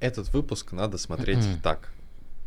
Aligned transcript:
Этот 0.00 0.32
выпуск 0.32 0.72
надо 0.72 0.98
смотреть 0.98 1.44
так. 1.62 1.92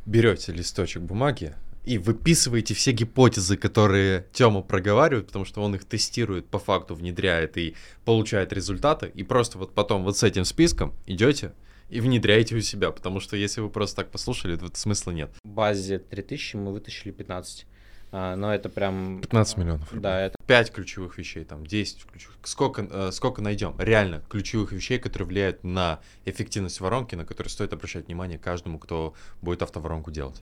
Берете 0.06 0.52
листочек 0.52 1.04
бумаги 1.04 1.56
и 1.86 1.98
выписываете 1.98 2.74
все 2.74 2.92
гипотезы, 2.92 3.58
которые 3.58 4.26
Тёма 4.34 4.62
проговаривает, 4.62 5.28
потому 5.28 5.46
что 5.46 5.62
он 5.62 5.76
их 5.76 5.86
тестирует, 5.86 6.48
по 6.48 6.60
факту 6.60 6.96
внедряет 6.96 7.58
и 7.58 7.76
получает 8.06 8.54
результаты, 8.54 9.12
и 9.14 9.24
просто 9.24 9.58
вот 9.58 9.74
потом 9.74 10.04
вот 10.04 10.18
с 10.18 10.24
этим 10.24 10.46
списком 10.46 10.94
идете 11.06 11.54
и 11.90 12.00
внедряете 12.00 12.56
у 12.56 12.62
себя, 12.62 12.92
потому 12.92 13.20
что 13.20 13.38
если 13.38 13.62
вы 13.62 13.70
просто 13.70 13.98
так 13.98 14.12
послушали, 14.12 14.56
то 14.56 14.68
смысла 14.74 15.12
нет. 15.12 15.30
В 15.44 15.48
базе 15.48 16.00
3000 16.00 16.56
мы 16.56 16.72
вытащили 16.74 17.12
15. 17.12 17.68
А, 18.16 18.36
но 18.36 18.54
это 18.54 18.70
прям... 18.70 19.22
15 19.22 19.58
миллионов. 19.58 19.92
Рублей. 19.92 20.04
Да, 20.04 20.22
это... 20.22 20.38
5 20.46 20.72
ключевых 20.72 21.18
вещей, 21.18 21.44
там 21.46 21.66
10 21.66 22.06
ключевых. 22.06 22.38
Сколько, 22.44 22.88
э, 22.88 23.12
сколько 23.12 23.42
найдем? 23.42 23.74
Реально, 23.80 24.22
ключевых 24.30 24.72
вещей, 24.72 25.00
которые 25.00 25.28
влияют 25.28 25.64
на 25.64 26.00
эффективность 26.24 26.80
воронки, 26.80 27.16
на 27.16 27.26
которые 27.26 27.50
стоит 27.50 27.74
обращать 27.74 28.06
внимание 28.06 28.38
каждому, 28.38 28.78
кто 28.78 29.16
будет 29.42 29.64
автоворонку 29.64 30.12
делать. 30.12 30.40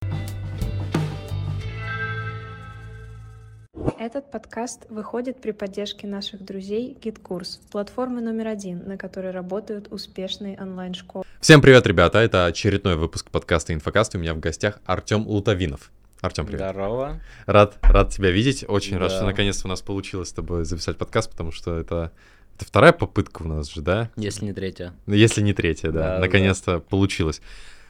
Этот 3.97 4.29
подкаст 4.31 4.87
выходит 4.89 5.39
при 5.39 5.51
поддержке 5.51 6.07
наших 6.07 6.43
друзей 6.43 6.97
GitKurs, 7.01 7.61
платформы 7.71 8.19
номер 8.19 8.47
один, 8.47 8.85
на 8.85 8.97
которой 8.97 9.31
работают 9.31 9.87
успешные 9.93 10.59
онлайн-школы. 10.59 11.23
Всем 11.39 11.61
привет, 11.61 11.87
ребята! 11.87 12.19
Это 12.19 12.47
очередной 12.47 12.97
выпуск 12.97 13.29
подкаста 13.29 13.73
«Инфокаст». 13.73 14.13
У 14.15 14.17
меня 14.17 14.33
в 14.33 14.39
гостях 14.39 14.81
Артем 14.85 15.25
Лутовинов. 15.25 15.89
Артем, 16.21 16.45
привет. 16.45 16.69
Здорово. 16.69 17.19
Рад, 17.47 17.77
рад 17.81 18.09
тебя 18.13 18.29
видеть. 18.29 18.63
Очень 18.67 18.93
Да. 18.93 18.99
рад, 18.99 19.11
что 19.11 19.25
наконец-то 19.25 19.67
у 19.67 19.69
нас 19.69 19.81
получилось 19.81 20.29
с 20.29 20.33
тобой 20.33 20.65
записать 20.65 20.97
подкаст, 20.97 21.31
потому 21.31 21.51
что 21.51 21.75
это, 21.79 22.11
это 22.55 22.65
вторая 22.65 22.93
попытка 22.93 23.41
у 23.41 23.47
нас 23.47 23.71
же, 23.71 23.81
да? 23.81 24.11
Если 24.15 24.45
не 24.45 24.53
третья. 24.53 24.93
Ну, 25.07 25.15
Если 25.15 25.41
не 25.41 25.53
третья, 25.53 25.89
да. 25.91 25.99
Да, 25.99 26.13
да. 26.15 26.19
наконец-то 26.19 26.79
получилось. 26.79 27.41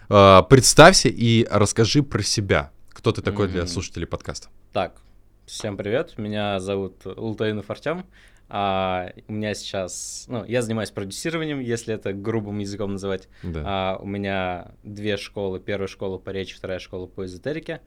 А, 0.08 0.44
представься 0.44 1.10
и 1.10 1.46
расскажи 1.52 2.04
про 2.04 2.22
себя. 2.24 2.72
Кто 2.90 3.12
ты 3.12 3.22
такой 3.22 3.50
для 3.50 3.68
слушателей 3.68 4.08
подкаста? 4.08 4.48
Так, 4.72 5.02
всем 5.46 5.76
привет. 5.76 6.18
Меня 6.18 6.62
зовут 6.62 7.02
Лутаинов 7.04 7.70
Артем. 7.70 8.06
А, 8.48 9.12
у 9.28 9.34
меня 9.34 9.54
сейчас... 9.56 10.26
Ну, 10.30 10.46
я 10.46 10.62
занимаюсь 10.62 10.92
продюсированием, 10.92 11.60
если 11.60 11.94
это 11.94 12.14
грубым 12.14 12.60
языком 12.60 12.94
называть. 12.94 13.28
Да. 13.44 13.64
А, 13.66 13.98
у 14.02 14.06
меня 14.06 14.72
две 14.84 15.18
школы. 15.18 15.60
Первая 15.60 15.88
школа 15.88 16.18
по 16.18 16.30
речи, 16.30 16.56
вторая 16.56 16.80
школа 16.80 17.08
по 17.08 17.26
эзотерике. 17.26 17.82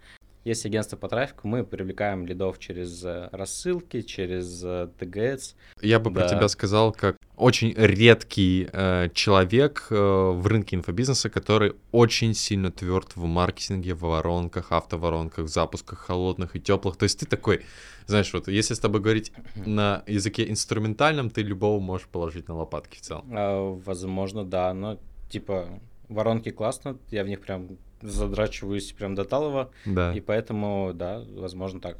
Есть 0.44 0.66
агентство 0.66 0.98
по 0.98 1.08
трафику, 1.08 1.48
мы 1.48 1.64
привлекаем 1.64 2.26
лидов 2.26 2.58
через 2.58 3.02
э, 3.02 3.30
рассылки, 3.32 4.02
через 4.02 4.62
э, 4.62 4.88
ТГС. 4.98 5.56
Я 5.80 5.98
бы 5.98 6.10
про 6.12 6.28
да. 6.28 6.28
тебя 6.28 6.48
сказал, 6.48 6.92
как 6.92 7.16
очень 7.36 7.72
редкий 7.74 8.68
э, 8.70 9.08
человек 9.14 9.86
э, 9.88 9.94
в 9.94 10.46
рынке 10.46 10.76
инфобизнеса, 10.76 11.30
который 11.30 11.72
очень 11.92 12.34
сильно 12.34 12.70
тверд 12.70 13.16
в 13.16 13.24
маркетинге, 13.24 13.94
в 13.94 14.00
воронках, 14.00 14.70
автоворонках, 14.70 15.48
запусках 15.48 16.00
холодных 16.00 16.56
и 16.56 16.60
теплых. 16.60 16.96
То 16.96 17.04
есть 17.04 17.20
ты 17.20 17.26
такой, 17.26 17.62
знаешь, 18.06 18.30
вот 18.34 18.46
если 18.48 18.74
с 18.74 18.78
тобой 18.78 19.00
говорить 19.00 19.32
на 19.56 20.02
языке 20.06 20.50
инструментальном, 20.50 21.30
ты 21.30 21.40
любого 21.40 21.80
можешь 21.80 22.06
положить 22.06 22.48
на 22.48 22.54
лопатки 22.54 22.98
в 22.98 23.00
целом. 23.00 23.24
А, 23.34 23.80
возможно, 23.84 24.44
да, 24.44 24.74
но 24.74 24.98
типа 25.30 25.80
воронки 26.10 26.50
классно, 26.50 26.98
я 27.10 27.24
в 27.24 27.28
них 27.28 27.40
прям 27.40 27.78
задрачиваюсь 28.04 28.92
прям 28.92 29.14
до 29.14 29.24
талого, 29.24 29.70
Да. 29.84 30.12
и 30.14 30.20
поэтому, 30.20 30.92
да, 30.94 31.22
возможно 31.36 31.80
так. 31.80 31.98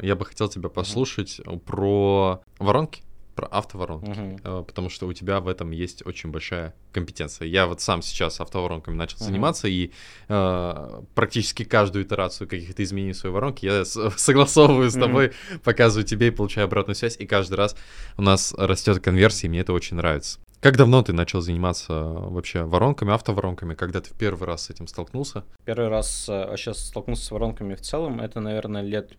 Я 0.00 0.16
бы 0.16 0.24
хотел 0.24 0.48
тебя 0.48 0.68
послушать 0.68 1.40
про 1.64 2.42
воронки, 2.58 3.02
про 3.36 3.46
автоворонки. 3.46 4.40
Э, 4.44 4.62
потому 4.66 4.88
что 4.90 5.06
у 5.06 5.12
тебя 5.12 5.40
в 5.40 5.48
этом 5.48 5.70
есть 5.72 6.04
очень 6.06 6.30
большая 6.30 6.74
компетенция. 6.92 7.46
Я 7.48 7.66
вот 7.66 7.80
сам 7.80 8.02
сейчас 8.02 8.40
автоворонками 8.40 8.94
начал 8.96 9.16
Мгм. 9.18 9.24
заниматься, 9.26 9.68
и 9.68 9.90
э, 10.28 11.02
практически 11.14 11.64
каждую 11.64 12.04
итерацию 12.04 12.48
каких-то 12.48 12.82
изменений 12.82 13.12
в 13.12 13.16
своей 13.16 13.32
воронке 13.34 13.66
я 13.66 13.84
согласовываю 14.16 14.90
с 14.90 14.94
тобой, 14.94 15.32
показываю 15.62 16.04
тебе 16.04 16.28
и 16.28 16.30
получаю 16.30 16.66
обратную 16.66 16.94
связь, 16.96 17.16
и 17.18 17.26
каждый 17.26 17.54
раз 17.54 17.76
у 18.16 18.22
нас 18.22 18.52
растет 18.56 19.00
конверсия, 19.02 19.46
и 19.46 19.50
мне 19.50 19.60
это 19.60 19.72
очень 19.72 19.96
нравится. 19.96 20.38
Как 20.64 20.78
давно 20.78 21.02
ты 21.02 21.12
начал 21.12 21.42
заниматься 21.42 21.92
э, 21.92 22.02
вообще 22.30 22.62
воронками, 22.62 23.12
автоворонками, 23.12 23.74
когда 23.74 24.00
ты 24.00 24.08
в 24.08 24.14
первый 24.14 24.44
раз 24.44 24.62
с 24.62 24.70
этим 24.70 24.86
столкнулся? 24.86 25.44
Первый 25.66 25.88
раз 25.90 26.26
э, 26.26 26.32
вообще 26.32 26.72
столкнулся 26.72 27.22
с 27.26 27.30
воронками 27.30 27.74
в 27.74 27.82
целом, 27.82 28.18
это, 28.18 28.40
наверное, 28.40 28.80
лет 28.80 29.12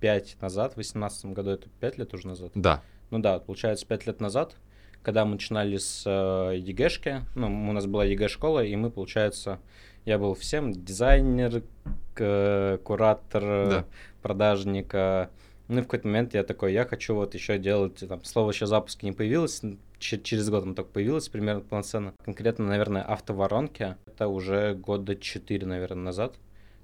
пять 0.00 0.36
назад, 0.42 0.72
в 0.72 0.74
2018 0.74 1.24
году, 1.32 1.48
это 1.52 1.68
пять 1.80 1.96
лет 1.96 2.12
уже 2.12 2.28
назад. 2.28 2.50
Да. 2.54 2.82
Ну 3.08 3.20
да, 3.20 3.38
получается, 3.38 3.86
пять 3.86 4.06
лет 4.06 4.20
назад, 4.20 4.54
когда 5.02 5.24
мы 5.24 5.32
начинали 5.32 5.78
с 5.78 6.02
э, 6.04 6.58
ЕГЭшки, 6.58 7.22
ну, 7.34 7.46
у 7.46 7.72
нас 7.72 7.86
была 7.86 8.04
ЕГЭ-школа, 8.04 8.62
и 8.62 8.76
мы, 8.76 8.90
получается, 8.90 9.60
я 10.04 10.18
был 10.18 10.34
всем 10.34 10.72
дизайнер, 10.74 11.62
куратор, 12.14 13.42
Да. 13.42 13.84
продажник. 14.20 14.94
Ну 15.70 15.78
и 15.78 15.82
в 15.82 15.84
какой-то 15.84 16.08
момент 16.08 16.34
я 16.34 16.42
такой, 16.42 16.72
я 16.72 16.84
хочу 16.84 17.14
вот 17.14 17.34
еще 17.34 17.56
делать, 17.56 18.02
там, 18.08 18.24
слово 18.24 18.50
еще 18.50 18.66
запуски 18.66 19.04
не 19.04 19.12
появилось, 19.12 19.62
через 20.00 20.50
год 20.50 20.64
оно 20.64 20.74
только 20.74 20.90
появилось 20.90 21.28
примерно 21.28 21.60
полноценно. 21.60 22.12
Конкретно, 22.24 22.66
наверное, 22.66 23.02
автоворонки, 23.02 23.94
это 24.04 24.26
уже 24.26 24.74
года 24.74 25.14
четыре, 25.14 25.68
наверное, 25.68 26.02
назад. 26.02 26.34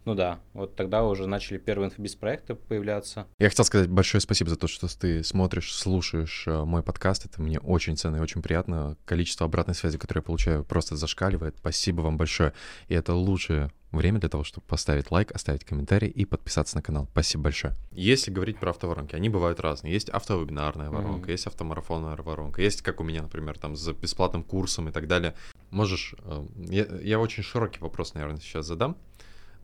Ну 0.06 0.14
да, 0.14 0.38
вот 0.54 0.76
тогда 0.76 1.02
уже 1.02 1.26
начали 1.26 1.58
первые 1.58 1.88
инфобиз-проекты 1.88 2.54
появляться. 2.54 3.26
Я 3.40 3.48
хотел 3.50 3.64
сказать 3.64 3.88
большое 3.90 4.20
спасибо 4.20 4.48
за 4.50 4.56
то, 4.56 4.68
что 4.68 4.86
ты 4.86 5.24
смотришь, 5.24 5.74
слушаешь 5.74 6.44
э, 6.46 6.62
мой 6.64 6.84
подкаст. 6.84 7.26
Это 7.26 7.42
мне 7.42 7.58
очень 7.58 7.96
ценно 7.96 8.18
и 8.18 8.20
очень 8.20 8.40
приятно. 8.40 8.96
Количество 9.04 9.46
обратной 9.46 9.74
связи, 9.74 9.98
которое 9.98 10.20
я 10.20 10.22
получаю, 10.22 10.62
просто 10.64 10.94
зашкаливает. 10.94 11.56
Спасибо 11.58 12.02
вам 12.02 12.18
большое. 12.18 12.52
И 12.86 12.94
это 12.94 13.14
лучшее 13.14 13.72
время 13.90 14.20
для 14.20 14.28
того, 14.28 14.44
чтобы 14.44 14.64
поставить 14.68 15.10
лайк, 15.10 15.32
оставить 15.32 15.64
комментарий 15.64 16.08
и 16.08 16.24
подписаться 16.24 16.76
на 16.76 16.82
канал. 16.82 17.08
Спасибо 17.10 17.42
большое. 17.44 17.74
Если 17.90 18.30
говорить 18.30 18.58
про 18.58 18.70
автоворонки, 18.70 19.16
они 19.16 19.28
бывают 19.28 19.58
разные. 19.58 19.92
Есть 19.92 20.08
автовебинарная 20.08 20.88
воронка, 20.88 21.18
Мгм. 21.22 21.30
есть 21.32 21.48
автомарафонная 21.48 22.14
воронка, 22.14 22.62
есть, 22.62 22.82
как 22.82 23.00
у 23.00 23.04
меня, 23.04 23.22
например, 23.22 23.58
там 23.58 23.74
с 23.74 23.90
бесплатным 23.92 24.44
курсом 24.44 24.88
и 24.88 24.92
так 24.92 25.08
далее. 25.08 25.34
Можешь... 25.70 26.14
э, 26.20 26.46
Я, 26.58 26.84
я 27.02 27.18
очень 27.18 27.42
широкий 27.42 27.80
вопрос, 27.80 28.14
наверное, 28.14 28.38
сейчас 28.38 28.66
задам. 28.66 28.96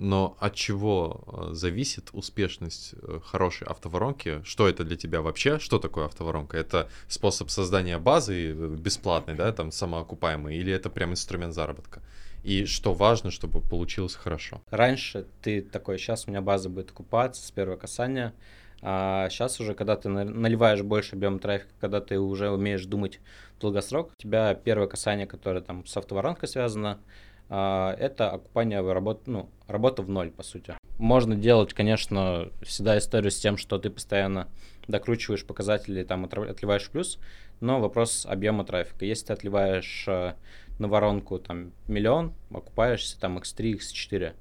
Но 0.03 0.37
от 0.41 0.57
чего 0.57 1.23
э, 1.27 1.55
зависит 1.55 2.11
успешность 2.13 2.95
э, 3.01 3.21
хорошей 3.25 3.69
автоворонки? 3.69 4.43
Что 4.43 4.69
это 4.69 4.83
для 4.83 4.97
тебя 4.97 5.23
вообще? 5.23 5.61
Что 5.61 5.79
такое 5.79 6.07
автоворонка? 6.07 6.57
Это 6.57 6.89
способ 7.07 7.51
создания 7.51 7.99
базы 7.99 8.51
э, 8.51 8.53
бесплатной, 8.53 9.37
да, 9.37 9.53
там 9.53 9.71
самоокупаемой, 9.71 10.57
или 10.57 10.73
это 10.73 10.91
прям 10.91 11.13
инструмент 11.13 11.55
заработка? 11.55 12.03
И 12.43 12.65
что 12.65 12.93
важно, 12.93 13.31
чтобы 13.31 13.61
получилось 13.61 14.17
хорошо? 14.17 14.61
Раньше 14.71 15.29
ты 15.41 15.63
такой, 15.63 15.99
сейчас 15.99 16.27
у 16.27 16.31
меня 16.33 16.41
база 16.41 16.69
будет 16.69 16.91
окупаться 16.91 17.47
с 17.47 17.53
первого 17.53 17.77
касания, 17.77 18.35
а 18.81 19.29
сейчас 19.31 19.61
уже, 19.61 19.75
когда 19.75 19.95
ты 19.95 20.09
на- 20.09 20.25
наливаешь 20.25 20.83
больше 20.83 21.15
объем 21.15 21.39
трафика, 21.39 21.71
когда 21.81 22.01
ты 22.01 22.19
уже 22.19 22.51
умеешь 22.51 22.85
думать 22.87 23.21
долгосрок, 23.61 24.11
у 24.19 24.21
тебя 24.21 24.55
первое 24.55 24.89
касание, 24.89 25.29
которое 25.29 25.61
там 25.61 25.87
с 25.87 25.97
автоворонкой 25.97 26.49
связано, 26.49 26.99
это 27.49 28.31
окупание 28.31 28.83
в 28.83 28.93
работ- 28.93 29.27
ну, 29.27 29.49
работа 29.67 30.03
в 30.03 30.09
ноль, 30.09 30.31
по 30.31 30.43
сути. 30.43 30.75
Можно 30.99 31.35
делать, 31.35 31.75
конечно, 31.75 32.51
всегда 32.63 32.99
историю 32.99 33.31
с 33.31 33.39
тем, 33.39 33.57
что 33.57 33.79
ты 33.79 33.91
постоянно 33.91 34.49
докручиваешь 34.89 35.45
показатели, 35.45 36.03
там 36.05 36.25
отливаешь 36.25 36.89
плюс, 36.89 37.19
но 37.61 37.81
вопрос 37.81 38.27
объема 38.27 38.65
трафика. 38.65 39.05
Если 39.05 39.27
ты 39.27 39.33
отливаешь 39.33 40.05
э, 40.09 40.35
на 40.79 40.89
воронку 40.89 41.39
там 41.39 41.73
миллион, 41.89 42.35
окупаешься 42.51 43.19
там 43.21 43.39
x3, 43.39 43.79
x4. 43.79 44.35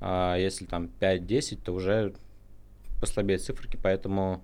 А 0.00 0.36
если 0.36 0.64
там 0.64 0.90
5-10, 1.00 1.62
то 1.64 1.72
уже 1.72 2.14
послабее 3.00 3.38
циферки, 3.38 3.78
поэтому, 3.82 4.42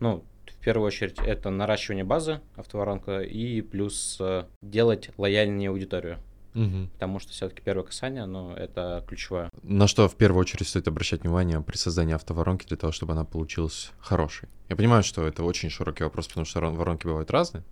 ну, 0.00 0.24
в 0.46 0.64
первую 0.64 0.86
очередь, 0.86 1.18
это 1.18 1.50
наращивание 1.50 2.04
базы 2.04 2.40
автоворонка 2.56 3.20
и 3.20 3.60
плюс 3.60 4.16
э, 4.20 4.44
делать 4.62 5.10
лояльнее 5.16 5.70
аудиторию, 5.70 6.18
Мгм. 6.56 6.88
потому 6.94 7.18
что 7.20 7.32
все-таки 7.32 7.60
первое 7.62 7.84
касание, 7.84 8.24
ну, 8.26 8.52
это 8.54 9.04
ключевое. 9.06 9.50
На 9.62 9.86
что 9.86 10.08
в 10.08 10.16
первую 10.16 10.40
очередь 10.40 10.66
стоит 10.68 10.88
обращать 10.88 11.22
внимание 11.22 11.60
при 11.60 11.76
создании 11.76 12.14
автоворонки 12.14 12.66
для 12.66 12.76
того, 12.76 12.92
чтобы 12.92 13.12
она 13.12 13.24
получилась 13.24 13.90
хорошей? 13.98 14.48
Я 14.68 14.76
понимаю, 14.76 15.02
что 15.02 15.26
это 15.26 15.44
очень 15.44 15.68
широкий 15.70 16.02
вопрос, 16.04 16.28
потому 16.28 16.46
что 16.46 16.60
ворон- 16.60 16.76
воронки 16.76 17.06
бывают 17.06 17.30
разные, 17.30 17.62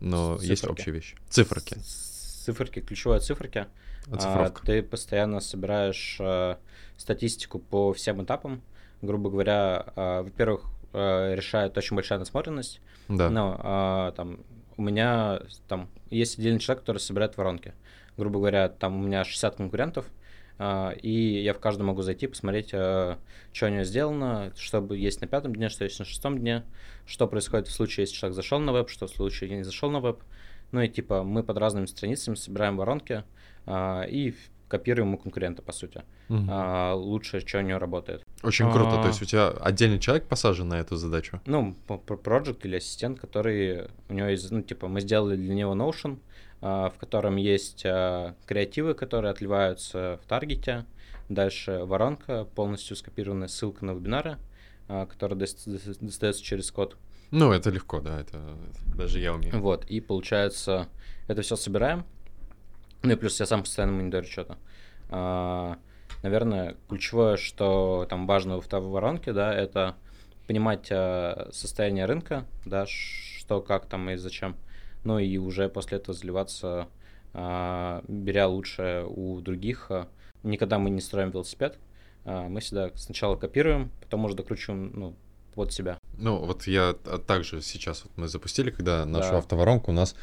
но 0.00 0.34
есть 0.40 0.62
Циферки. 0.62 0.72
общие 0.72 0.94
вещи. 0.94 1.16
Циферки. 1.28 1.76
Циферки, 2.44 2.80
ключевая 2.80 3.20
циферки. 3.20 3.66
А, 4.10 4.14
Оцифровка. 4.14 4.64
ты 4.64 4.82
постоянно 4.82 5.40
собираешь 5.40 6.16
э, 6.20 6.56
статистику 6.96 7.58
по 7.58 7.92
всем 7.92 8.22
этапам. 8.22 8.62
Грубо 9.02 9.30
говоря, 9.30 9.84
э, 9.96 10.22
во-первых, 10.22 10.62
э, 10.92 11.34
решает 11.34 11.76
очень 11.76 11.94
большая 11.94 12.18
насмотренность. 12.18 12.80
Да. 13.08 13.28
Ну, 13.28 13.54
а, 13.58 14.12
там, 14.12 14.38
у 14.76 14.82
меня 14.82 15.40
там 15.68 15.88
есть 16.08 16.38
отдельный 16.38 16.60
человек, 16.60 16.80
который 16.82 16.98
собирает 16.98 17.36
воронки. 17.36 17.74
Грубо 18.18 18.38
говоря, 18.38 18.68
там 18.68 19.00
у 19.00 19.06
меня 19.06 19.24
60 19.24 19.56
конкурентов, 19.56 20.04
а, 20.58 20.90
и 20.90 21.40
я 21.42 21.54
в 21.54 21.60
каждом 21.60 21.86
могу 21.86 22.02
зайти, 22.02 22.26
посмотреть, 22.26 22.68
что 22.68 23.18
у 23.62 23.68
него 23.68 23.84
сделано, 23.84 24.52
что 24.56 24.84
есть 24.92 25.20
на 25.20 25.26
пятом 25.26 25.54
дне, 25.54 25.68
что 25.70 25.84
есть 25.84 25.98
на 25.98 26.04
шестом 26.04 26.38
дне, 26.38 26.64
что 27.06 27.26
происходит 27.26 27.68
в 27.68 27.72
случае, 27.72 28.02
если 28.02 28.16
человек 28.16 28.34
зашел 28.36 28.58
на 28.58 28.72
веб, 28.72 28.90
что 28.90 29.06
в 29.06 29.10
случае, 29.10 29.48
если 29.48 29.58
не 29.58 29.64
зашел 29.64 29.90
на 29.90 30.00
веб. 30.00 30.20
Ну 30.72 30.82
и 30.82 30.88
типа 30.88 31.22
мы 31.22 31.42
под 31.42 31.56
разными 31.56 31.86
страницами 31.86 32.34
собираем 32.34 32.76
воронки, 32.76 33.24
а, 33.66 34.02
и 34.02 34.34
копируем 34.68 35.14
у 35.14 35.18
конкурента, 35.18 35.62
по 35.62 35.72
сути. 35.72 36.02
Мгм. 36.28 36.48
А, 36.50 36.94
лучше, 36.94 37.40
что 37.40 37.58
у 37.58 37.62
него 37.62 37.78
работает. 37.78 38.22
Очень 38.42 38.70
круто. 38.70 38.98
а- 39.00 39.02
То 39.02 39.08
есть 39.08 39.22
у 39.22 39.24
тебя 39.24 39.48
отдельный 39.48 39.98
человек 39.98 40.26
посажен 40.26 40.68
на 40.68 40.80
эту 40.80 40.96
задачу? 40.96 41.40
Ну, 41.46 41.74
проект 42.24 42.64
или 42.66 42.76
ассистент, 42.76 43.18
который 43.18 43.88
у 44.08 44.14
него 44.14 44.28
есть, 44.28 44.50
ну, 44.50 44.62
типа, 44.62 44.88
мы 44.88 45.00
сделали 45.00 45.36
для 45.36 45.54
него 45.54 45.74
Notion, 45.74 46.18
а, 46.18 46.37
в 46.60 46.94
котором 46.98 47.36
есть 47.36 47.84
а, 47.86 48.34
креативы, 48.46 48.94
которые 48.94 49.30
отливаются 49.30 50.18
в 50.22 50.26
таргете. 50.26 50.84
Дальше 51.28 51.84
воронка, 51.84 52.44
полностью 52.44 52.96
скопированная 52.96 53.48
ссылка 53.48 53.84
на 53.84 53.92
вебинары, 53.92 54.38
а, 54.88 55.06
которая 55.06 55.38
дос- 55.38 55.66
дос- 55.66 55.98
достается 56.00 56.42
через 56.42 56.70
код. 56.70 56.96
Ну, 57.30 57.52
это 57.52 57.70
легко, 57.70 58.00
да, 58.00 58.20
это 58.20 58.56
даже 58.96 59.20
я 59.20 59.34
умею. 59.34 59.60
Вот, 59.60 59.84
и 59.84 60.00
получается, 60.00 60.88
это 61.28 61.42
все 61.42 61.56
собираем. 61.56 62.04
Ну 63.02 63.12
и 63.12 63.16
плюс 63.16 63.38
я 63.38 63.46
сам 63.46 63.62
постоянно 63.62 63.92
мониторю 63.92 64.26
что-то. 64.26 64.58
Наверное, 66.22 66.74
ключевое, 66.88 67.36
что 67.36 68.06
там 68.10 68.26
важно 68.26 68.56
в 68.56 68.62
второй 68.62 68.88
воронке, 68.88 69.32
да, 69.32 69.54
это 69.54 69.94
понимать 70.46 70.86
состояние 71.54 72.06
рынка, 72.06 72.44
да, 72.64 72.86
что, 72.86 73.60
как 73.60 73.86
там 73.86 74.10
и 74.10 74.16
зачем. 74.16 74.56
Ну 75.04 75.18
и 75.18 75.36
уже 75.38 75.68
после 75.68 75.98
этого 75.98 76.16
заливаться, 76.16 76.88
а, 77.34 78.02
беря 78.08 78.48
лучшее 78.48 79.06
у 79.06 79.40
других. 79.40 79.90
Никогда 80.42 80.78
мы 80.78 80.90
не 80.90 81.00
строим 81.00 81.30
велосипед. 81.30 81.78
а, 82.24 82.48
мы 82.48 82.60
всегда 82.60 82.90
сначала 82.94 83.36
копируем, 83.36 83.90
потом 84.02 84.24
уже 84.26 84.34
докручиваем 84.34 84.92
ну, 84.94 85.14
под 85.54 85.72
себя. 85.72 85.98
Ну, 86.18 86.36
вот 86.44 86.66
я 86.66 86.94
также 87.26 87.62
сейчас 87.62 88.04
вот 88.04 88.12
мы 88.16 88.28
запустили, 88.28 88.70
когда 88.70 89.04
нашу 89.06 89.30
Да. 89.30 89.38
автоворонку, 89.38 89.90
у 89.92 89.94
нас 89.94 90.14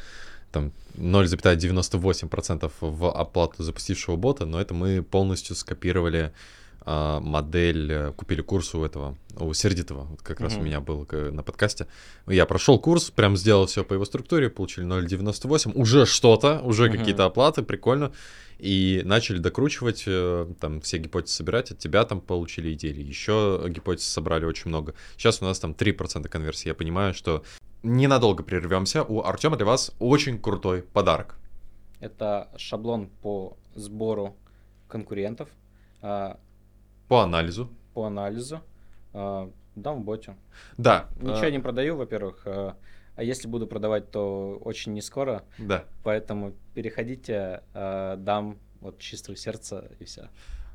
там 0.52 0.72
0,98% 0.94 2.70
в 2.80 3.10
оплату 3.10 3.62
запустившего 3.62 4.16
бота, 4.16 4.46
но 4.46 4.60
это 4.60 4.72
мы 4.74 5.02
полностью 5.02 5.56
скопировали 5.56 6.32
модель, 6.86 7.92
э, 7.92 8.12
купили 8.12 8.40
курс 8.42 8.74
у 8.74 8.84
этого, 8.84 9.16
у 9.38 9.52
Сердитова, 9.52 10.04
вот 10.04 10.22
как 10.22 10.40
раз 10.40 10.56
у 10.56 10.60
меня 10.60 10.80
был 10.80 11.06
на 11.12 11.42
подкасте. 11.42 11.86
Я 12.26 12.46
прошел 12.46 12.78
курс, 12.78 13.10
прям 13.10 13.36
сделал 13.36 13.66
все 13.66 13.84
по 13.84 13.94
его 13.94 14.04
структуре, 14.04 14.48
получили 14.50 14.86
0,98, 14.86 15.72
уже 15.74 16.06
что-то, 16.06 16.60
уже 16.62 16.88
Мгм. 16.88 16.98
какие-то 16.98 17.24
оплаты, 17.24 17.62
прикольно. 17.62 18.12
И 18.58 19.02
начали 19.04 19.38
докручивать, 19.38 20.04
э, 20.06 20.46
там 20.60 20.80
все 20.80 20.96
гипотезы 20.98 21.34
собирать, 21.34 21.72
от 21.72 21.78
тебя 21.78 22.04
там 22.04 22.20
получили 22.22 22.72
идеи, 22.72 22.98
еще 23.02 23.62
гипотез 23.68 24.06
собрали 24.06 24.46
очень 24.46 24.68
много. 24.70 24.94
Сейчас 25.18 25.42
у 25.42 25.44
нас 25.44 25.58
там 25.58 25.74
3% 25.74 26.30
конверсии. 26.30 26.68
Я 26.68 26.74
понимаю, 26.74 27.12
что 27.12 27.42
ненадолго 27.82 28.42
прервемся. 28.42 29.02
У 29.02 29.20
Артема 29.22 29.56
для 29.56 29.66
вас 29.66 29.92
очень 29.98 30.38
крутой 30.38 30.82
подарок. 30.82 31.36
Это 32.00 32.48
шаблон 32.56 33.08
по 33.22 33.56
сбору 33.74 34.36
конкурентов, 34.88 35.48
а, 36.00 36.38
По 37.08 37.22
анализу. 37.22 37.70
по 37.94 38.04
анализу. 38.06 38.60
а, 39.12 39.50
Дам 39.74 40.00
в 40.00 40.04
боте. 40.04 40.34
Да. 40.78 41.08
Ничего 41.20 41.44
э, 41.46 41.50
не 41.50 41.58
продаю, 41.58 41.96
во-первых. 41.96 42.42
а 42.46 42.76
а 43.16 43.22
если 43.22 43.48
буду 43.48 43.66
продавать, 43.66 44.10
то 44.10 44.58
очень 44.62 44.92
не 44.92 45.00
скоро. 45.00 45.42
Да. 45.56 45.84
Поэтому 46.04 46.52
переходите, 46.74 47.62
дам 47.72 48.58
от 48.82 48.98
чистого 48.98 49.36
сердца 49.36 49.90
и 49.98 50.04
все. 50.04 50.28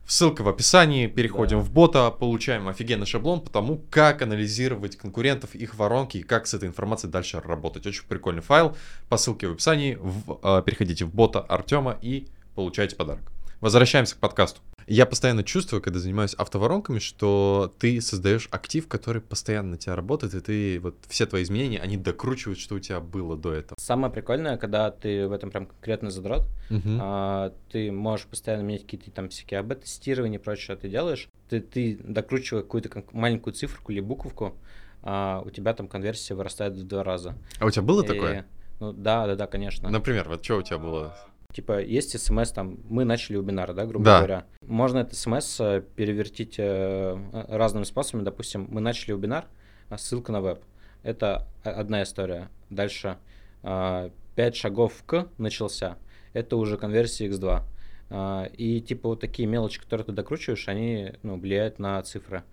Ссылка 0.07 0.41
в 0.41 0.49
описании. 0.49 1.05
Переходим 1.07 1.59
Да. 1.59 1.63
в 1.63 1.71
бота, 1.71 2.09
получаем 2.09 2.67
офигенный 2.67 3.05
шаблон 3.05 3.41
по 3.41 3.51
тому, 3.51 3.79
как 3.91 4.23
анализировать 4.23 4.95
конкурентов, 4.97 5.53
их 5.53 5.75
воронки 5.75 6.17
и 6.17 6.23
как 6.23 6.47
с 6.47 6.55
этой 6.55 6.67
информацией 6.67 7.11
дальше 7.11 7.39
работать. 7.39 7.85
Очень 7.85 8.07
прикольный 8.07 8.41
файл. 8.41 8.75
По 9.07 9.17
ссылке 9.17 9.47
в 9.47 9.51
описании. 9.51 9.99
В- 10.01 10.39
э, 10.41 10.63
переходите 10.65 11.05
в 11.05 11.13
бота 11.13 11.41
Артема 11.41 11.97
и 12.01 12.27
получайте 12.55 12.95
подарок. 12.95 13.31
Возвращаемся 13.61 14.15
к 14.15 14.19
подкасту. 14.19 14.59
Я 14.87 15.05
постоянно 15.05 15.43
чувствую, 15.43 15.81
когда 15.83 15.99
занимаюсь 15.99 16.33
автоворонками, 16.33 16.97
что 16.97 17.73
ты 17.79 18.01
создаешь 18.01 18.47
актив, 18.51 18.87
который 18.87 19.21
постоянно 19.21 19.71
на 19.71 19.77
тебя 19.77 19.95
работает, 19.95 20.33
и 20.33 20.39
ты 20.39 20.79
вот 20.79 20.95
все 21.07 21.27
твои 21.27 21.43
изменения, 21.43 21.79
они 21.79 21.95
докручивают, 21.95 22.57
что 22.59 22.75
у 22.75 22.79
тебя 22.79 22.99
было 22.99 23.37
до 23.37 23.53
этого. 23.53 23.77
Самое 23.79 24.11
прикольное, 24.11 24.57
когда 24.57 24.89
ты 24.89 25.27
в 25.27 25.31
этом 25.31 25.51
прям 25.51 25.67
конкретно 25.67 26.09
задрот, 26.09 26.47
Мгм. 26.71 26.97
а, 26.99 27.53
ты 27.71 27.91
можешь 27.91 28.25
постоянно 28.25 28.63
менять 28.63 28.81
какие-то 28.81 29.11
там 29.11 29.29
всякие 29.29 29.59
АБ-тестирования 29.59 30.39
и 30.39 30.41
прочее, 30.41 30.63
что 30.63 30.75
ты 30.77 30.89
делаешь. 30.89 31.27
Ты, 31.47 31.61
ты 31.61 31.99
докручивая 32.03 32.63
какую-то 32.63 33.03
маленькую 33.13 33.53
циферку 33.53 33.91
или 33.91 33.99
буковку, 33.99 34.55
а, 35.03 35.43
у 35.45 35.51
тебя 35.51 35.75
там 35.75 35.87
конверсия 35.87 36.33
вырастает 36.33 36.73
в 36.73 36.83
два 36.87 37.03
раза. 37.03 37.35
А 37.59 37.65
у 37.67 37.69
тебя 37.69 37.83
было 37.83 38.03
И- 38.03 38.07
такое? 38.07 38.47
Ну 38.79 38.91
да, 38.93 39.27
да, 39.27 39.35
да, 39.35 39.45
конечно. 39.45 39.87
Например, 39.91 40.27
вот 40.27 40.43
что 40.43 40.57
у 40.57 40.63
тебя 40.63 40.79
было? 40.79 41.15
Типа, 41.53 41.81
есть 41.81 42.17
смс 42.19 42.51
там, 42.51 42.79
мы 42.89 43.03
начали 43.03 43.37
вебинар, 43.37 43.73
да, 43.73 43.85
грубо 43.85 44.05
Да. 44.05 44.17
говоря. 44.19 44.45
Можно 44.61 44.99
это 44.99 45.15
смс 45.15 45.59
э, 45.59 45.83
перевертить 45.95 46.55
э, 46.57 47.17
разными 47.49 47.83
способами. 47.83 48.23
Допустим, 48.23 48.67
мы 48.69 48.81
начали 48.81 49.13
вебинар, 49.13 49.45
а 49.89 49.97
ссылка 49.97 50.31
на 50.31 50.41
веб. 50.41 50.63
Это 51.03 51.47
одна 51.63 52.03
история. 52.03 52.49
Дальше 52.69 53.17
5 53.63 54.11
шагов 54.55 55.03
к 55.05 55.27
начался. 55.37 55.97
Это 56.33 56.55
уже 56.57 56.77
конверсия 56.77 57.27
x2. 57.27 57.63
А, 58.09 58.45
И 58.57 58.81
типа 58.81 59.09
вот 59.09 59.19
такие 59.21 59.47
мелочи, 59.47 59.79
которые 59.79 60.05
ты 60.05 60.11
докручиваешь, 60.11 60.67
они 60.67 61.13
ну, 61.23 61.39
влияют 61.39 61.79
на 61.79 62.01
цифры. 62.03 62.43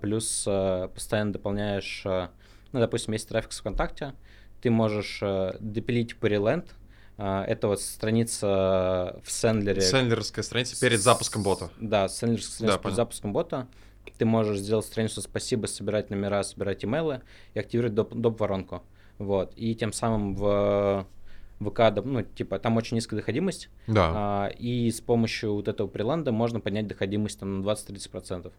Плюс 0.00 0.44
э, 0.48 0.88
постоянно 0.92 1.32
дополняешь, 1.32 2.02
э, 2.04 2.28
ну, 2.72 2.80
допустим, 2.80 3.12
есть 3.12 3.28
трафик 3.28 3.52
с 3.52 3.60
ВКонтакте, 3.60 4.14
ты 4.60 4.68
можешь 4.68 5.20
э, 5.22 5.56
а, 5.60 6.64
это 7.20 7.68
вот 7.68 7.80
страница 7.80 9.20
в 9.24 9.30
Сендлере. 9.30 9.80
Сендлерская 9.80 10.42
страница 10.42 10.80
перед 10.80 11.00
запуском 11.00 11.42
бота. 11.42 11.70
Да, 11.80 12.08
сендлерская 12.08 12.52
страница 12.54 12.66
Да, 12.66 12.72
перед 12.78 12.82
понял. 12.82 12.96
запуском 12.96 13.32
бота. 13.32 13.66
Ты 14.18 14.24
можешь 14.24 14.58
сделать 14.58 14.84
страницу 14.86 15.20
спасибо, 15.22 15.66
собирать 15.66 16.10
номера, 16.10 16.42
собирать 16.42 16.84
имейлы 16.84 17.20
и 17.54 17.58
активировать 17.58 17.94
доп, 17.94 18.14
доп 18.14 18.40
воронку. 18.40 18.82
Вот. 19.18 19.52
И 19.56 19.74
тем 19.74 19.92
самым 19.92 20.34
в 20.34 21.06
ВК, 21.60 21.80
доп- 21.80 22.06
ну, 22.06 22.22
типа, 22.22 22.58
там 22.58 22.76
очень 22.78 22.96
низкая 22.96 23.20
доходимость, 23.20 23.68
Да. 23.86 24.10
а, 24.14 24.46
и 24.48 24.90
с 24.90 25.00
помощью 25.00 25.54
вот 25.54 25.68
этого 25.68 25.88
приланда 25.88 26.32
можно 26.32 26.60
поднять 26.60 26.86
доходимость 26.86 27.38
там, 27.38 27.60
на 27.60 27.62
20-30%. 27.64 28.50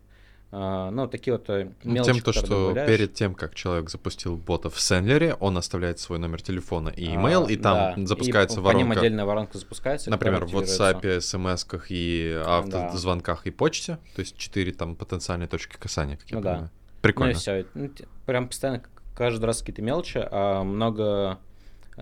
А, 0.54 0.92
ну, 0.92 1.08
такие 1.08 1.34
вот 1.38 1.50
э, 1.50 1.70
Ну, 1.84 1.94
мелочи, 1.94 2.12
Тем, 2.14 2.22
то, 2.22 2.34
что 2.34 2.48
добавляешь. 2.48 2.90
перед 2.90 3.14
тем, 3.14 3.34
как 3.36 3.56
человек 3.56 3.90
запустил 3.90 4.36
бота 4.36 4.70
в 4.70 4.80
Сендлере, 4.82 5.34
он 5.36 5.58
оставляет 5.58 6.00
свой 6.00 6.20
номер 6.20 6.42
телефона 6.42 6.90
и 6.90 7.08
А, 7.08 7.16
имейл, 7.16 7.48
и 7.48 7.56
там 7.56 7.96
да, 8.02 8.06
запускается 8.06 8.60
и 8.60 8.64
по 8.64 8.68
ним 8.70 8.78
воронка. 8.88 9.00
отдельная 9.00 9.26
воронка 9.26 9.58
запускается. 9.58 10.10
Например, 10.10 10.46
в. 10.46 10.54
WhatsApp, 10.54 11.22
смс 11.22 11.66
и 11.90 12.42
автозвонках 12.46 13.48
и 13.48 13.52
почте. 13.52 13.98
То 14.16 14.20
есть 14.20 14.36
четыре 14.38 14.74
там 14.74 14.96
потенциальные 14.96 15.48
точки 15.48 15.78
касания, 15.78 16.18
как 16.18 16.30
я 16.30 16.38
Ну 16.38 16.44
да. 16.44 16.50
понимаю. 16.52 16.70
Прикольно. 17.02 17.34
Ну 17.74 17.86
и 17.86 17.90
все. 17.90 18.06
прям 18.26 18.48
постоянно 18.50 18.84
каждый 19.16 19.46
раз 19.46 19.60
какие-то 19.62 19.82
мелочи, 19.82 20.20
а 20.30 20.64
много 20.64 21.40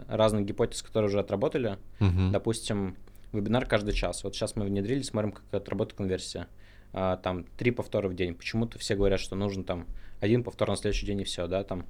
разных 0.08 0.46
гипотез, 0.46 0.82
которые 0.82 1.10
уже 1.10 1.20
отработали. 1.20 1.78
Мгм. 2.00 2.32
Допустим, 2.32 2.96
вебинар 3.32 3.66
каждый 3.68 3.94
час. 3.94 4.24
Вот 4.24 4.34
сейчас 4.36 4.56
мы 4.56 4.66
внедрили, 4.66 5.02
смотрим, 5.04 5.34
как 5.34 5.44
отработает 5.52 5.98
конверсия. 5.98 6.48
А, 6.94 7.18
там 7.18 7.46
три 7.58 7.72
повтора 7.72 8.08
в 8.10 8.16
день. 8.16 8.34
Почему-то 8.36 8.80
все 8.80 8.96
говорят, 8.96 9.20
что 9.20 9.36
нужно 9.36 9.64
там 9.64 9.86
один 10.20 10.44
повтор 10.44 10.70
на 10.70 10.76
следующий 10.76 11.06
день 11.06 11.22
и 11.22 11.24
все, 11.24 11.48
да, 11.48 11.64
там 11.64 11.86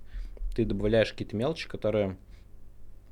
ты 0.55 0.65
добавляешь 0.65 1.11
какие-то 1.11 1.35
мелочи, 1.35 1.67
которые 1.67 2.17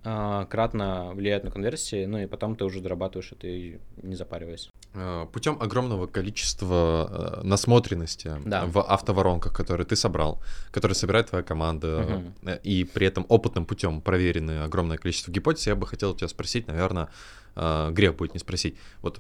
а, 0.03 0.45
кратно 0.45 1.11
влияют 1.13 1.43
на 1.43 1.51
конверсии, 1.51 2.05
ну 2.05 2.17
и 2.19 2.27
потом 2.27 2.55
ты 2.55 2.63
уже 2.65 2.81
дорабатываешь 2.81 3.31
это 3.31 3.47
и 3.47 3.77
не 4.01 4.15
запариваясь. 4.15 4.69
Э, 4.93 5.25
Путем 5.31 5.57
огромного 5.61 6.07
количества 6.07 7.41
э, 7.41 7.43
насмотренности 7.43 8.31
Да. 8.45 8.65
в 8.65 8.79
автоворонках, 8.81 9.53
которые 9.53 9.85
ты 9.85 9.95
собрал, 9.95 10.41
которые 10.71 10.95
собирает 10.95 11.27
твоя 11.29 11.43
команда, 11.43 12.23
э, 12.43 12.59
и 12.63 12.83
при 12.83 13.07
этом 13.07 13.25
опытным 13.27 13.65
путем 13.65 14.01
проверены 14.01 14.63
огромное 14.63 14.97
количество 14.97 15.31
гипотез, 15.31 15.67
я 15.67 15.75
бы 15.75 15.85
хотел 15.87 16.15
тебя 16.15 16.27
спросить, 16.27 16.67
наверное, 16.67 17.09
э, 17.55 17.91
грех 17.91 18.15
будет 18.15 18.33
не 18.33 18.39
спросить. 18.39 18.77
Вот 19.01 19.19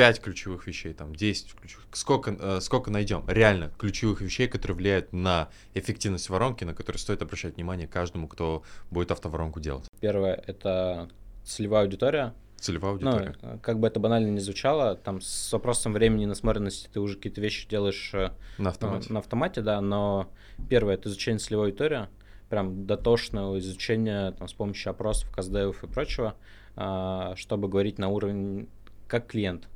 пять 0.00 0.18
ключевых 0.22 0.66
вещей, 0.66 0.94
там 0.94 1.14
10 1.14 1.52
ключевых, 1.56 1.84
сколько, 1.92 2.30
э, 2.30 2.60
сколько 2.62 2.90
найдем 2.90 3.22
реально 3.28 3.70
ключевых 3.76 4.22
вещей, 4.22 4.48
которые 4.48 4.74
влияют 4.74 5.12
на 5.12 5.50
эффективность 5.74 6.30
воронки, 6.30 6.64
на 6.64 6.72
которые 6.72 6.98
стоит 6.98 7.20
обращать 7.20 7.56
внимание 7.56 7.86
каждому, 7.86 8.26
кто 8.26 8.62
будет 8.90 9.10
автоворонку 9.10 9.60
делать. 9.60 9.84
Первое— 10.00 10.42
это 10.46 11.10
целевая 11.44 11.82
аудитория. 11.82 12.32
Целевая 12.56 12.94
Ну, 12.94 13.10
аудитория. 13.10 13.36
э, 13.42 13.58
как 13.60 13.78
бы 13.78 13.88
это 13.88 14.00
банально 14.00 14.30
не 14.30 14.40
звучало, 14.40 14.96
там 14.96 15.20
с 15.20 15.52
вопросом 15.52 15.92
времени 15.92 16.22
и 16.22 16.26
насмотренности 16.26 16.88
ты 16.90 16.98
уже 16.98 17.16
какие-то 17.16 17.42
вещи 17.42 17.68
делаешь 17.68 18.12
э, 18.14 18.30
на 18.56 18.64
ну, 18.64 18.68
автомате. 18.70 19.12
на 19.12 19.18
автомате, 19.18 19.60
да, 19.60 19.82
но 19.82 20.30
первое 20.70 20.94
это 20.94 21.10
изучение 21.10 21.40
целевой 21.40 21.66
аудитории, 21.66 22.08
прям 22.48 22.86
дотошного 22.86 23.58
изучения 23.58 24.32
там, 24.32 24.48
с 24.48 24.54
помощью 24.54 24.92
опросов, 24.92 25.30
каздевов 25.30 25.84
и 25.84 25.86
прочего, 25.88 26.36
а, 26.74 27.34
чтобы 27.36 27.68
говорить 27.68 27.98
на 27.98 28.08
уровень 28.08 28.66
как 29.06 29.26
клиент. 29.26 29.69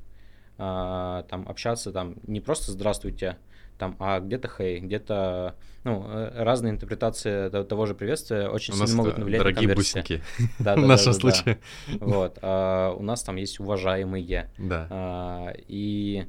А, 0.56 1.24
там 1.24 1.48
общаться 1.48 1.92
там 1.92 2.16
не 2.26 2.40
просто 2.40 2.72
здравствуйте, 2.72 3.38
там, 3.78 3.96
а 3.98 4.20
где-то 4.20 4.48
хей, 4.48 4.78
где-то, 4.78 5.56
ну, 5.82 6.06
э, 6.08 6.42
разные 6.44 6.72
интерпретации 6.72 7.48
того 7.64 7.86
же 7.86 7.94
приветствия 7.94 8.48
очень 8.48 8.72
У 8.74 8.76
сильно 8.76 8.94
могут 8.94 9.16
дорогие 9.16 9.38
на 9.38 9.52
конверсии. 9.52 9.74
бусинки 9.74 10.22
Да, 10.60 10.74
в 10.76 10.80
да, 10.80 10.86
нашем 10.86 11.12
да, 11.12 11.18
да, 11.18 11.28
да. 11.28 11.34
случае. 11.34 11.58
Вот, 12.00 12.38
а 12.42 12.92
у 12.92 13.02
нас 13.02 13.22
там 13.24 13.36
есть 13.36 13.58
уважаемые. 13.58 14.50
Да. 14.58 14.86
А, 14.90 15.52
и 15.66 16.26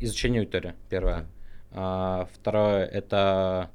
изучение 0.00 0.40
аудитории, 0.40 0.74
первое. 0.90 1.26
А, 1.70 2.28
второе— 2.34 2.84
это 2.86 3.70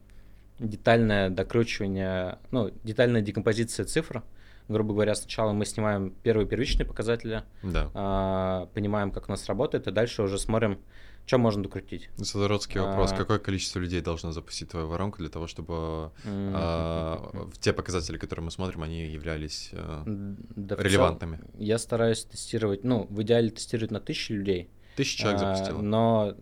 детальное 0.59 1.29
докручивание, 1.29 2.39
ну, 2.51 2.71
детальная 2.83 3.21
декомпозиция 3.21 3.85
цифр. 3.85 4.23
Грубо 4.71 4.93
говоря, 4.93 5.15
сначала 5.15 5.51
мы 5.51 5.65
снимаем 5.65 6.11
первые 6.23 6.47
первичные 6.47 6.85
показатели, 6.85 7.43
Да. 7.63 7.91
а, 7.93 8.65
понимаем, 8.73 9.11
как 9.11 9.27
у 9.27 9.31
нас 9.31 9.45
работает, 9.47 9.87
и 9.87 9.91
дальше 9.91 10.23
уже 10.23 10.37
смотрим, 10.37 10.79
что 11.25 11.37
можно 11.37 11.61
докрутить. 11.63 12.09
Задородский 12.15 12.79
вопрос. 12.79 13.11
А. 13.11 13.15
Какое 13.17 13.37
количество 13.39 13.79
людей 13.79 14.01
должно 14.01 14.31
запустить 14.31 14.69
твою 14.69 14.87
воронку 14.87 15.17
для 15.19 15.29
того, 15.29 15.47
чтобы 15.47 16.11
М, 16.23 16.53
а, 16.55 17.49
те 17.59 17.73
показатели, 17.73 18.17
которые 18.17 18.45
мы 18.45 18.51
смотрим, 18.51 18.81
они 18.83 19.05
являлись 19.07 19.69
э, 19.73 20.03
Да, 20.05 20.75
в 20.75 20.77
целом 20.77 20.83
релевантными? 20.85 21.39
Я 21.57 21.77
стараюсь 21.77 22.23
тестировать, 22.23 22.83
ну, 22.83 23.07
в 23.09 23.21
идеале 23.23 23.49
тестировать 23.49 23.91
на 23.91 23.99
тысячу 23.99 24.33
людей. 24.33 24.69
Тысяча 24.95 25.19
человек 25.23 25.41
А, 25.41 25.55
запустила. 25.55 25.81
Но 25.81 26.35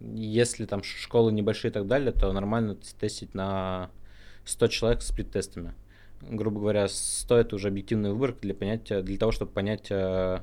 если 0.00 0.66
там 0.66 0.82
школы 0.82 1.32
небольшие 1.32 1.70
и 1.70 1.72
так 1.74 1.86
далее, 1.86 2.12
то 2.12 2.32
нормально 2.32 2.76
тестить 2.98 3.34
на 3.34 3.90
100 4.44 4.66
человек 4.68 5.02
с 5.02 5.12
предтестами. 5.12 5.74
Грубо 6.20 6.60
говоря, 6.60 6.86
100 6.88 7.36
это 7.38 7.56
уже 7.56 7.68
объективный 7.68 8.10
выбор 8.12 8.34
для 8.40 8.54
понятия, 8.54 9.02
для 9.02 9.16
того, 9.16 9.32
чтобы 9.32 9.50
понять, 9.52 9.86
э, 9.90 10.40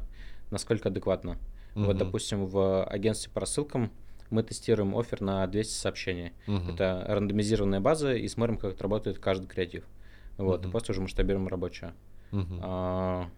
насколько 0.49 0.89
адекватно. 0.89 1.37
Вот, 1.75 1.89
Мгм. 1.95 1.97
допустим, 1.99 2.45
в 2.47 2.83
агентстве 2.85 3.31
по 3.31 3.39
рассылкам 3.41 3.91
мы 4.31 4.41
тестируем 4.43 4.97
офер 4.97 5.21
на 5.21 5.45
200 5.47 5.73
сообщений. 5.73 6.33
Мгм. 6.47 6.73
Это 6.73 7.05
рандомизированная 7.07 7.79
база, 7.79 8.13
и 8.15 8.27
смотрим, 8.27 8.57
как 8.57 8.81
работает 8.81 9.19
каждый 9.19 9.45
креатив. 9.47 9.85
Вот, 10.37 10.61
и 10.61 10.63
Мгм. 10.65 10.71
после 10.71 10.93
уже 10.93 11.01
масштабируем 11.01 11.47
рабочее. 11.47 11.93
Мгм. 12.31 12.59
А, 12.63 13.29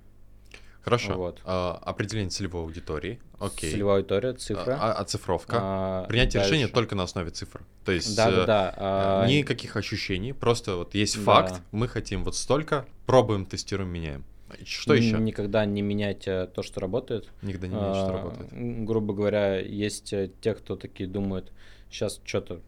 Хорошо. 0.81 1.15
вот. 1.15 1.41
А, 1.43 1.77
определение 1.84 2.29
целевой 2.29 2.62
аудитории. 2.63 3.19
Окей. 3.39 3.72
Целевая 3.72 3.98
аудитория, 3.98 4.34
цифра. 4.34 4.77
А, 4.79 4.93
а 4.93 5.01
оцифровка. 5.01 5.58
А, 5.62 6.05
Принятие 6.08 6.41
решения 6.41 6.63
дальше. 6.63 6.74
только 6.74 6.96
на 6.96 7.03
основе 7.03 7.29
цифр. 7.31 7.62
То 7.86 7.91
есть 7.93 8.15
Да, 8.15 8.29
э, 8.29 8.36
да, 8.36 8.45
да. 8.45 8.74
а, 8.77 9.27
никаких 9.27 9.75
ощущений, 9.75 10.33
просто 10.33 10.75
вот 10.75 10.93
есть 10.95 11.15
Да. 11.17 11.21
факт, 11.24 11.62
мы 11.71 11.88
хотим 11.88 12.24
вот 12.24 12.36
столько, 12.36 12.86
пробуем, 13.05 13.45
тестируем, 13.45 13.89
меняем. 13.89 14.24
Что 14.65 14.93
еще? 14.95 15.17
Никогда 15.19 15.63
не 15.65 15.81
менять 15.81 16.27
э, 16.27 16.48
то, 16.53 16.62
что 16.63 16.79
работает. 16.81 17.29
Никогда 17.41 17.67
не 17.67 17.75
меняешь, 17.75 17.98
что 17.98 18.09
А, 18.09 18.12
работает. 18.12 18.50
Грубо 18.86 19.13
говоря, 19.13 19.59
есть 19.59 20.12
э, 20.13 20.29
те, 20.41 20.53
кто 20.55 20.75
такие 20.75 21.07
думают, 21.07 21.51
сейчас 21.91 22.19
что-то 22.25 22.62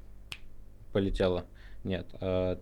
полетело. 0.93 1.45
Нет, 1.83 2.05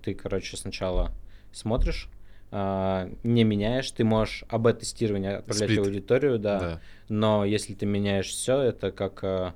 ты, 0.01 0.13
короче, 0.13 0.55
сначала 0.55 1.11
смотришь, 1.51 2.07
а, 2.51 3.09
не 3.23 3.43
меняешь, 3.43 3.91
ты 3.91 4.03
можешь 4.05 4.43
об 4.47 4.71
тестировании 4.71 5.33
отправлять 5.33 5.69
Сплит. 5.71 5.85
аудиторию, 5.85 6.39
да, 6.39 6.59
Да. 6.59 6.81
но 7.09 7.43
если 7.45 7.73
ты 7.73 7.85
меняешь 7.85 8.27
все, 8.27 8.59
это 8.61 8.91
как 8.91 9.55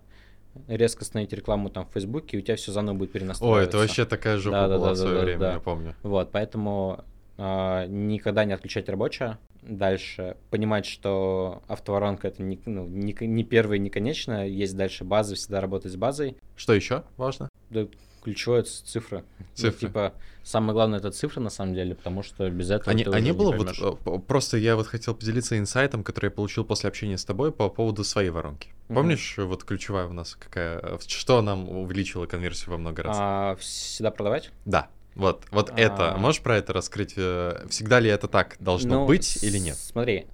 резко 0.68 1.02
остановить 1.02 1.34
рекламу 1.34 1.70
там 1.70 1.86
в 1.86 1.94
Фейсбуке, 1.94 2.38
и 2.38 2.40
у 2.40 2.44
тебя 2.44 2.56
все 2.56 2.72
заново 2.72 2.96
будет 2.96 3.10
О, 3.12 3.14
перенастраиваться. 3.14 3.70
это 3.70 3.78
вообще 3.78 4.06
такая 4.06 4.38
жопа 4.38 4.58
Да-да-да-да-да-да. 4.58 4.86
была 4.86 4.94
в 4.94 4.98
свое 4.98 5.26
время, 5.26 5.54
я 5.54 5.60
помню. 5.60 5.96
Вот, 6.04 6.32
поэтому 6.32 7.04
а, 7.38 7.86
никогда 7.88 8.46
не 8.46 8.54
отключать 8.54 8.90
рабочее. 8.90 9.38
Дальше 9.62 10.38
понимать, 10.50 10.86
что 10.86 11.64
автоворонка 11.68 12.28
это 12.28 12.44
не, 12.44 12.60
ну, 12.66 12.86
не, 12.86 13.16
не 13.20 13.44
первое, 13.44 13.78
не 13.78 13.90
конечное. 13.90 14.46
Есть 14.46 14.76
дальше 14.76 15.04
база, 15.04 15.36
всегда 15.36 15.62
работать 15.62 15.92
с 15.92 15.96
базой. 15.96 16.38
Что 16.56 16.74
еще 16.74 17.04
важно? 17.18 17.50
Да, 17.70 17.88
ключевое 18.24 18.62
это 18.62 18.70
цифры. 18.72 19.24
Ну, 19.58 19.72
типа, 19.72 20.14
самое 20.44 20.74
главное 20.74 21.00
это 21.00 21.12
цифры 21.12 21.42
на 21.42 21.50
самом 21.50 21.74
деле, 21.76 21.94
потому 21.96 22.24
что 22.24 22.50
без 22.50 22.72
этого 22.72 22.92
А 22.92 22.94
не, 22.94 23.04
ты 23.04 23.10
а 23.10 23.14
уже 23.14 23.22
не 23.22 23.34
было 23.34 23.52
вот, 23.52 23.76
поймёшь. 23.78 23.98
э, 24.06 24.20
просто 24.28 24.58
я 24.58 24.76
вот 24.76 24.88
хотел 24.88 25.14
поделиться 25.16 25.58
инсайтом, 25.58 26.04
который 26.04 26.26
я 26.28 26.32
получил 26.32 26.66
после 26.66 26.90
общения 26.90 27.18
с 27.18 27.26
тобой 27.26 27.52
по 27.52 27.70
поводу 27.70 28.04
своей 28.04 28.30
воронки. 28.30 28.70
Мгм. 28.88 28.96
Помнишь, 28.96 29.36
вот 29.38 29.64
ключевая 29.64 30.08
у 30.08 30.14
нас 30.14 30.36
какая, 30.36 30.80
э, 30.82 30.98
что 31.08 31.42
нам 31.42 31.70
увеличило 31.70 32.26
конверсию 32.26 32.72
во 32.72 32.78
много 32.78 33.04
раз? 33.04 33.18
А, 33.20 33.56
всегда 33.58 34.12
продавать? 34.12 34.52
Да, 34.66 34.88
вот, 35.16 35.44
вот 35.52 35.72
это, 35.76 36.14
А. 36.14 36.18
можешь 36.18 36.42
про 36.42 36.58
это 36.58 36.74
раскрыть? 36.74 37.14
э, 37.18 37.66
Всегда 37.70 38.00
ли 38.00 38.10
это 38.10 38.28
так 38.28 38.56
должно 38.60 39.02
Ну, 39.02 39.06
быть 39.06 39.44
или 39.44 39.58
нет? 39.60 39.76
Смотри, 39.76 40.26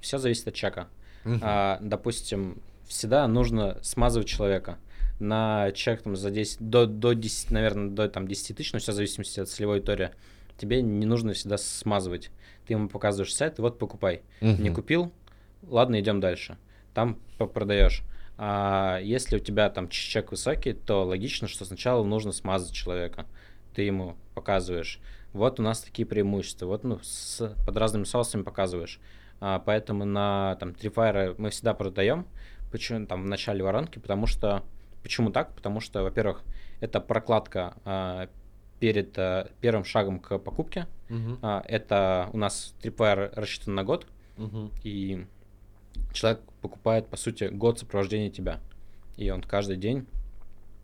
все 0.00 0.18
зависит 0.18 0.48
от 0.48 0.54
чека. 0.54 0.88
Мгм. 1.24 1.40
А, 1.42 1.78
допустим, 1.80 2.58
всегда 2.88 3.26
нужно 3.28 3.78
смазывать 3.82 4.28
человека 4.28 4.78
на 5.22 5.70
чек 5.72 6.02
там, 6.02 6.16
за 6.16 6.30
10, 6.30 6.68
до, 6.68 6.86
до 6.86 7.12
10, 7.14 7.50
наверное, 7.50 7.90
до 7.90 8.08
там, 8.08 8.26
10 8.28 8.56
тысяч, 8.56 8.72
но 8.72 8.78
все 8.78 8.92
в 8.92 8.94
зависимости 8.94 9.40
от 9.40 9.48
целевой 9.48 9.76
аудитории. 9.76 10.10
Тебе 10.58 10.82
не 10.82 11.06
нужно 11.06 11.32
всегда 11.32 11.56
смазывать. 11.58 12.30
Ты 12.66 12.74
ему 12.74 12.88
показываешь 12.88 13.34
сайт, 13.34 13.58
вот 13.58 13.78
покупай. 13.78 14.22
Не 14.40 14.52
Мгм. 14.68 14.74
купил? 14.74 15.12
Ладно, 15.62 15.98
идем 16.00 16.20
дальше. 16.20 16.56
Там 16.94 17.18
продаешь. 17.38 18.02
А 18.36 18.98
если 19.02 19.36
у 19.36 19.38
тебя 19.38 19.70
там 19.70 19.88
чек 19.88 20.30
высокий, 20.30 20.72
то 20.72 21.04
логично, 21.04 21.48
что 21.48 21.64
сначала 21.64 22.02
нужно 22.04 22.32
смазать 22.32 22.72
человека. 22.72 23.26
Ты 23.74 23.82
ему 23.82 24.16
показываешь. 24.34 24.98
Вот 25.32 25.60
у 25.60 25.62
нас 25.62 25.80
такие 25.80 26.06
преимущества. 26.06 26.66
Вот 26.66 26.84
ну, 26.84 26.98
с, 27.02 27.54
под 27.64 27.76
разными 27.76 28.04
соусами 28.04 28.42
показываешь. 28.42 29.00
А, 29.40 29.58
поэтому 29.58 30.04
на 30.04 30.56
там 30.60 30.70
Tripwire 30.70 31.34
мы 31.38 31.50
всегда 31.50 31.74
продаем. 31.74 32.26
Почему 32.70 33.06
там 33.06 33.22
в 33.24 33.26
начале 33.26 33.62
воронки? 33.62 33.98
Потому 33.98 34.26
что 34.26 34.62
почему 35.02 35.30
так? 35.30 35.54
Потому 35.54 35.80
что, 35.80 36.02
во-первых, 36.02 36.42
это 36.80 37.00
прокладка 37.00 37.74
а, 37.84 38.28
перед 38.80 39.16
а, 39.18 39.50
первым 39.60 39.84
шагом 39.84 40.18
к 40.20 40.38
покупке. 40.38 40.86
Мгм. 41.08 41.38
А, 41.42 41.62
это 41.66 42.28
у 42.32 42.38
нас 42.38 42.74
Tripwire 42.82 43.32
рассчитан 43.34 43.74
на 43.74 43.84
год, 43.84 44.06
Мгм. 44.36 44.70
и 44.82 45.26
человек 46.12 46.40
покупает, 46.60 47.08
по 47.08 47.16
сути, 47.16 47.44
год 47.44 47.78
сопровождения 47.78 48.30
тебя. 48.30 48.60
И 49.16 49.30
он 49.30 49.42
каждый 49.42 49.76
день 49.76 50.06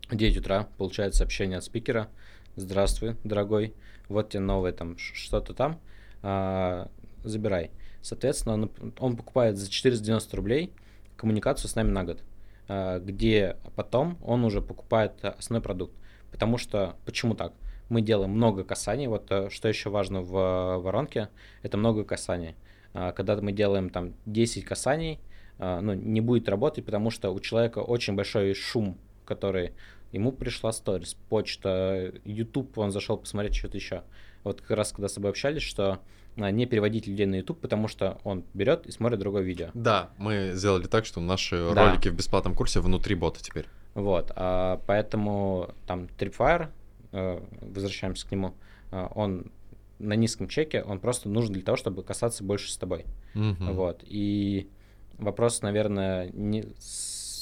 в 0.09 0.15
9 0.15 0.37
утра 0.37 0.67
получает 0.77 1.15
сообщение 1.15 1.57
от 1.57 1.63
спикера. 1.63 2.07
Здравствуй, 2.55 3.15
дорогой. 3.23 3.73
Вот 4.07 4.29
тебе 4.29 4.39
новое 4.41 4.71
там 4.71 4.97
что-то 4.97 5.53
там. 5.53 5.79
а, 6.21 6.89
забирай. 7.23 7.71
Соответственно, 8.01 8.53
он, 8.55 8.71
он 8.99 9.17
покупает 9.17 9.57
за 9.57 9.69
490 9.69 10.35
рублей 10.37 10.73
коммуникацию 11.17 11.69
с 11.69 11.75
нами 11.75 11.91
на 11.91 12.03
год, 12.05 12.23
где 12.69 13.57
потом 13.75 14.17
он 14.23 14.45
уже 14.45 14.61
покупает 14.61 15.13
а, 15.23 15.29
основной 15.31 15.61
продукт. 15.63 15.93
Потому 16.31 16.57
что, 16.57 16.95
почему 17.05 17.33
так? 17.33 17.53
Мы 17.89 18.01
делаем 18.01 18.31
много 18.31 18.63
касаний. 18.63 19.07
Вот 19.07 19.31
э, 19.31 19.49
что 19.49 19.67
еще 19.67 19.89
важно 19.89 20.21
в 20.21 20.37
э, 20.37 20.77
воронке, 20.77 21.29
это 21.63 21.77
много 21.77 22.03
касаний. 22.03 22.55
А, 22.93 23.11
Когда 23.11 23.35
мы 23.41 23.51
делаем 23.51 23.89
там 23.89 24.13
10 24.27 24.63
касаний, 24.65 25.19
а, 25.57 25.81
ну, 25.81 25.93
не 25.93 26.21
будет 26.21 26.47
работать, 26.47 26.85
потому 26.85 27.09
что 27.09 27.31
у 27.31 27.39
человека 27.39 27.79
очень 27.79 28.15
большой 28.15 28.53
шум, 28.53 28.97
который 29.25 29.73
ему 30.11 30.31
пришла 30.31 30.71
сторис, 30.71 31.15
почта, 31.29 32.13
YouTube, 32.23 32.77
он 32.77 32.91
зашел 32.91 33.17
посмотреть 33.17 33.55
что-то 33.55 33.77
еще. 33.77 34.03
Вот 34.43 34.61
как 34.61 34.77
раз 34.77 34.91
когда 34.91 35.07
с 35.07 35.13
тобой 35.13 35.31
общались, 35.31 35.63
что 35.63 35.99
а, 36.37 36.51
не 36.51 36.65
переводить 36.65 37.07
людей 37.07 37.25
на 37.25 37.35
YouTube, 37.35 37.59
потому 37.59 37.87
что 37.87 38.19
он 38.23 38.43
берет 38.53 38.85
и 38.87 38.91
смотрит 38.91 39.19
другое 39.19 39.43
видео. 39.43 39.69
Да, 39.73 40.11
мы 40.17 40.51
сделали 40.53 40.87
так, 40.87 41.05
что 41.05 41.19
наши 41.19 41.73
Да. 41.73 41.89
ролики 41.91 42.09
в 42.09 42.15
бесплатном 42.15 42.55
курсе 42.55 42.79
внутри 42.79 43.15
бота 43.15 43.41
теперь. 43.43 43.65
Вот, 43.93 44.31
а, 44.35 44.81
поэтому 44.87 45.73
там 45.87 46.07
Tripwire, 46.17 46.69
э, 47.11 47.41
возвращаемся 47.61 48.27
к 48.27 48.31
нему, 48.31 48.53
а, 48.91 49.11
он 49.15 49.51
на 49.97 50.13
низком 50.13 50.47
чеке, 50.47 50.81
он 50.83 50.99
просто 50.99 51.27
нужен 51.27 51.53
для 51.53 51.63
того, 51.63 51.75
чтобы 51.75 52.03
касаться 52.03 52.43
больше 52.43 52.71
с 52.71 52.77
тобой. 52.77 53.05
Мгм. 53.33 53.73
Вот. 53.73 54.03
И 54.05 54.69
вопрос, 55.17 55.61
наверное, 55.61 56.29
не 56.31 56.65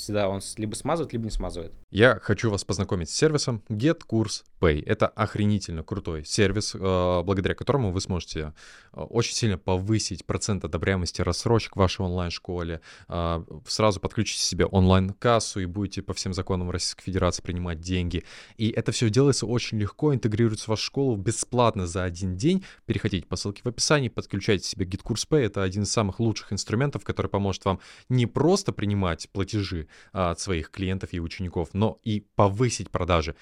всегда 0.07 0.29
он 0.29 0.39
либо 0.55 0.73
смазывает, 0.73 1.11
либо 1.11 1.25
не 1.25 1.31
смазывает. 1.31 1.73
Я 1.91 2.17
хочу 2.21 2.49
вас 2.49 2.63
познакомить 2.63 3.09
с 3.09 3.13
сервисом 3.13 3.61
Pay. 4.61 4.81
Это 4.85 5.07
охренительно 5.07 5.83
крутой 5.83 6.23
сервис, 6.25 6.73
э, 6.73 7.21
благодаря 7.23 7.55
которому 7.55 7.91
вы 7.91 7.99
сможете 7.99 8.53
э, 8.93 9.01
очень 9.01 9.35
сильно 9.35 9.57
повысить 9.57 10.25
процент 10.25 10.63
одобряемости 10.63 11.21
рассрочек 11.21 11.75
в 11.75 11.79
вашей 11.79 12.01
онлайн-школе, 12.01 12.79
э, 13.09 13.43
сразу 13.67 13.99
подключите 13.99 14.41
себе 14.41 14.65
онлайн-кассу 14.65 15.59
и 15.59 15.65
будете 15.65 16.01
по 16.01 16.13
всем 16.13 16.33
законам 16.33 16.71
Российской 16.71 17.03
Федерации 17.03 17.43
принимать 17.43 17.81
деньги. 17.81 18.23
И 18.55 18.69
это 18.69 18.93
все 18.93 19.09
делается 19.09 19.45
очень 19.45 19.77
легко, 19.77 20.13
интегрируется 20.13 20.65
в 20.65 20.69
вашу 20.69 20.83
школу 20.83 21.17
бесплатно 21.17 21.85
за 21.85 22.03
один 22.03 22.37
день. 22.37 22.63
Переходите 22.85 23.27
по 23.27 23.35
ссылке 23.35 23.61
в 23.63 23.67
описании, 23.67 24.07
подключайте 24.07 24.67
себе 24.67 24.85
Pay. 24.85 25.39
Это 25.41 25.63
один 25.63 25.83
из 25.83 25.91
самых 25.91 26.21
лучших 26.21 26.53
инструментов, 26.53 27.03
который 27.03 27.27
поможет 27.27 27.65
вам 27.65 27.79
не 28.07 28.25
просто 28.25 28.71
принимать 28.71 29.29
платежи 29.31 29.87
от 30.12 30.39
своих 30.39 30.72
клиентов 30.72 31.10
и 31.13 31.20
учеников, 31.20 31.70
но 31.74 32.00
и 32.04 32.25
повысить 32.36 32.89
продажи. 32.89 33.36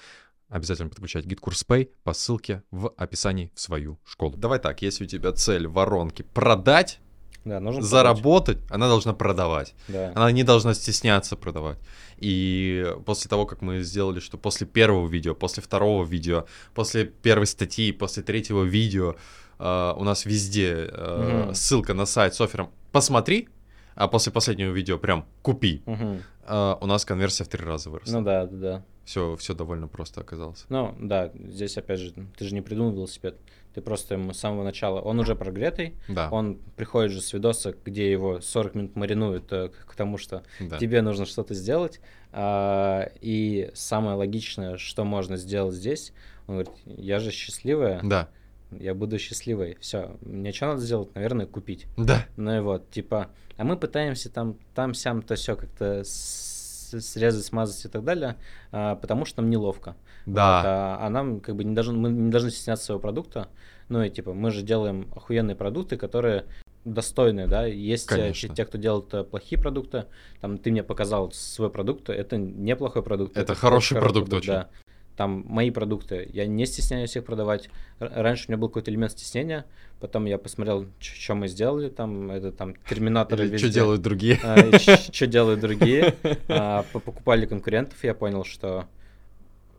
Обязательно 0.48 0.88
подключать 0.90 1.24
GitKurs 1.26 1.66
Pay 1.66 1.90
по 2.04 2.12
ссылке 2.12 2.62
в 2.70 2.92
описании 2.96 3.50
в 3.54 3.60
свою 3.60 3.98
школу. 4.04 4.36
Давай 4.36 4.58
так, 4.60 4.80
если 4.82 5.04
у 5.04 5.06
тебя 5.08 5.32
цель 5.32 5.66
воронки 5.66 6.22
продать, 6.22 7.00
Да, 7.44 7.58
нужно 7.58 7.80
продать. 7.80 7.90
заработать, 7.90 8.58
она 8.70 8.86
должна 8.88 9.12
продавать. 9.12 9.74
Да. 9.88 10.12
Она 10.14 10.30
не 10.30 10.44
должна 10.44 10.72
стесняться 10.74 11.36
продавать. 11.36 11.78
И 12.18 12.86
после 13.04 13.28
того, 13.28 13.44
как 13.46 13.60
мы 13.60 13.82
сделали, 13.82 14.20
что 14.20 14.38
после 14.38 14.66
первого 14.68 15.08
видео, 15.08 15.34
после 15.34 15.62
второго 15.64 16.04
видео, 16.04 16.46
после 16.74 17.04
первой 17.06 17.46
статьи, 17.46 17.90
после 17.92 18.22
третьего 18.22 18.62
видео, 18.62 19.16
э, 19.58 19.92
у 19.96 20.04
нас 20.04 20.26
везде 20.26 20.88
э, 20.92 21.42
Мгм. 21.46 21.54
ссылка 21.56 21.92
на 21.92 22.06
сайт 22.06 22.34
с 22.36 22.40
оффером 22.40 22.70
«посмотри», 22.92 23.48
а 23.96 24.06
после 24.08 24.30
последнего 24.32 24.70
видео 24.70 24.98
прям 24.98 25.26
«купи», 25.42 25.82
Мгм. 25.86 26.22
э, 26.46 26.74
у 26.80 26.86
нас 26.86 27.04
конверсия 27.04 27.42
в 27.44 27.48
три 27.48 27.64
раза 27.64 27.90
выросла. 27.90 28.18
Ну 28.18 28.24
да, 28.24 28.46
да, 28.46 28.56
да. 28.56 28.84
Все, 29.04 29.36
все 29.36 29.54
довольно 29.54 29.86
просто 29.88 30.20
оказалось. 30.20 30.64
Ну, 30.68 30.94
да, 31.00 31.30
здесь 31.34 31.76
опять 31.78 32.00
же, 32.00 32.12
ты 32.36 32.44
же 32.44 32.54
не 32.54 32.60
придумал 32.60 32.92
велосипед. 32.92 33.36
Ты 33.72 33.80
просто 33.80 34.14
ему 34.14 34.32
с 34.32 34.38
самого 34.38 34.64
начала, 34.64 35.00
он 35.00 35.20
уже 35.20 35.36
прогретый, 35.36 35.94
Да, 36.08 36.28
он 36.30 36.58
приходит 36.76 37.12
же 37.12 37.20
с 37.20 37.32
видоса, 37.32 37.74
где 37.84 38.10
его 38.10 38.40
40 38.40 38.74
минут 38.74 38.96
маринуют 38.96 39.52
э, 39.52 39.68
к 39.68 39.86
к 39.92 39.94
тому, 39.94 40.18
что 40.18 40.42
да. 40.60 40.78
тебе 40.78 41.02
нужно 41.02 41.24
что-то 41.26 41.54
сделать. 41.54 42.00
а, 42.32 43.10
И 43.20 43.70
самое 43.74 44.16
логичное, 44.16 44.76
что 44.76 45.04
можно 45.04 45.36
сделать 45.36 45.74
здесь, 45.74 46.12
он 46.46 46.56
говорит, 46.56 46.72
я 46.86 47.18
же 47.18 47.30
счастливая, 47.30 48.00
Да, 48.02 48.28
я 48.72 48.94
буду 48.94 49.18
счастливой. 49.18 49.76
Все, 49.80 50.16
мне 50.20 50.52
что 50.52 50.66
надо 50.66 50.80
сделать? 50.80 51.14
Наверное, 51.14 51.46
купить. 51.46 51.86
да, 51.96 52.26
Ну 52.36 52.56
и 52.56 52.60
вот, 52.60 52.90
типа, 52.90 53.28
а 53.56 53.64
мы 53.64 53.76
пытаемся 53.76 54.30
там, 54.30 54.56
там, 54.74 54.94
сям, 54.94 55.22
то 55.22 55.34
все 55.34 55.56
как-то 55.56 56.02
срезать, 56.04 57.44
смазать 57.44 57.84
и 57.84 57.88
так 57.88 58.04
далее, 58.04 58.36
а, 58.72 58.96
потому 58.96 59.24
что 59.24 59.42
нам 59.42 59.50
неловко. 59.50 59.96
Вот, 60.26 60.34
да. 60.34 60.62
а, 60.64 61.06
а 61.06 61.10
нам 61.10 61.40
как 61.40 61.56
бы 61.56 61.64
не 61.64 61.74
должны, 61.74 61.94
мы 61.96 62.10
не 62.10 62.30
должны 62.30 62.50
стесняться 62.50 62.86
своего 62.86 63.00
продукта. 63.00 63.48
Ну 63.88 64.02
и 64.02 64.10
типа 64.10 64.34
мы 64.34 64.50
же 64.50 64.62
делаем 64.62 65.08
охуенные 65.14 65.56
продукты, 65.56 65.96
которые 65.96 66.46
достойные, 66.84 67.46
да. 67.46 67.66
Есть 67.66 68.10
э, 68.12 68.16
Конечно. 68.16 68.54
те, 68.54 68.64
кто 68.64 68.78
делает 68.78 69.12
э, 69.12 69.24
плохие 69.24 69.60
продукты. 69.60 70.06
Там 70.40 70.58
ты 70.58 70.70
мне 70.70 70.82
показал 70.82 71.32
свой 71.32 71.70
продукт, 71.70 72.08
это 72.08 72.36
неплохой 72.36 73.02
продукт. 73.02 73.36
Это 73.36 73.52
очень 73.52 73.60
хороший 73.60 74.00
продукт 74.00 74.32
очень. 74.32 74.52
Да. 74.52 74.68
Там 75.16 75.44
мои 75.48 75.70
продукты, 75.70 76.28
я 76.32 76.46
не 76.46 76.66
стесняюсь 76.66 77.16
их 77.16 77.24
продавать. 77.24 77.70
Раньше 77.98 78.44
у 78.48 78.50
меня 78.52 78.58
был 78.58 78.68
какой-то 78.68 78.90
элемент 78.90 79.12
стеснения, 79.12 79.64
потом 79.98 80.26
я 80.26 80.36
посмотрел, 80.36 80.86
что 81.00 81.34
мы 81.34 81.48
сделали, 81.48 81.88
там, 81.88 82.30
это 82.30 82.52
там 82.52 82.74
терминаторы 82.88 83.46
Или 83.46 83.56
что 83.56 83.70
делают 83.70 84.02
другие? 84.02 84.36
что 84.78 85.26
делают 85.26 85.60
другие. 85.60 86.14
А, 86.48 86.84
по- 86.92 87.00
Покупали 87.00 87.46
конкурентов, 87.46 88.04
я 88.04 88.12
понял, 88.14 88.44
что 88.44 88.84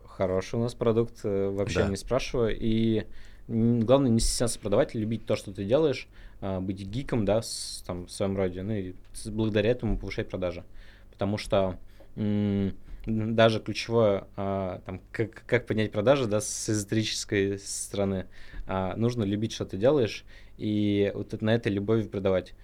хороший 0.06 0.56
у 0.56 0.62
нас 0.62 0.74
продукт, 0.74 1.20
э, 1.22 1.48
вообще 1.50 1.80
Да. 1.80 1.88
не 1.88 1.96
спрашиваю. 1.96 2.56
И 2.58 3.04
главное 3.46 4.10
не 4.10 4.18
стесняться 4.18 4.58
продавать, 4.58 4.94
любить 4.96 5.24
то, 5.24 5.36
что 5.36 5.52
ты 5.52 5.64
делаешь, 5.64 6.08
а, 6.40 6.60
быть 6.60 6.80
гиком, 6.84 7.24
да, 7.24 7.42
с- 7.42 7.84
там, 7.86 8.06
в 8.06 8.10
своем 8.10 8.36
роде, 8.36 8.62
ну 8.62 8.72
и 8.74 8.94
благодаря 9.26 9.70
этому 9.70 9.96
повышать 9.98 10.28
продажи. 10.28 10.64
Потому 11.12 11.38
что 11.38 11.76
м, 12.16 12.74
даже 13.08 13.60
ключевое, 13.60 14.26
а, 14.36 14.82
там, 14.84 15.00
как, 15.12 15.42
как 15.46 15.66
поднять 15.66 15.92
продажи, 15.92 16.26
да, 16.26 16.40
с 16.40 16.68
эзотерической 16.68 17.58
стороны, 17.58 18.26
а, 18.66 18.94
нужно 18.96 19.24
любить, 19.24 19.52
что 19.52 19.64
ты 19.64 19.76
делаешь, 19.76 20.24
и 20.58 21.10
вот 21.14 21.40
на 21.40 21.54
этой 21.54 21.72
любовью 21.72 22.08
продавать. 22.08 22.54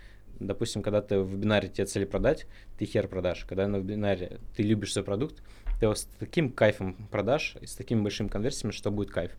Допустим, 0.41 0.83
когда 0.83 1.01
ты 1.01 1.21
в 1.21 1.31
вебинаре 1.31 1.69
тебе 1.69 1.87
цели 1.87 2.05
продать, 2.05 2.47
ты 2.77 2.85
хер 2.85 3.07
продашь. 3.09 3.45
Когда 3.45 3.69
на 3.69 3.77
вебинаре 3.77 4.41
ты 4.57 4.65
любишь 4.65 4.93
свой 4.93 5.05
продукт, 5.05 5.43
ты 5.79 5.87
его 5.87 5.95
с 5.95 6.09
таким 6.19 6.51
кайфом 6.51 6.95
продашь 7.11 7.57
и 7.61 7.67
с 7.67 7.75
такими 7.75 8.03
большими 8.03 8.29
конверсиями, 8.29 8.73
что 8.73 8.91
будет 8.91 9.11
кайф. 9.11 9.31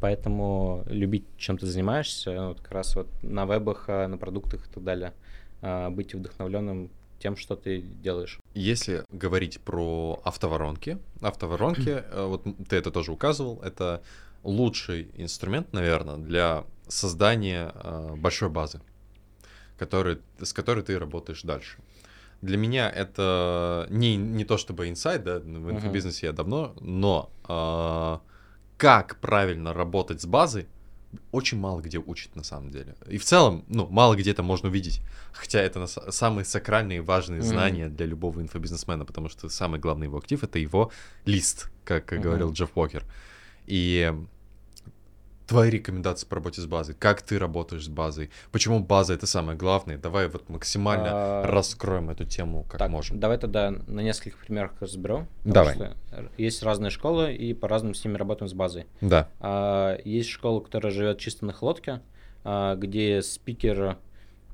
Поэтому 0.00 0.84
любить, 0.86 1.24
чем 1.36 1.58
ты 1.58 1.66
занимаешься, 1.66 2.48
вот 2.48 2.60
как 2.60 2.70
раз 2.70 2.94
вот 2.94 3.08
на 3.22 3.46
вебах, 3.46 3.86
а, 3.88 4.06
на 4.06 4.16
продуктах 4.16 4.66
и 4.66 4.72
так 4.72 4.84
далее, 4.84 5.12
быть 5.90 6.14
вдохновленным 6.14 6.90
тем, 7.24 7.36
что 7.38 7.56
ты 7.56 7.80
делаешь. 7.80 8.38
Если 8.52 9.02
говорить 9.10 9.58
про 9.60 10.20
автоворонки, 10.24 10.98
автоворонки, 11.22 11.88
э, 12.12 12.26
вот 12.26 12.44
ты 12.68 12.76
это 12.76 12.90
тоже 12.90 13.12
указывал, 13.12 13.62
это 13.62 14.02
лучший 14.42 15.10
инструмент, 15.14 15.72
наверное, 15.72 16.18
для 16.18 16.64
создания 16.86 17.72
э, 17.74 18.14
большой 18.16 18.50
базы, 18.50 18.80
который, 19.78 20.18
с 20.38 20.52
которой 20.52 20.84
ты 20.84 20.98
работаешь 20.98 21.42
дальше. 21.42 21.78
Для 22.42 22.58
меня 22.58 22.90
это 22.90 23.86
не, 23.88 24.16
не 24.16 24.44
то 24.44 24.58
чтобы 24.58 24.90
инсайт, 24.90 25.24
да, 25.24 25.38
в 25.38 25.46
Мгм. 25.46 25.70
инфобизнесе 25.70 26.26
я 26.26 26.32
давно, 26.32 26.74
но 26.80 27.30
э, 27.48 28.18
как 28.76 29.16
правильно 29.20 29.72
работать 29.72 30.20
с 30.20 30.26
базой, 30.26 30.66
очень 31.32 31.58
мало 31.58 31.80
где 31.80 31.98
учат 31.98 32.36
на 32.36 32.42
самом 32.44 32.70
деле. 32.70 32.94
И 33.08 33.18
в 33.18 33.24
целом, 33.24 33.64
ну, 33.68 33.86
мало 33.88 34.14
где 34.16 34.30
это 34.30 34.42
можно 34.42 34.68
увидеть. 34.68 35.00
Хотя 35.32 35.60
это 35.60 35.78
на 35.80 35.84
са- 35.84 36.10
самые 36.12 36.44
сакральные 36.44 36.98
и 36.98 37.00
важные 37.00 37.40
Мгм. 37.40 37.48
знания 37.48 37.88
для 37.88 38.06
любого 38.06 38.40
инфобизнесмена, 38.40 39.04
потому 39.04 39.28
что 39.28 39.48
самый 39.48 39.80
главный 39.80 40.06
его 40.06 40.18
актив— 40.18 40.42
это 40.44 40.58
его 40.58 40.90
лист, 41.26 41.70
как 41.84 42.12
Мгм. 42.12 42.20
говорил 42.22 42.52
Джефф 42.52 42.70
Уокер. 42.76 43.04
И 43.66 44.12
твои 45.46 45.70
рекомендации 45.70 46.26
по 46.26 46.36
работе 46.36 46.60
с 46.60 46.66
базой, 46.66 46.94
как 46.94 47.22
ты 47.22 47.38
работаешь 47.38 47.84
с 47.84 47.88
базой, 47.88 48.30
почему 48.50 48.80
база— 48.80 49.12
это 49.14 49.26
самое 49.26 49.58
главное. 49.58 49.98
Давай 49.98 50.28
вот 50.28 50.48
максимально 50.48 51.08
А, 51.12 51.46
раскроем 51.46 52.10
эту 52.10 52.24
тему 52.24 52.64
как 52.68 52.78
так, 52.78 52.90
можем. 52.90 53.20
давай 53.20 53.38
тогда 53.38 53.70
на 53.70 54.00
нескольких 54.00 54.38
примерах 54.38 54.72
разберем. 54.80 55.26
Давай. 55.44 55.74
что 55.74 55.96
есть 56.38 56.62
разные 56.62 56.90
школы, 56.90 57.34
и 57.34 57.52
по-разному 57.54 57.94
с 57.94 58.04
ними 58.04 58.16
работаем 58.16 58.48
с 58.48 58.54
базой. 58.54 58.86
Да, 59.00 59.28
А, 59.40 59.98
есть 60.04 60.30
школа, 60.30 60.60
которая 60.60 60.92
живет 60.92 61.18
чисто 61.18 61.44
на 61.44 61.52
хлодке, 61.52 62.00
а, 62.44 62.74
где 62.76 63.20
спикер 63.22 63.98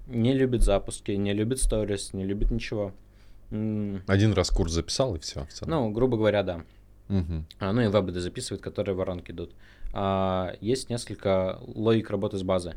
не 0.07 0.33
любит 0.35 0.63
запуски, 0.63 1.13
не 1.13 1.33
любит 1.33 1.61
сторис, 1.61 2.13
не 2.13 2.25
любит 2.25 2.51
ничего. 2.51 2.93
Один 3.51 4.33
раз 4.33 4.51
курс 4.51 4.73
записал, 4.73 5.17
и 5.17 5.19
все. 5.21 5.47
Ну, 5.67 5.91
грубо 5.91 6.17
говоря, 6.17 6.43
да. 6.43 6.63
Мгм. 7.09 7.47
А, 7.59 7.73
ну 7.73 7.81
и 7.83 7.89
вебы 7.89 8.13
записывает, 8.13 8.63
которые 8.63 8.95
воронки 8.95 9.33
идут. 9.33 9.53
Есть 10.61 10.91
несколько 10.91 11.59
логик 11.63 12.11
работы 12.11 12.39
с 12.39 12.43
базой. 12.43 12.75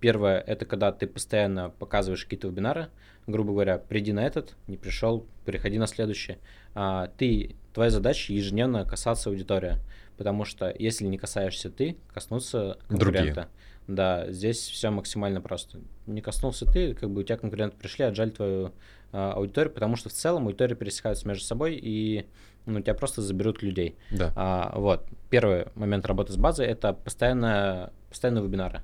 Первое 0.00 0.38
это 0.38 0.66
когда 0.66 0.92
ты 0.92 1.06
постоянно 1.06 1.70
показываешь 1.70 2.24
какие-то 2.24 2.48
вебинары, 2.48 2.88
грубо 3.26 3.52
говоря, 3.52 3.78
приди 3.78 4.12
на 4.12 4.24
этот, 4.24 4.54
не 4.66 4.76
пришел, 4.76 5.26
переходи 5.44 5.78
на 5.78 5.86
следующий. 5.86 6.36
А, 6.74 7.08
ты, 7.16 7.56
твоя 7.72 7.90
задача 7.90 8.32
ежедневно 8.32 8.84
касаться 8.84 9.30
аудитории, 9.30 9.76
потому 10.16 10.44
что 10.44 10.74
если 10.78 11.06
не 11.06 11.18
касаешься 11.18 11.70
ты, 11.70 11.96
коснуться 12.12 12.78
Другие. 12.88 13.24
конкурента. 13.24 13.48
Да, 13.88 14.30
здесь 14.30 14.58
все 14.58 14.90
максимально 14.90 15.40
просто. 15.40 15.78
Не 16.06 16.20
коснулся 16.20 16.66
ты, 16.66 16.94
как 16.94 17.10
бы 17.10 17.20
у 17.20 17.22
тебя 17.22 17.36
конкуренты 17.36 17.76
пришли, 17.76 18.04
отжали 18.04 18.30
твою 18.30 18.66
а, 18.66 18.72
аудиторию, 19.12 19.72
потому 19.72 19.96
что 19.96 20.08
в 20.08 20.12
целом 20.12 20.46
аудитории 20.46 20.74
пересекаются 20.74 21.26
между 21.26 21.44
собой, 21.44 21.78
и 21.80 22.26
ну, 22.66 22.80
тебя 22.80 22.94
просто 22.94 23.22
заберут 23.22 23.62
людей. 23.62 23.96
Да. 24.10 24.32
А, 24.36 24.72
вот. 24.76 25.06
Первый 25.30 25.66
момент 25.74 26.04
работы 26.06 26.32
с 26.32 26.36
базой 26.36 26.66
это 26.66 26.92
постоянно, 26.92 27.92
постоянные 28.08 28.44
вебинары. 28.44 28.82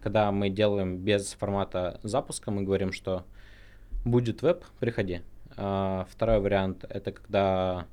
Когда 0.00 0.30
мы 0.30 0.50
делаем 0.50 0.98
без 0.98 1.32
формата 1.32 2.00
запуска, 2.02 2.50
мы 2.50 2.62
говорим, 2.62 2.92
что 2.92 3.24
будет 4.04 4.42
веб, 4.42 4.64
приходи. 4.78 5.22
А, 5.56 6.06
второй 6.10 6.40
вариант 6.40 6.84
это 6.88 7.12
когда 7.12 7.86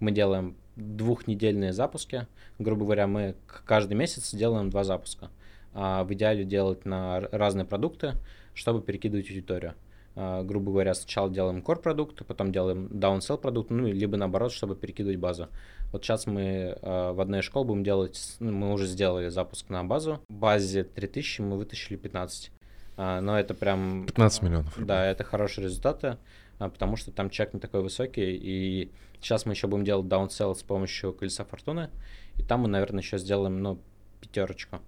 мы 0.00 0.10
делаем 0.10 0.56
двухнедельные 0.76 1.72
запуски. 1.72 2.26
Грубо 2.58 2.84
говоря, 2.84 3.06
мы 3.06 3.34
каждый 3.66 3.94
месяц 3.94 4.34
делаем 4.34 4.70
два 4.70 4.84
запуска. 4.84 5.30
А, 5.74 6.04
в 6.04 6.12
идеале 6.14 6.44
делать 6.44 6.86
на 6.86 7.20
разные 7.32 7.66
продукты, 7.66 8.14
чтобы 8.54 8.80
перекидывать 8.80 9.28
аудиторию. 9.28 9.74
А, 10.20 10.42
грубо 10.42 10.72
говоря, 10.72 10.94
сначала 10.94 11.30
делаем 11.30 11.60
core 11.60 11.80
продукт, 11.80 12.26
потом 12.26 12.50
делаем 12.50 12.88
downsell 12.88 13.38
продукт, 13.38 13.70
ну, 13.70 13.86
либо 13.86 14.16
наоборот, 14.16 14.50
чтобы 14.50 14.74
перекидывать 14.74 15.16
базу. 15.18 15.46
Вот 15.92 16.02
сейчас 16.02 16.26
мы 16.26 16.76
а, 16.82 17.12
в 17.12 17.20
одной 17.20 17.38
из 17.38 17.44
школ 17.44 17.64
будем 17.64 17.84
делать, 17.84 18.34
ну, 18.40 18.50
мы 18.50 18.72
уже 18.72 18.86
сделали 18.86 19.28
запуск 19.28 19.68
на 19.68 19.84
базу. 19.84 20.20
В 20.28 20.32
базе 20.32 20.82
3000 20.82 21.42
мы 21.42 21.56
вытащили 21.56 21.96
15. 21.96 22.50
А, 22.96 23.20
но 23.20 23.38
это 23.38 23.54
прям... 23.54 24.06
15 24.06 24.42
миллионов 24.42 24.76
рублей. 24.76 24.88
Да, 24.88 25.06
это 25.06 25.22
хорошие 25.22 25.66
результаты, 25.66 26.18
а, 26.58 26.68
потому 26.68 26.96
что 26.96 27.12
там 27.12 27.30
чек 27.30 27.54
не 27.54 27.60
такой 27.60 27.82
высокий. 27.82 28.34
И 28.34 28.90
сейчас 29.20 29.46
мы 29.46 29.52
еще 29.52 29.68
будем 29.68 29.84
делать 29.84 30.06
downsell 30.06 30.56
с 30.56 30.64
помощью 30.64 31.12
колеса 31.12 31.44
фортуны. 31.44 31.90
И 32.38 32.42
там 32.42 32.62
мы, 32.62 32.68
наверное, 32.68 33.02
еще 33.02 33.18
сделаем, 33.18 33.62
ну, 33.62 33.78
пятерочку. 34.20 34.80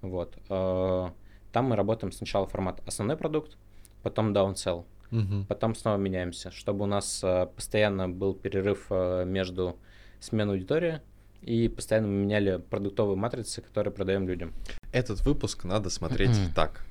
Вот. 0.00 0.38
А, 0.48 1.12
Там 1.52 1.66
мы 1.66 1.76
работаем 1.76 2.12
сначала 2.12 2.46
формат 2.46 2.80
основной 2.86 3.18
продукт, 3.18 3.58
потом 4.02 4.32
downsell. 4.32 4.84
Мгм. 5.10 5.46
Потом 5.46 5.74
снова 5.74 5.96
меняемся, 5.96 6.50
чтобы 6.50 6.84
у 6.84 6.86
нас 6.86 7.20
а, 7.24 7.46
постоянно 7.46 8.08
был 8.08 8.34
перерыв 8.34 8.86
а, 8.90 9.24
между 9.24 9.76
сменой 10.20 10.56
аудитории 10.56 11.00
и 11.42 11.68
постоянно 11.68 12.08
мы 12.08 12.14
меняли 12.14 12.58
продуктовые 12.58 13.16
матрицы, 13.16 13.62
которые 13.62 13.92
продаем 13.92 14.28
людям. 14.28 14.52
Этот 14.92 15.20
выпуск 15.22 15.64
надо 15.64 15.90
смотреть 15.90 16.36
так. 16.54 16.84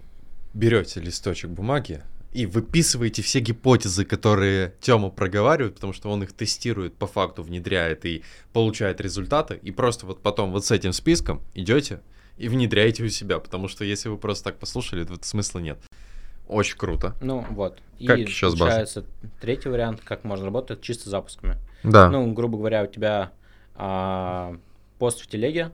Берете 0.54 1.00
листочек 1.00 1.52
бумаги 1.52 2.02
и 2.32 2.46
выписываете 2.46 3.22
все 3.22 3.40
гипотезы, 3.40 4.06
которые 4.06 4.76
Тёма 4.82 5.10
проговаривает, 5.10 5.76
потому 5.76 5.94
что 5.94 6.10
он 6.10 6.24
их 6.24 6.34
тестирует, 6.34 6.96
по 6.96 7.08
факту 7.08 7.44
внедряет 7.44 8.06
и 8.06 8.24
получает 8.54 9.02
результаты, 9.02 9.60
и 9.62 9.72
просто 9.72 10.06
вот 10.06 10.22
потом 10.22 10.52
вот 10.52 10.66
с 10.66 10.72
этим 10.72 10.94
списком 10.94 11.42
идете 11.54 12.02
и 12.38 12.48
внедряете 12.48 13.04
у 13.04 13.10
себя, 13.10 13.40
потому 13.40 13.68
что 13.68 13.84
если 13.84 14.10
вы 14.10 14.18
просто 14.18 14.46
так 14.46 14.60
послушали, 14.60 15.04
то 15.04 15.18
смысла 15.22 15.60
нет. 15.60 15.80
Очень 16.50 16.78
круто. 16.78 17.16
Ну 17.22 17.46
вот. 17.52 17.80
Как 18.06 18.18
и 18.18 18.26
сейчас 18.26 18.54
база? 18.54 18.66
получается 18.66 19.06
третий 19.40 19.70
вариант, 19.70 20.02
как 20.04 20.24
можно 20.24 20.46
работать 20.46 20.82
чисто 20.82 21.10
запусками. 21.10 21.58
Да. 21.84 22.10
Ну, 22.10 22.32
грубо 22.34 22.58
говоря, 22.58 22.84
у 22.84 22.88
тебя 22.88 23.32
а, 23.76 24.58
пост 24.98 25.22
в 25.22 25.28
телеге, 25.28 25.72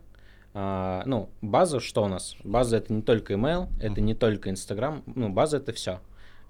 а, 0.53 1.03
ну, 1.05 1.29
база 1.41 1.79
что 1.79 2.03
у 2.03 2.07
нас? 2.07 2.35
База 2.43 2.77
это 2.77 2.93
не 2.93 3.01
только 3.01 3.33
email, 3.33 3.69
это 3.79 4.01
не 4.01 4.13
только 4.13 4.49
Instagram, 4.49 5.03
ну, 5.05 5.29
база 5.29 5.57
это 5.57 5.71
все. 5.71 6.01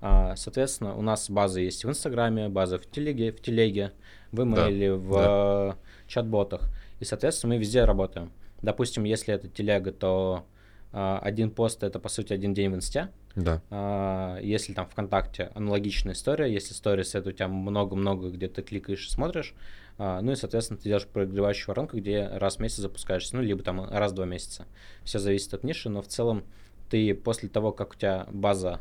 А, 0.01 0.35
соответственно, 0.35 0.95
у 0.95 1.01
нас 1.01 1.29
база 1.29 1.61
есть 1.61 1.85
в 1.85 1.89
Инстаграме, 1.89 2.49
база 2.49 2.77
в 2.77 2.89
телеге, 2.89 3.31
в 3.31 3.41
телеге, 3.41 3.91
в 4.31 4.43
имейле, 4.43 4.93
в 4.93 5.11
да. 5.11 5.75
чат-ботах. 6.07 6.69
И, 6.99 7.05
соответственно, 7.05 7.55
мы 7.55 7.59
везде 7.59 7.83
работаем. 7.83 8.31
Допустим, 8.61 9.03
если 9.03 9.33
это 9.33 9.47
телега, 9.47 9.91
то 9.91 10.45
а, 10.91 11.19
один 11.19 11.51
пост 11.51 11.83
это 11.83 11.99
по 11.99 12.09
сути 12.09 12.33
один 12.33 12.53
день 12.53 12.71
в 12.71 12.75
инсте. 12.75 13.09
Да. 13.35 13.61
А, 13.69 14.39
если 14.41 14.73
там 14.73 14.87
ВКонтакте 14.87 15.51
аналогичная 15.55 16.13
история, 16.13 16.51
если 16.51 16.73
сторис 16.73 17.15
это 17.15 17.29
у 17.29 17.31
тебя 17.31 17.47
много-много, 17.47 18.29
где 18.29 18.47
ты 18.47 18.61
кликаешь 18.61 19.07
и 19.07 19.11
смотришь, 19.11 19.53
а, 19.97 20.21
ну 20.21 20.31
и, 20.31 20.35
соответственно, 20.35 20.77
ты 20.77 20.85
делаешь 20.85 21.07
прогревающую 21.07 21.67
воронку, 21.67 21.97
где 21.97 22.27
раз 22.27 22.57
в 22.57 22.59
месяц 22.59 22.77
запускаешься, 22.77 23.35
ну, 23.35 23.41
либо 23.41 23.61
там 23.63 23.87
раз 23.89 24.11
в 24.11 24.15
два 24.15 24.25
месяца. 24.25 24.65
Все 25.03 25.19
зависит 25.19 25.53
от 25.53 25.63
ниши, 25.63 25.89
но 25.89 26.01
в 26.01 26.07
целом 26.07 26.43
ты 26.89 27.13
после 27.13 27.49
того, 27.49 27.71
как 27.71 27.91
у 27.91 27.95
тебя 27.95 28.27
база 28.31 28.79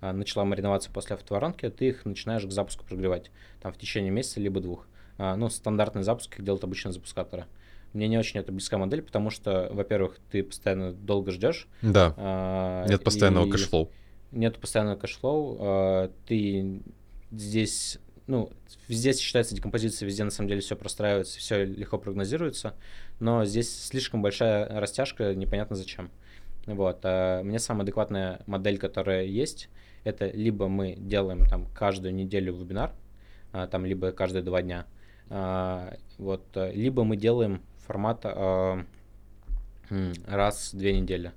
а, 0.00 0.12
начала 0.12 0.44
мариноваться 0.44 0.90
после 0.90 1.14
автоворонки, 1.14 1.68
ты 1.70 1.88
их 1.88 2.04
начинаешь 2.04 2.44
к 2.44 2.50
запуску 2.50 2.84
прогревать, 2.84 3.30
там 3.60 3.72
в 3.72 3.78
течение 3.78 4.10
месяца 4.10 4.40
либо 4.40 4.60
двух. 4.60 4.86
А, 5.18 5.36
ну, 5.36 5.48
стандартный 5.48 6.02
запуск, 6.02 6.30
как 6.30 6.44
делают 6.44 6.64
обычно 6.64 6.92
запускаторы. 6.92 7.46
Мне 7.96 8.08
не 8.08 8.18
очень 8.18 8.38
это 8.38 8.52
близкая 8.52 8.78
модель, 8.78 9.00
потому 9.00 9.30
что, 9.30 9.70
во-первых, 9.72 10.18
ты 10.30 10.42
постоянно 10.42 10.92
долго 10.92 11.30
ждешь. 11.30 11.66
Да. 11.80 12.12
а, 12.18 12.86
Нет 12.86 13.02
постоянного 13.02 13.50
cash 13.50 13.68
flow. 13.68 13.90
Нет 14.32 14.58
постоянного 14.58 14.98
cash 14.98 15.24
flow. 15.24 15.56
а, 15.58 16.10
Ты 16.26 16.82
здесь, 17.30 17.98
ну, 18.26 18.52
везде 18.86 19.14
считается 19.14 19.54
декомпозиция, 19.54 20.06
везде 20.06 20.24
на 20.24 20.30
самом 20.30 20.50
деле 20.50 20.60
все 20.60 20.76
простраивается, 20.76 21.38
все 21.38 21.64
легко 21.64 21.96
прогнозируется, 21.96 22.74
но 23.18 23.46
здесь 23.46 23.86
слишком 23.86 24.20
большая 24.20 24.78
растяжка, 24.78 25.34
непонятно 25.34 25.74
зачем. 25.74 26.10
Вот. 26.66 27.00
а 27.04 27.42
Мне 27.42 27.58
самая 27.58 27.84
адекватная 27.84 28.42
модель, 28.46 28.76
которая 28.76 29.24
есть, 29.24 29.70
это 30.04 30.28
либо 30.28 30.68
мы 30.68 30.96
делаем 30.98 31.46
там 31.46 31.66
каждую 31.74 32.14
неделю 32.14 32.54
вебинар, 32.54 32.92
а, 33.52 33.66
там 33.68 33.86
либо 33.86 34.12
каждые 34.12 34.42
два 34.42 34.60
дня, 34.60 34.84
а, 35.30 35.96
вот, 36.18 36.44
либо 36.74 37.04
мы 37.04 37.16
делаем 37.16 37.62
формат 37.86 38.20
а, 38.24 38.84
м, 39.90 40.12
раз 40.26 40.72
в 40.72 40.76
две 40.78 40.98
недели. 40.98 41.32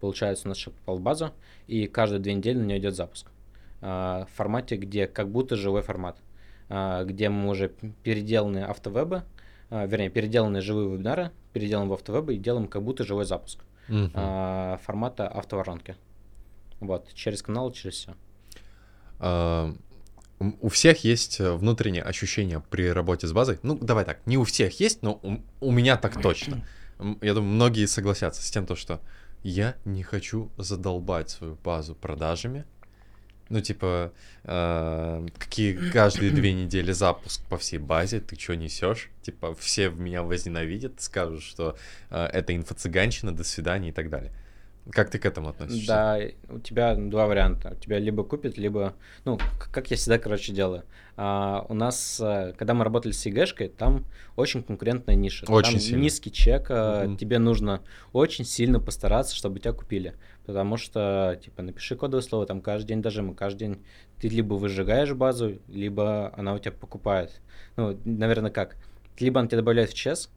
Получается, 0.00 0.46
у 0.46 0.50
нас 0.50 0.58
человек 0.58 0.80
попал 0.80 0.98
в 0.98 1.00
базу, 1.00 1.32
и 1.66 1.86
каждые 1.88 2.20
две 2.20 2.34
недели 2.34 2.58
на 2.58 2.64
нее 2.64 2.78
идет 2.78 2.94
запуск. 2.94 3.30
А, 3.80 4.26
В 4.26 4.36
формате, 4.36 4.76
где 4.76 5.06
как 5.06 5.28
будто 5.28 5.56
живой 5.56 5.82
формат, 5.82 6.16
а, 6.68 7.04
где 7.04 7.28
мы 7.28 7.48
уже 7.50 7.68
переделаны 8.04 8.58
автовебы, 8.64 9.24
а, 9.70 9.86
вернее, 9.86 10.10
переделанные 10.10 10.60
живые 10.62 10.88
вебинары, 10.88 11.30
переделаны 11.52 11.90
в 11.90 11.92
автовебы 11.94 12.34
и 12.34 12.38
делаем 12.38 12.68
как 12.68 12.82
будто 12.82 13.04
живой 13.04 13.24
запуск 13.24 13.60
Мгм. 13.88 14.10
а, 14.14 14.78
формата 14.84 15.26
автоворонки. 15.28 15.96
Вот, 16.80 17.12
через 17.14 17.42
канал, 17.42 17.72
через 17.72 17.94
все. 17.96 18.14
М, 19.20 19.78
У 20.38 20.68
всех 20.68 21.04
есть 21.04 21.40
э, 21.40 21.52
внутреннее 21.52 22.02
ощущение 22.02 22.60
при 22.70 22.90
работе 22.90 23.26
с 23.26 23.32
базой. 23.32 23.58
Ну, 23.62 23.76
давай 23.76 24.04
так, 24.04 24.20
не 24.26 24.38
у 24.38 24.44
всех 24.44 24.78
есть, 24.78 25.02
но 25.02 25.18
у, 25.22 25.38
у 25.60 25.72
меня 25.72 25.96
так 25.96 26.20
точно. 26.22 26.64
Я 27.20 27.34
думаю, 27.34 27.54
многие 27.54 27.86
согласятся 27.86 28.42
с 28.42 28.50
тем, 28.50 28.66
то, 28.66 28.76
что 28.76 29.00
я 29.42 29.76
не 29.84 30.02
хочу 30.02 30.50
задолбать 30.56 31.30
свою 31.30 31.56
базу 31.56 31.94
продажами. 31.94 32.64
Ну, 33.48 33.60
типа, 33.60 34.12
э, 34.44 35.26
какие 35.38 35.74
каждые 35.90 36.30
две 36.30 36.52
недели 36.64 36.92
запуск 36.92 37.42
по 37.48 37.56
всей 37.56 37.78
базе, 37.78 38.20
ты 38.20 38.38
что 38.38 38.54
несешь? 38.54 39.10
Типа, 39.22 39.54
все 39.54 39.88
в 39.88 39.98
меня 39.98 40.22
возненавидят, 40.22 41.00
скажут, 41.00 41.42
что 41.42 41.76
э, 42.10 42.24
это 42.26 42.54
инфо-цыганщина, 42.54 43.32
до 43.32 43.44
свидания 43.44 43.88
и 43.88 43.92
так 43.92 44.10
далее. 44.10 44.32
Как 44.90 45.10
ты 45.10 45.18
к 45.18 45.26
этому 45.26 45.50
относишься? 45.50 45.86
Да, 45.86 46.18
у 46.48 46.58
тебя 46.60 46.94
два 46.94 47.26
варианта. 47.26 47.74
У 47.76 47.82
тебя 47.82 47.98
либо 47.98 48.24
купят, 48.24 48.56
либо... 48.56 48.94
Ну, 49.24 49.38
как 49.72 49.90
я 49.90 49.96
всегда, 49.96 50.18
короче, 50.18 50.52
делаю. 50.52 50.84
А, 51.16 51.66
у 51.68 51.74
нас, 51.74 52.18
э, 52.20 52.54
когда 52.56 52.74
мы 52.74 52.84
работали 52.84 53.12
с 53.12 53.26
ЕГЭшкой, 53.26 53.68
там 53.68 54.06
очень 54.36 54.62
конкурентная 54.62 55.14
ниша. 55.14 55.44
Очень 55.50 55.72
там 55.72 55.80
сильно. 55.80 56.00
низкий 56.02 56.32
чек, 56.32 56.70
Мгм. 56.70 57.16
тебе 57.16 57.38
нужно 57.38 57.82
очень 58.12 58.44
сильно 58.44 58.80
постараться, 58.80 59.34
чтобы 59.36 59.58
тебя 59.60 59.72
купили. 59.72 60.14
Потому 60.46 60.76
что, 60.78 61.38
типа, 61.44 61.60
напиши 61.62 61.94
кодовое 61.96 62.22
слово, 62.22 62.46
там 62.46 62.60
каждый 62.62 62.88
день 62.88 63.02
дожимы, 63.02 63.34
каждый 63.34 63.58
день 63.58 63.84
ты 64.20 64.28
либо 64.28 64.54
выжигаешь 64.54 65.12
базу, 65.12 65.58
либо 65.68 66.32
она 66.36 66.54
у 66.54 66.58
тебя 66.58 66.72
покупает. 66.72 67.40
Ну, 67.76 67.98
наверное, 68.04 68.50
как? 68.50 68.76
Либо 69.18 69.40
она 69.40 69.48
тебя 69.48 69.58
добавляет 69.58 69.90
в 69.90 69.94
ЧС, 69.94 70.30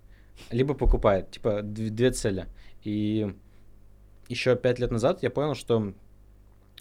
либо 0.50 0.74
покупает. 0.74 1.32
Типа, 1.32 1.60
дв- 1.62 1.90
две 1.92 2.12
цели. 2.12 2.48
И 2.84 3.34
еще 4.32 4.56
пять 4.56 4.80
лет 4.80 4.92
назад 4.92 5.24
я 5.24 5.30
понял, 5.30 5.56
что 5.56 5.94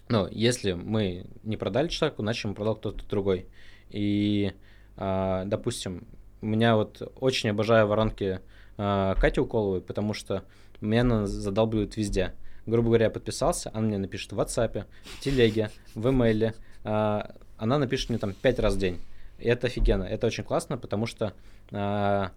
ну, 0.09 0.27
если 0.31 0.73
мы 0.73 1.25
не 1.43 1.57
продали 1.57 1.87
человеку, 1.87 2.21
значит, 2.21 2.43
ему 2.45 2.53
продал 2.53 2.75
кто-то 2.75 3.07
другой. 3.07 3.45
И, 3.89 4.53
а, 4.97 5.45
допустим, 5.45 6.07
меня 6.41 6.75
вот 6.75 7.01
очень 7.19 7.49
обожаю 7.49 7.87
воронки 7.87 8.39
а, 8.77 9.15
Кати 9.15 9.39
Уколовой, 9.39 9.81
потому 9.81 10.13
что 10.13 10.43
меня 10.81 11.01
она 11.01 11.27
задалбливает 11.27 11.97
везде. 11.97 12.33
Грубо 12.65 12.87
говоря, 12.87 13.05
я 13.05 13.11
подписался, 13.11 13.69
она 13.73 13.87
мне 13.87 13.97
напишет 13.97 14.33
в 14.33 14.39
WhatsApp, 14.39 14.85
в 15.03 15.19
телеге, 15.21 15.71
в 15.95 16.09
имейле. 16.09 16.55
а, 16.83 17.35
она 17.57 17.77
напишет 17.77 18.09
мне 18.09 18.17
там 18.17 18.33
пять 18.33 18.59
раз 18.59 18.75
в 18.75 18.79
день. 18.79 18.99
И 19.39 19.47
это 19.47 19.67
офигенно, 19.67 20.03
это 20.03 20.27
очень 20.27 20.43
классно, 20.43 20.77
потому 20.77 21.05
что 21.05 21.33
а, 21.71 22.31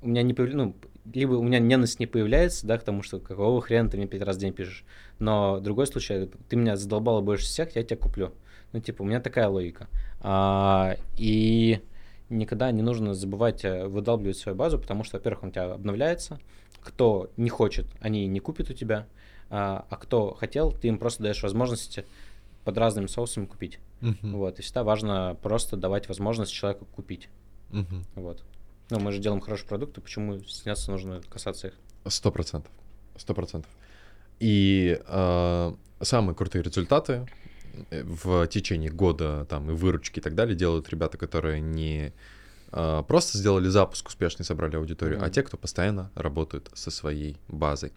у 0.00 0.08
меня 0.08 0.22
не 0.22 0.32
появ- 0.32 0.54
ну, 0.54 0.74
либо 1.12 1.34
у 1.34 1.42
меня 1.42 1.58
ненависть 1.58 2.00
не 2.00 2.06
появляется, 2.06 2.66
да, 2.66 2.78
к 2.78 2.82
тому, 2.82 3.02
что 3.02 3.18
какого 3.18 3.60
хрена 3.60 3.88
ты 3.88 3.96
мне 3.96 4.06
пять 4.06 4.22
раз 4.22 4.36
в 4.36 4.40
день 4.40 4.52
пишешь. 4.52 4.84
Но 5.18 5.60
другой 5.60 5.86
случай, 5.86 6.30
ты 6.48 6.56
меня 6.56 6.76
задолбала 6.76 7.20
больше 7.20 7.44
всех, 7.44 7.74
я 7.76 7.82
тебя 7.82 7.96
куплю. 7.96 8.32
Ну, 8.72 8.80
типа, 8.80 9.02
у 9.02 9.04
меня 9.04 9.20
такая 9.20 9.48
логика. 9.48 9.88
А, 10.20 10.96
и 11.16 11.80
никогда 12.28 12.70
не 12.70 12.82
нужно 12.82 13.14
забывать 13.14 13.64
э, 13.64 13.86
выдалбливать 13.86 14.36
свою 14.36 14.56
базу, 14.56 14.78
потому 14.78 15.02
что, 15.02 15.16
во-первых, 15.16 15.42
он 15.42 15.48
у 15.48 15.52
тебя 15.52 15.72
обновляется. 15.72 16.38
Кто 16.80 17.30
не 17.36 17.50
хочет, 17.50 17.86
они 18.00 18.26
не 18.26 18.40
купят 18.40 18.70
у 18.70 18.74
тебя. 18.74 19.06
А, 19.50 19.84
а 19.90 19.96
кто 19.96 20.34
хотел, 20.34 20.72
ты 20.72 20.88
им 20.88 20.98
просто 20.98 21.22
даешь 21.22 21.42
возможности 21.42 22.04
под 22.64 22.78
разными 22.78 23.06
соусами 23.06 23.46
купить. 23.46 23.80
Мгм. 24.00 24.36
Вот. 24.36 24.58
И 24.58 24.62
всегда 24.62 24.84
важно 24.84 25.36
просто 25.42 25.76
давать 25.76 26.08
возможность 26.08 26.52
человеку 26.52 26.86
купить. 26.86 27.28
Мгм. 27.70 28.04
Вот. 28.14 28.44
Ну, 28.90 28.98
мы 28.98 29.12
же 29.12 29.20
делаем 29.20 29.40
хорошие 29.40 29.68
продукты, 29.68 30.00
почему 30.00 30.40
стесняться 30.40 30.90
нужно 30.90 31.22
касаться 31.30 31.68
их? 31.68 31.74
Сто 32.08 32.32
процентов. 32.32 32.72
Сто 33.16 33.34
процентов. 33.34 33.70
И 34.40 35.00
э, 35.06 35.74
самые 36.00 36.34
крутые 36.34 36.62
результаты 36.62 37.26
э, 37.90 38.02
в 38.02 38.46
течение 38.48 38.90
года 38.90 39.44
там 39.48 39.70
и 39.70 39.74
выручки 39.74 40.18
и 40.18 40.22
так 40.22 40.34
далее 40.34 40.56
делают 40.56 40.88
ребята, 40.88 41.18
которые 41.18 41.60
не 41.60 42.12
э, 42.72 43.02
просто 43.06 43.38
сделали 43.38 43.68
запуск 43.68 44.08
успешный, 44.08 44.44
собрали 44.44 44.76
аудиторию, 44.76 45.18
а 45.18 45.24
Мгм. 45.24 45.32
те, 45.32 45.42
кто 45.42 45.56
постоянно 45.56 46.10
работают 46.14 46.70
со 46.74 46.90
своей 46.90 47.36
базой. 47.48 47.92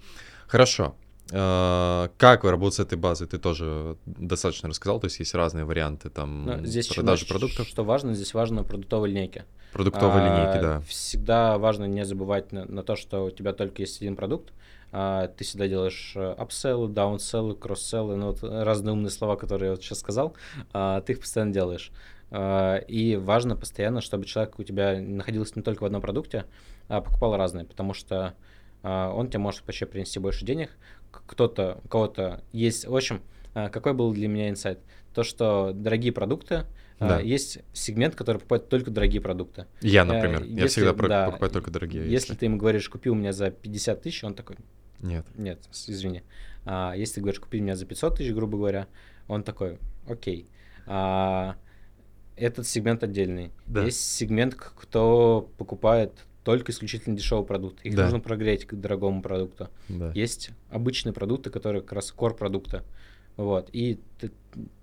Хорошо. 0.47 0.95
Э, 1.31 2.09
Как 2.17 2.43
вы 2.43 2.51
работаете 2.51 2.83
с 2.83 2.85
этой 2.85 2.97
базой, 2.97 3.27
ты 3.27 3.37
тоже 3.37 3.97
достаточно 4.05 4.69
рассказал, 4.69 4.99
то 4.99 5.05
есть 5.05 5.19
есть 5.19 5.33
разные 5.33 5.65
варианты 5.65 6.09
там 6.09 6.45
Ну, 6.45 6.65
здесь 6.65 6.85
еще, 6.85 6.95
продажи 7.01 7.25
знаешь, 7.25 7.29
продуктов, 7.41 7.67
Что 7.67 7.83
важно, 7.83 8.13
здесь 8.13 8.33
важно 8.33 8.63
продуктовые 8.63 9.11
линейки. 9.13 9.45
продуктовые 9.71 10.23
А, 10.23 10.27
линейки, 10.27 10.61
да. 10.61 10.81
Всегда 10.81 11.57
важно 11.57 11.85
не 11.85 12.05
забывать 12.05 12.51
на, 12.51 12.65
на 12.65 12.83
то, 12.83 12.95
что 12.95 13.25
у 13.25 13.31
тебя 13.31 13.53
только 13.53 13.81
есть 13.81 14.01
один 14.01 14.15
продукт. 14.15 14.53
А, 14.91 15.27
ты 15.27 15.43
всегда 15.43 15.67
делаешь 15.67 16.13
апселлы, 16.15 16.87
даунселлы, 16.89 17.55
кросселлы, 17.55 18.15
ну 18.15 18.27
вот 18.27 18.43
разные 18.43 18.93
умные 18.93 19.09
слова, 19.09 19.35
которые 19.37 19.67
я 19.67 19.71
вот 19.75 19.81
сейчас 19.83 19.99
сказал, 19.99 20.35
а, 20.73 21.01
ты 21.01 21.13
их 21.13 21.19
постоянно 21.21 21.53
делаешь. 21.53 21.91
А, 22.31 22.77
и 22.77 23.15
важно 23.15 23.55
постоянно, 23.55 24.01
чтобы 24.01 24.25
человек 24.25 24.59
у 24.59 24.63
тебя 24.63 24.99
находился 24.99 25.53
не 25.55 25.63
только 25.63 25.83
в 25.83 25.85
одном 25.85 26.01
продукте, 26.01 26.45
а 26.89 27.01
покупал 27.01 27.37
разные, 27.37 27.65
потому 27.65 27.93
что 27.93 28.33
а, 28.83 29.11
он 29.13 29.29
тебе 29.29 29.39
может 29.39 29.61
вообще 29.65 29.85
принести 29.85 30.19
больше 30.19 30.45
денег. 30.45 30.69
Кто-то, 31.27 31.79
у 31.83 31.87
кого-то 31.87 32.43
есть... 32.51 32.85
В 32.85 32.95
общем, 32.95 33.21
а, 33.53 33.69
какой 33.69 33.93
был 33.93 34.11
для 34.13 34.27
меня 34.27 34.49
инсайт? 34.49 34.79
То, 35.13 35.23
что 35.23 35.71
дорогие 35.73 36.11
продукты, 36.11 36.65
а, 36.99 37.07
Да. 37.09 37.19
есть 37.19 37.59
сегмент, 37.73 38.15
который 38.15 38.37
покупает 38.37 38.69
только 38.69 38.91
дорогие 38.91 39.21
продукты. 39.21 39.67
Я, 39.81 40.01
э, 40.01 40.05
например, 40.05 40.43
я 40.43 40.63
если- 40.63 40.67
всегда 40.81 40.93
про- 40.93 41.07
да, 41.07 41.25
покупаю 41.27 41.51
только 41.51 41.71
дорогие. 41.71 42.09
Если 42.09 42.33
ты 42.35 42.45
ему 42.45 42.57
говоришь, 42.57 42.89
купи 42.89 43.09
у 43.09 43.15
меня 43.15 43.31
за 43.33 43.51
50 43.51 44.01
тысяч, 44.01 44.23
он 44.23 44.33
такой, 44.35 44.55
Нет. 44.99 45.25
нет, 45.35 45.59
извини. 45.87 46.23
А, 46.65 46.93
если 46.95 47.15
ты 47.15 47.21
говоришь, 47.21 47.39
купи 47.41 47.59
меня 47.59 47.75
за 47.75 47.85
500 47.85 48.17
тысяч, 48.17 48.33
грубо 48.33 48.57
говоря, 48.57 48.87
он 49.27 49.43
такой, 49.43 49.77
окей. 50.07 50.47
А, 50.87 51.55
этот 52.35 52.65
сегмент 52.67 53.03
отдельный. 53.03 53.51
Да. 53.67 53.83
Есть 53.83 54.01
сегмент, 54.15 54.55
кто 54.55 55.49
покупает 55.57 56.25
только 56.43 56.71
исключительно 56.71 57.15
дешевый 57.15 57.45
продукт. 57.45 57.81
Их 57.83 57.95
Да. 57.95 58.03
нужно 58.03 58.19
прогреть 58.19 58.65
к 58.65 58.73
дорогому 58.73 59.21
продукту. 59.21 59.69
Да. 59.89 60.11
Есть 60.13 60.51
обычные 60.69 61.13
продукты, 61.13 61.49
которые 61.49 61.81
как 61.81 61.93
раз 61.93 62.13
core 62.15 62.35
продукты. 62.35 62.81
Вот. 63.37 63.69
И 63.73 63.99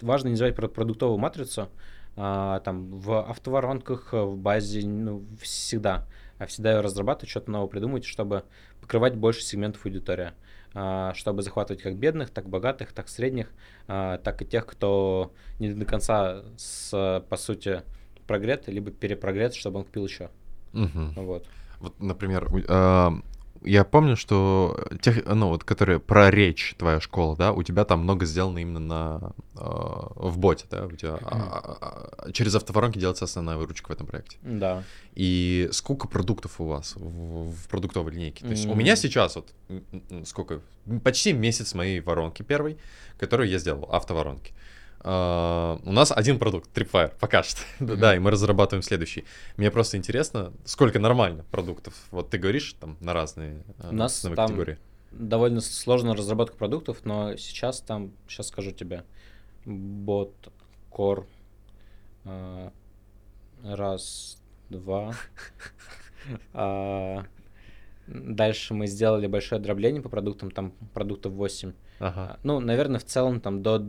важно 0.00 0.28
не 0.28 0.36
забывать 0.36 0.56
про 0.56 0.68
продуктовую 0.68 1.18
матрицу. 1.18 1.68
А, 2.16 2.60
там 2.60 2.90
в 2.90 3.20
автоворонках, 3.20 4.12
в 4.12 4.36
базе, 4.36 4.86
ну, 4.86 5.24
всегда. 5.40 6.06
А 6.38 6.46
всегда 6.46 6.72
ее 6.72 6.80
разрабатывать, 6.80 7.30
что-то 7.30 7.50
новое 7.50 7.68
придумать, 7.68 8.04
чтобы 8.04 8.44
покрывать 8.80 9.14
больше 9.14 9.42
сегментов 9.42 9.84
аудитории. 9.86 10.32
А, 10.72 11.12
чтобы 11.14 11.42
захватывать 11.42 11.82
как 11.82 11.96
бедных, 11.96 12.30
так 12.30 12.48
богатых, 12.48 12.92
так 12.92 13.08
средних, 13.08 13.50
а, 13.86 14.18
так 14.18 14.40
и 14.42 14.44
тех, 14.44 14.66
кто 14.66 15.32
не 15.58 15.72
до 15.72 15.84
конца, 15.84 16.42
с, 16.56 17.24
по 17.28 17.36
сути, 17.36 17.82
прогрет, 18.26 18.68
либо 18.68 18.90
перепрогрет, 18.90 19.54
чтобы 19.54 19.80
он 19.80 19.84
купил 19.84 20.04
еще. 20.06 20.30
Мгм. 20.72 21.12
Вот. 21.16 21.44
Вот, 21.80 21.94
например, 22.00 22.48
у- 22.54 22.60
а, 22.68 23.12
я 23.62 23.84
помню, 23.84 24.16
что 24.16 24.78
тех, 25.02 25.24
ну 25.26 25.48
вот, 25.48 25.64
которые 25.64 25.98
про 25.98 26.30
речь 26.30 26.74
твоя 26.78 27.00
школа, 27.00 27.36
да, 27.36 27.52
у 27.52 27.62
тебя 27.62 27.84
там 27.84 28.00
много 28.00 28.24
сделано 28.26 28.58
именно 28.58 28.80
на 28.80 29.32
а, 29.56 30.12
в 30.14 30.38
боте, 30.38 30.66
да, 30.70 30.86
у 30.86 30.92
тебя 30.92 31.18
а, 31.22 31.78
а, 31.80 32.16
а, 32.26 32.32
через 32.32 32.54
автоворонки 32.54 32.98
делается 32.98 33.24
основная 33.24 33.56
выручка 33.56 33.88
в 33.88 33.90
этом 33.92 34.06
проекте. 34.06 34.38
Да. 34.42 34.82
И 35.14 35.68
сколько 35.72 36.06
продуктов 36.08 36.60
у 36.60 36.66
вас 36.66 36.94
в, 36.96 37.50
в 37.52 37.68
продуктовой 37.68 38.12
линейке? 38.12 38.44
То 38.44 38.50
есть 38.50 38.66
у 38.66 38.72
М. 38.72 38.78
меня 38.78 38.96
сейчас 38.96 39.36
вот 39.36 39.52
сколько? 40.26 40.60
Почти 41.04 41.32
месяц 41.32 41.74
моей 41.74 42.00
воронки 42.00 42.42
первой, 42.42 42.78
которую 43.18 43.48
я 43.48 43.58
сделал, 43.58 43.88
автоворонки. 43.90 44.52
А, 45.02 45.78
у 45.84 45.92
нас 45.92 46.12
один 46.12 46.38
продукт, 46.38 46.76
Tripwire, 46.76 47.12
пока 47.18 47.42
что. 47.42 47.60
Да, 47.80 47.92
Мгм. 47.92 48.00
Да, 48.00 48.16
и 48.16 48.18
мы 48.18 48.30
разрабатываем 48.30 48.82
следующий. 48.82 49.24
Мне 49.56 49.70
просто 49.70 49.96
интересно, 49.96 50.52
сколько 50.64 50.98
нормально 50.98 51.44
продуктов. 51.50 51.94
Вот 52.10 52.30
ты 52.30 52.38
говоришь 52.38 52.74
там 52.78 52.96
на 53.00 53.12
разные 53.12 53.62
а, 53.78 53.90
У 53.90 53.94
нас 53.94 54.20
там 54.20 54.34
категории. 54.34 54.78
довольно 55.10 55.60
сложная 55.60 56.14
разработка 56.14 56.56
продуктов, 56.56 57.04
но 57.04 57.36
сейчас 57.36 57.80
там, 57.80 58.12
сейчас 58.28 58.48
скажу 58.48 58.72
тебе, 58.72 59.04
бот, 59.64 60.34
core, 60.90 61.24
а, 62.24 62.72
раз, 63.64 64.38
два. 64.68 65.14
Дальше 68.06 68.74
мы 68.74 68.86
сделали 68.88 69.26
большое 69.28 69.60
дробление 69.60 70.02
по 70.02 70.08
продуктам, 70.08 70.50
там 70.50 70.72
продуктов 70.92 71.32
8. 71.32 71.72
Ага. 72.00 72.38
Ну, 72.42 72.58
наверное, 72.58 72.98
в 72.98 73.04
целом 73.04 73.40
там 73.40 73.62
до 73.62 73.86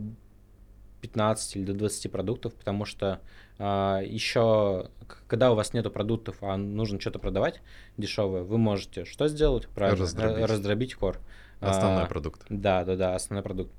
15 1.02 1.56
или 1.56 1.64
до 1.64 1.74
20 1.74 2.10
продуктов, 2.10 2.54
потому 2.54 2.86
что 2.86 3.20
еще, 3.58 4.88
когда 5.28 5.52
у 5.52 5.54
вас 5.54 5.74
нету 5.74 5.90
продуктов, 5.90 6.38
а 6.40 6.56
нужно 6.56 6.98
что-то 7.00 7.18
продавать 7.18 7.60
дешевое, 7.98 8.42
вы 8.42 8.56
можете 8.56 9.04
что 9.04 9.28
сделать? 9.28 9.68
Правильно, 9.68 10.00
Раздробить. 10.04 10.36
ра- 10.38 10.46
раздробить 10.46 10.94
кор. 10.94 11.18
Основной 11.60 12.04
А, 12.04 12.06
продукт. 12.06 12.42
Да, 12.48 12.84
да, 12.84 12.96
да, 12.96 13.14
основной 13.14 13.42
продукт. 13.44 13.72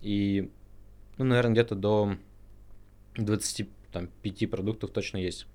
И, 0.00 0.50
ну, 1.18 1.24
наверное, 1.26 1.52
где-то 1.52 1.74
до 1.76 2.16
25 3.16 4.46
продуктов 4.50 4.90
точно 4.90 5.18
есть. 5.18 5.46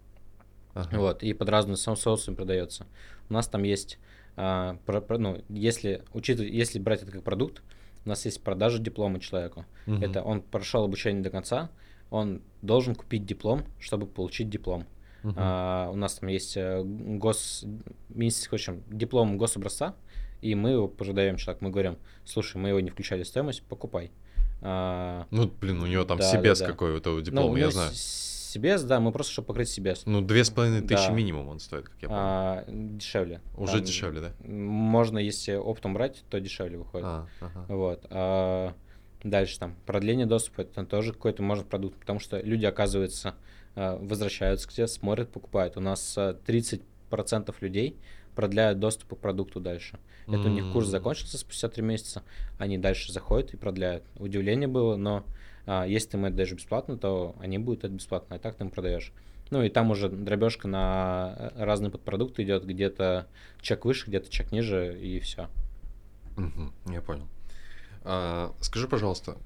Ага. 0.74 0.98
Вот, 0.98 1.24
и 1.24 1.34
под 1.34 1.50
разными 1.50 1.76
со- 1.76 1.96
соусами 1.96 2.36
продается. 2.36 2.86
У 3.30 3.34
нас 3.34 3.48
там 3.48 3.64
есть, 3.64 4.00
а, 4.36 4.78
про- 4.86 5.02
про- 5.02 5.18
ну, 5.18 5.44
если 5.50 6.04
учитывать, 6.14 6.52
если 6.52 6.80
брать 6.80 7.04
это 7.04 7.12
как 7.12 7.24
продукт, 7.24 7.62
у 8.06 8.10
нас 8.10 8.26
есть 8.26 8.44
продажа 8.44 8.80
диплома 8.80 9.20
человеку. 9.20 9.66
Мгм. 9.86 10.04
Это 10.04 10.22
он 10.22 10.42
прошел 10.42 10.84
обучение 10.84 11.22
до 11.24 11.30
конца, 11.30 11.70
он 12.10 12.42
должен 12.62 12.96
купить 12.96 13.26
диплом, 13.26 13.64
чтобы 13.80 14.06
получить 14.08 14.50
диплом. 14.50 14.86
Мгм. 15.24 15.36
А, 15.38 15.90
у 15.92 15.96
нас 15.96 16.16
там 16.16 16.30
есть 16.30 16.58
э, 16.58 16.82
гос, 16.84 17.66
в 18.10 18.54
общем, 18.54 18.84
диплом 18.90 19.38
гособразца, 19.38 19.96
и 20.42 20.54
мы 20.56 20.72
его 20.72 20.88
продаем 20.90 21.38
человеку. 21.38 21.64
Мы 21.66 21.72
говорим, 21.72 21.98
слушай, 22.26 22.58
мы 22.58 22.70
его 22.70 22.80
не 22.82 22.90
включали 22.90 23.24
в 23.24 23.28
стоимость, 23.28 23.64
покупай. 23.64 24.12
А, 24.62 25.26
Ну, 25.32 25.48
блин, 25.62 25.82
у 25.82 25.88
него 25.88 26.04
там 26.04 26.18
Да, 26.18 26.30
себес 26.32 26.60
да. 26.60 26.68
какой-то 26.68 27.12
ну, 27.12 27.22
диплом, 27.22 27.52
у 27.52 27.56
я 27.58 27.72
знаю. 27.72 27.92
с- 27.94 28.43
Себес, 28.54 28.84
да, 28.84 29.00
мы 29.00 29.12
просто, 29.12 29.34
чтобы 29.34 29.48
покрыть 29.48 29.70
себес. 29.70 30.04
Ну, 30.06 30.22
две 30.22 30.44
с 30.44 30.52
половиной 30.52 30.82
тысячи 30.82 31.08
Да. 31.08 31.12
минимум 31.12 31.48
он 31.48 31.60
стоит, 31.60 31.90
как 31.90 31.96
я 32.04 32.08
помню. 32.08 32.24
А, 32.24 32.66
дешевле. 32.68 33.42
Уже 33.58 33.74
Там, 33.74 33.84
дешевле, 33.84 34.22
да? 34.22 34.34
Можно, 34.48 35.18
если 35.18 35.56
оптом 35.56 35.96
брать, 35.96 36.24
то 36.30 36.40
дешевле 36.40 36.78
выходит. 36.78 37.08
А, 37.08 37.28
ага. 37.42 37.66
Вот. 37.68 38.06
А 38.12 38.76
дальше 39.24 39.58
там 39.58 39.76
продление 39.88 40.28
доступа, 40.28 40.62
это 40.62 40.86
тоже 40.86 41.14
какой-то 41.14 41.42
может 41.42 41.66
продукт, 41.68 41.98
потому 41.98 42.20
что 42.20 42.40
люди, 42.42 42.66
оказывается, 42.66 43.34
а, 43.76 43.98
возвращаются 43.98 44.68
к 44.68 44.72
тебе, 44.72 44.86
смотрят, 44.86 45.32
покупают. 45.32 45.76
У 45.76 45.80
нас 45.80 46.14
а, 46.16 46.38
30% 46.46 47.56
людей 47.62 47.98
продляют 48.36 48.78
доступ 48.78 49.18
к 49.18 49.18
продукту 49.18 49.62
дальше. 49.62 49.98
Это 50.28 50.42
у 50.42 50.50
них 50.50 50.72
курс 50.72 50.90
закончился 50.90 51.40
спустя 51.40 51.70
3 51.70 51.82
месяца, 51.82 52.22
они 52.60 52.78
дальше 52.78 53.12
заходят 53.12 53.52
и 53.56 53.58
продляют. 53.58 54.04
Удивление 54.16 54.68
было, 54.68 54.96
но 54.96 55.24
если 55.66 56.10
ты 56.10 56.18
им 56.18 56.26
это 56.26 56.36
даешь 56.36 56.54
бесплатно, 56.54 56.98
то 56.98 57.36
они 57.40 57.58
будут 57.58 57.84
это 57.84 57.94
бесплатно, 57.94 58.36
а 58.36 58.40
так 58.40 58.56
ты 58.56 58.64
им 58.64 58.70
продаешь. 58.70 59.12
Ну 59.50 59.62
и 59.62 59.70
там 59.70 59.92
уже 59.92 60.10
дробежка 60.10 60.68
на 60.68 61.36
э, 61.38 61.64
разные 61.64 61.92
подпродукты 61.92 62.44
идет, 62.44 62.66
где-то 62.66 63.28
чек 63.62 63.86
выше, 63.86 64.08
где-то 64.08 64.30
чек 64.30 64.52
ниже, 64.52 65.00
и 65.00 65.20
все. 65.20 65.48
Мгм, 66.38 66.74
я 66.88 67.02
понял. 67.02 67.28
А, 68.04 68.54
скажи, 68.62 68.88
пожалуйста, 68.88 69.38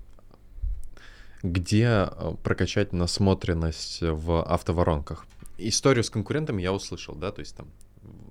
где 1.44 1.88
а, 1.88 2.36
прокачать 2.44 2.94
насмотренность 2.94 4.02
в 4.02 4.44
автоворонках? 4.44 5.26
Историю 5.58 6.04
с 6.04 6.10
конкурентами 6.10 6.62
я 6.62 6.72
услышал, 6.72 7.16
да, 7.16 7.32
то 7.32 7.42
есть 7.42 7.56
там 7.56 7.68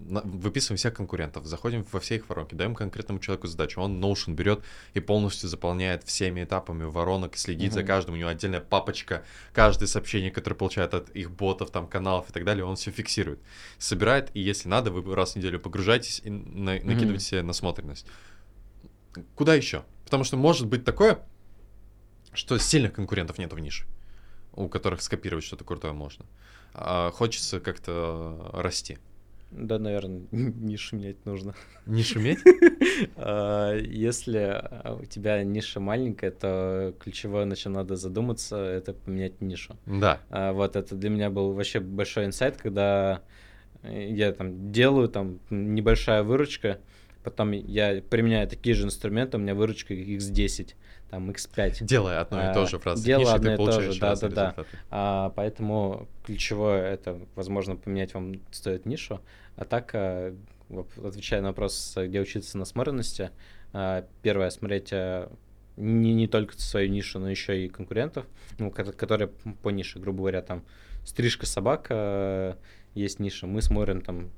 выписываем 0.09 0.79
всех 0.79 0.95
конкурентов, 0.95 1.47
заходим 1.47 1.85
во 1.91 2.01
все 2.01 2.17
их 2.17 2.29
воронки, 2.29 2.55
даем 2.55 2.75
конкретному 2.75 3.21
человеку 3.21 3.47
задачу, 3.49 3.81
он 3.81 4.03
Notion 4.03 4.35
берет 4.35 4.63
и 4.95 5.01
полностью 5.01 5.49
заполняет 5.49 6.05
всеми 6.05 6.45
этапами 6.45 6.85
воронок, 6.85 7.37
следит 7.37 7.73
за 7.73 7.81
Мгм. 7.81 7.87
каждым, 7.89 8.15
у 8.15 8.19
него 8.19 8.29
отдельная 8.29 8.61
папочка, 8.61 9.25
каждое 9.53 9.87
сообщение, 9.87 10.31
которое 10.31 10.57
получает 10.57 10.95
от 10.95 11.11
их 11.11 11.31
ботов, 11.31 11.71
там, 11.71 11.89
каналов 11.89 12.31
и 12.31 12.33
так 12.33 12.45
далее, 12.45 12.65
он 12.65 12.77
все 12.77 12.91
фиксирует, 12.91 13.41
собирает, 13.79 14.31
и 14.35 14.41
если 14.41 14.69
надо, 14.69 14.91
вы 14.91 15.15
раз 15.15 15.33
в 15.33 15.37
неделю 15.37 15.59
погружаетесь 15.59 16.21
и 16.25 16.31
на- 16.31 16.81
накидываете 16.83 17.25
себе 17.25 17.43
насмотренность. 17.43 18.07
Куда 19.35 19.55
еще? 19.55 19.85
Потому 20.05 20.25
что 20.25 20.37
может 20.37 20.67
быть 20.67 20.85
такое, 20.85 21.19
что 22.33 22.59
сильных 22.59 22.93
конкурентов 22.93 23.39
нет 23.39 23.53
в 23.53 23.59
нише, 23.59 23.87
у 24.53 24.69
которых 24.69 25.03
скопировать 25.03 25.45
что-то 25.45 25.65
крутое 25.65 25.93
можно. 25.93 26.27
А 26.75 27.11
хочется 27.11 27.59
как-то 27.59 28.51
расти. 28.53 28.99
Да, 29.51 29.79
наверное, 29.79 30.23
нишу 30.31 30.97
менять 30.97 31.25
нужно. 31.25 31.55
Не 31.87 32.03
шуметь? 32.03 32.39
А, 33.17 33.75
Если 33.77 34.39
а, 34.39 34.99
у 35.01 35.05
тебя 35.05 35.43
ниша 35.45 35.81
маленькая, 35.81 36.31
то 36.31 36.95
ключевое, 36.99 37.45
на 37.45 37.55
чем 37.55 37.75
надо 37.75 37.97
задуматься, 37.97 38.57
это 38.57 38.95
поменять 38.95 39.41
нишу. 39.43 39.77
Да. 39.85 40.21
А, 40.31 40.53
Вот 40.53 40.77
это 40.77 40.95
для 40.95 41.11
меня 41.11 41.29
был 41.29 41.53
вообще 41.53 41.81
большой 41.81 42.25
инсайт, 42.25 42.57
когда 42.57 43.21
э, 43.83 44.09
я 44.11 44.33
там 44.33 44.73
делаю 44.73 45.09
там 45.09 45.41
небольшая 45.51 46.23
выручка, 46.23 46.81
потом 47.23 47.51
я 47.53 48.01
применяю 48.01 48.49
такие 48.49 48.75
же 48.75 48.85
инструменты, 48.85 49.37
у 49.37 49.41
меня 49.41 49.55
выручка 49.55 49.93
x10, 49.93 50.71
там 51.11 51.31
x5. 51.31 51.85
Делая 51.85 52.21
одно 52.21 52.43
и 52.43 52.47
А, 52.47 52.55
то 52.55 52.67
же 52.67 52.79
в 52.79 52.87
разных 52.87 53.07
делая 53.07 53.35
одно 53.35 53.53
и 53.55 53.57
то 53.57 53.81
же, 53.81 54.01
да-да-да. 54.01 54.55
А, 54.91 55.31
поэтому 55.37 56.09
ключевое 56.25 56.93
это, 56.93 57.21
возможно, 57.35 57.77
поменять 57.77 58.15
вам 58.15 58.35
стоит 58.51 58.87
нишу. 58.87 59.21
А 59.57 59.65
так, 59.65 59.91
а, 59.95 60.35
отвечая 61.05 61.41
на 61.43 61.49
вопрос, 61.49 61.95
где 61.97 62.21
учиться 62.21 62.59
насмотренности, 62.59 63.31
а, 63.73 64.05
первое, 64.23 64.51
смотреть 64.51 64.93
не, 65.77 66.15
не 66.15 66.27
только 66.27 66.59
свою 66.61 66.89
нишу, 66.89 67.19
но 67.19 67.31
еще 67.31 67.65
и 67.65 67.69
конкурентов, 67.69 68.27
ну, 68.59 68.71
ко- 68.71 68.93
которые 68.93 69.29
по 69.63 69.69
нише, 69.71 69.99
грубо 69.99 70.19
говоря, 70.21 70.43
там 70.43 70.65
стрижка 71.05 71.47
собак 71.47 71.89
есть 72.95 73.21
ниша, 73.21 73.47
мы 73.47 73.61
смотрим 73.63 74.01
там 74.01 74.31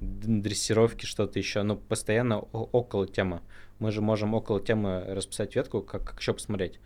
дрессировки, 0.00 1.06
что-то 1.06 1.38
еще, 1.38 1.62
но 1.62 1.76
постоянно 1.76 2.38
о- 2.38 2.68
около 2.72 3.06
темы. 3.06 3.40
Мы 3.78 3.90
же 3.90 4.00
можем 4.00 4.34
около 4.34 4.60
темы 4.60 5.04
расписать 5.08 5.54
ветку, 5.56 5.82
как, 5.82 6.04
как 6.04 6.20
еще 6.20 6.32
посмотреть. 6.32 6.78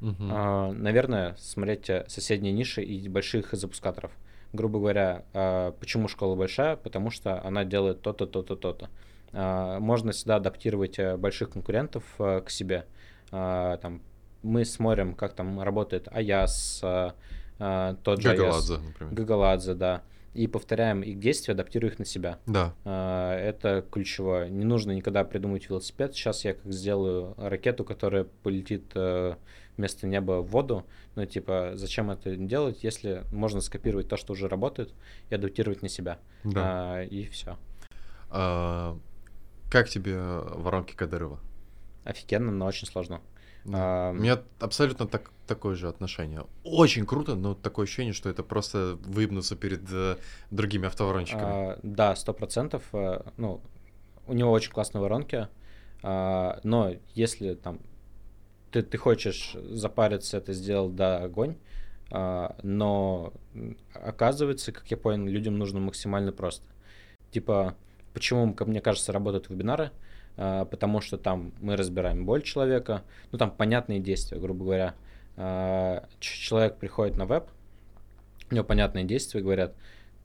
Мгм. 0.00 0.30
А, 0.32 0.72
Наверное, 0.72 1.34
смотреть 1.38 1.88
э, 1.90 2.04
соседние 2.08 2.52
ниши 2.52 2.82
и 2.82 3.08
больших 3.08 3.52
запускаторов. 3.52 4.12
Грубо 4.52 4.78
говоря, 4.78 5.24
а, 5.32 5.72
почему 5.72 6.08
школа 6.08 6.34
большая? 6.36 6.76
Потому 6.76 7.10
что 7.10 7.42
она 7.44 7.64
делает 7.64 8.02
то-то, 8.02 8.26
то-то, 8.26 8.56
то-то. 8.56 8.88
А, 9.32 9.78
Можно 9.80 10.12
всегда 10.12 10.36
адаптировать 10.36 10.98
э, 10.98 11.16
больших 11.16 11.50
конкурентов 11.50 12.04
э, 12.18 12.40
к 12.42 12.50
себе. 12.50 12.86
А, 13.32 13.76
Там, 13.78 14.02
мы 14.42 14.64
смотрим, 14.64 15.14
как 15.14 15.32
там 15.32 15.60
работает 15.60 16.08
Аяс, 16.12 16.80
а, 16.82 17.14
а, 17.58 17.96
тот 18.02 18.20
же 18.20 18.30
Гагаладзе, 18.30 18.78
например. 18.78 19.14
Гагаладзе, 19.14 19.74
да. 19.74 20.02
И 20.36 20.46
повторяем 20.48 21.00
их 21.02 21.18
действия, 21.18 21.52
адаптируя 21.52 21.90
их 21.92 21.98
на 21.98 22.04
себя. 22.04 22.38
Да. 22.46 22.74
А, 22.84 23.34
Это 23.34 23.82
ключевое. 23.90 24.48
Не 24.50 24.66
нужно 24.66 24.92
никогда 24.92 25.24
придумать 25.24 25.68
велосипед. 25.70 26.14
Сейчас 26.14 26.44
я 26.44 26.52
как 26.52 26.70
сделаю 26.70 27.34
ракету, 27.38 27.84
которая 27.84 28.24
полетит 28.42 28.84
э, 28.94 29.36
вместо 29.78 30.06
неба 30.06 30.42
в 30.42 30.48
воду. 30.48 30.84
Ну, 31.14 31.24
типа, 31.24 31.70
зачем 31.74 32.10
это 32.10 32.36
делать, 32.36 32.84
если 32.84 33.24
можно 33.32 33.62
скопировать 33.62 34.08
то, 34.08 34.18
что 34.18 34.34
уже 34.34 34.46
работает, 34.46 34.92
и 35.30 35.34
адаптировать 35.34 35.80
на 35.80 35.88
себя. 35.88 36.18
Да. 36.44 36.96
А, 36.98 37.02
И 37.04 37.24
все. 37.28 37.56
А, 38.28 38.98
Как 39.70 39.88
тебе 39.88 40.18
воронки 40.18 40.94
Кадырова? 40.94 41.40
Офигенно, 42.04 42.52
но 42.52 42.66
очень 42.66 42.86
сложно. 42.86 43.22
Да. 43.66 44.08
А, 44.08 44.10
У 44.12 44.14
меня 44.14 44.40
абсолютно 44.60 45.06
так, 45.06 45.30
такое 45.46 45.74
же 45.74 45.88
отношение. 45.88 46.44
Очень 46.64 47.04
круто, 47.04 47.34
но 47.34 47.54
такое 47.54 47.84
ощущение, 47.84 48.12
что 48.12 48.28
это 48.30 48.42
просто 48.42 48.98
выебнуться 49.04 49.56
перед 49.56 49.82
э, 49.90 50.16
другими 50.50 50.86
автоворонщиками. 50.86 51.44
А, 51.44 51.78
да, 51.82 52.14
сто 52.16 52.32
процентов. 52.32 52.82
э, 52.92 53.22
Ну, 53.36 53.60
у 54.26 54.32
него 54.32 54.50
очень 54.52 54.72
классные 54.72 55.02
воронки, 55.02 55.48
а, 56.02 56.60
но 56.62 56.94
если 57.14 57.54
там 57.54 57.80
ты, 58.70 58.82
ты 58.82 58.98
хочешь 58.98 59.56
запариться, 59.70 60.36
это 60.38 60.52
сделал, 60.52 60.88
да, 60.88 61.18
огонь, 61.22 61.56
а, 62.10 62.56
но 62.62 63.32
оказывается, 63.94 64.72
как 64.72 64.90
я 64.90 64.96
понял, 64.96 65.26
людям 65.26 65.58
нужно 65.58 65.80
максимально 65.80 66.32
просто. 66.32 66.66
Типа, 67.30 67.74
почему, 68.14 68.54
как 68.54 68.68
мне 68.68 68.80
кажется, 68.80 69.12
работают 69.12 69.48
вебинары? 69.50 69.90
А, 70.36 70.64
Потому 70.64 71.00
что 71.00 71.18
там 71.18 71.52
мы 71.60 71.76
разбираем 71.76 72.24
боль 72.24 72.42
человека, 72.42 73.02
ну 73.32 73.38
там 73.38 73.50
понятные 73.50 74.00
действия, 74.00 74.38
грубо 74.38 74.64
говоря. 74.64 74.94
А, 75.36 76.06
Человек 76.20 76.76
приходит 76.76 77.16
на 77.16 77.26
веб, 77.26 77.44
у 78.50 78.54
него 78.54 78.64
понятные 78.64 79.04
действия, 79.04 79.40
говорят, 79.40 79.74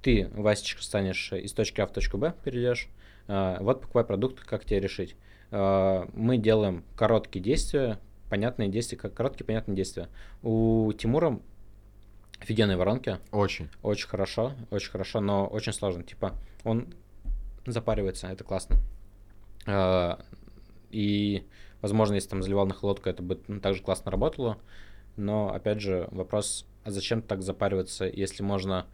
ты, 0.01 0.29
Васечка, 0.33 0.81
станешь 0.81 1.31
из 1.33 1.53
точки 1.53 1.81
А 1.81 1.87
в 1.87 1.91
точку 1.91 2.17
Б, 2.17 2.33
перейдешь, 2.43 2.87
а, 3.27 3.57
вот 3.61 3.81
покупай 3.81 4.03
продукт, 4.03 4.39
как 4.41 4.65
тебе 4.65 4.79
решить. 4.79 5.15
Мы 5.51 6.37
делаем 6.37 6.85
короткие 6.95 7.43
действия, 7.43 7.99
понятные 8.29 8.69
действия, 8.69 8.97
как 8.97 9.13
короткие 9.13 9.45
понятные 9.45 9.75
действия. 9.75 10.07
У 10.41 10.93
Тимура 10.93 11.41
офигенные 12.39 12.77
воронки, 12.77 13.19
Очень. 13.31 13.69
очень 13.83 14.07
хорошо, 14.07 14.53
очень 14.69 14.91
хорошо, 14.91 15.19
но 15.19 15.45
очень 15.45 15.73
сложно. 15.73 16.03
Типа, 16.03 16.35
он 16.63 16.93
запаривается, 17.65 18.27
это 18.27 18.45
классно. 18.45 18.77
А, 19.65 20.19
И, 20.91 21.43
возможно, 21.81 22.15
если 22.15 22.29
там 22.29 22.43
заливал 22.43 22.65
на 22.67 22.73
холодку, 22.73 23.09
это 23.09 23.23
бы 23.23 23.39
ну, 23.47 23.59
также 23.59 23.81
классно 23.81 24.11
работало. 24.11 24.57
Но, 25.17 25.53
опять 25.53 25.81
же, 25.81 26.07
вопрос, 26.11 26.65
а 26.83 26.91
зачем 26.91 27.21
так 27.21 27.41
запариваться, 27.41 28.05
если 28.05 28.43
можно 28.43 28.85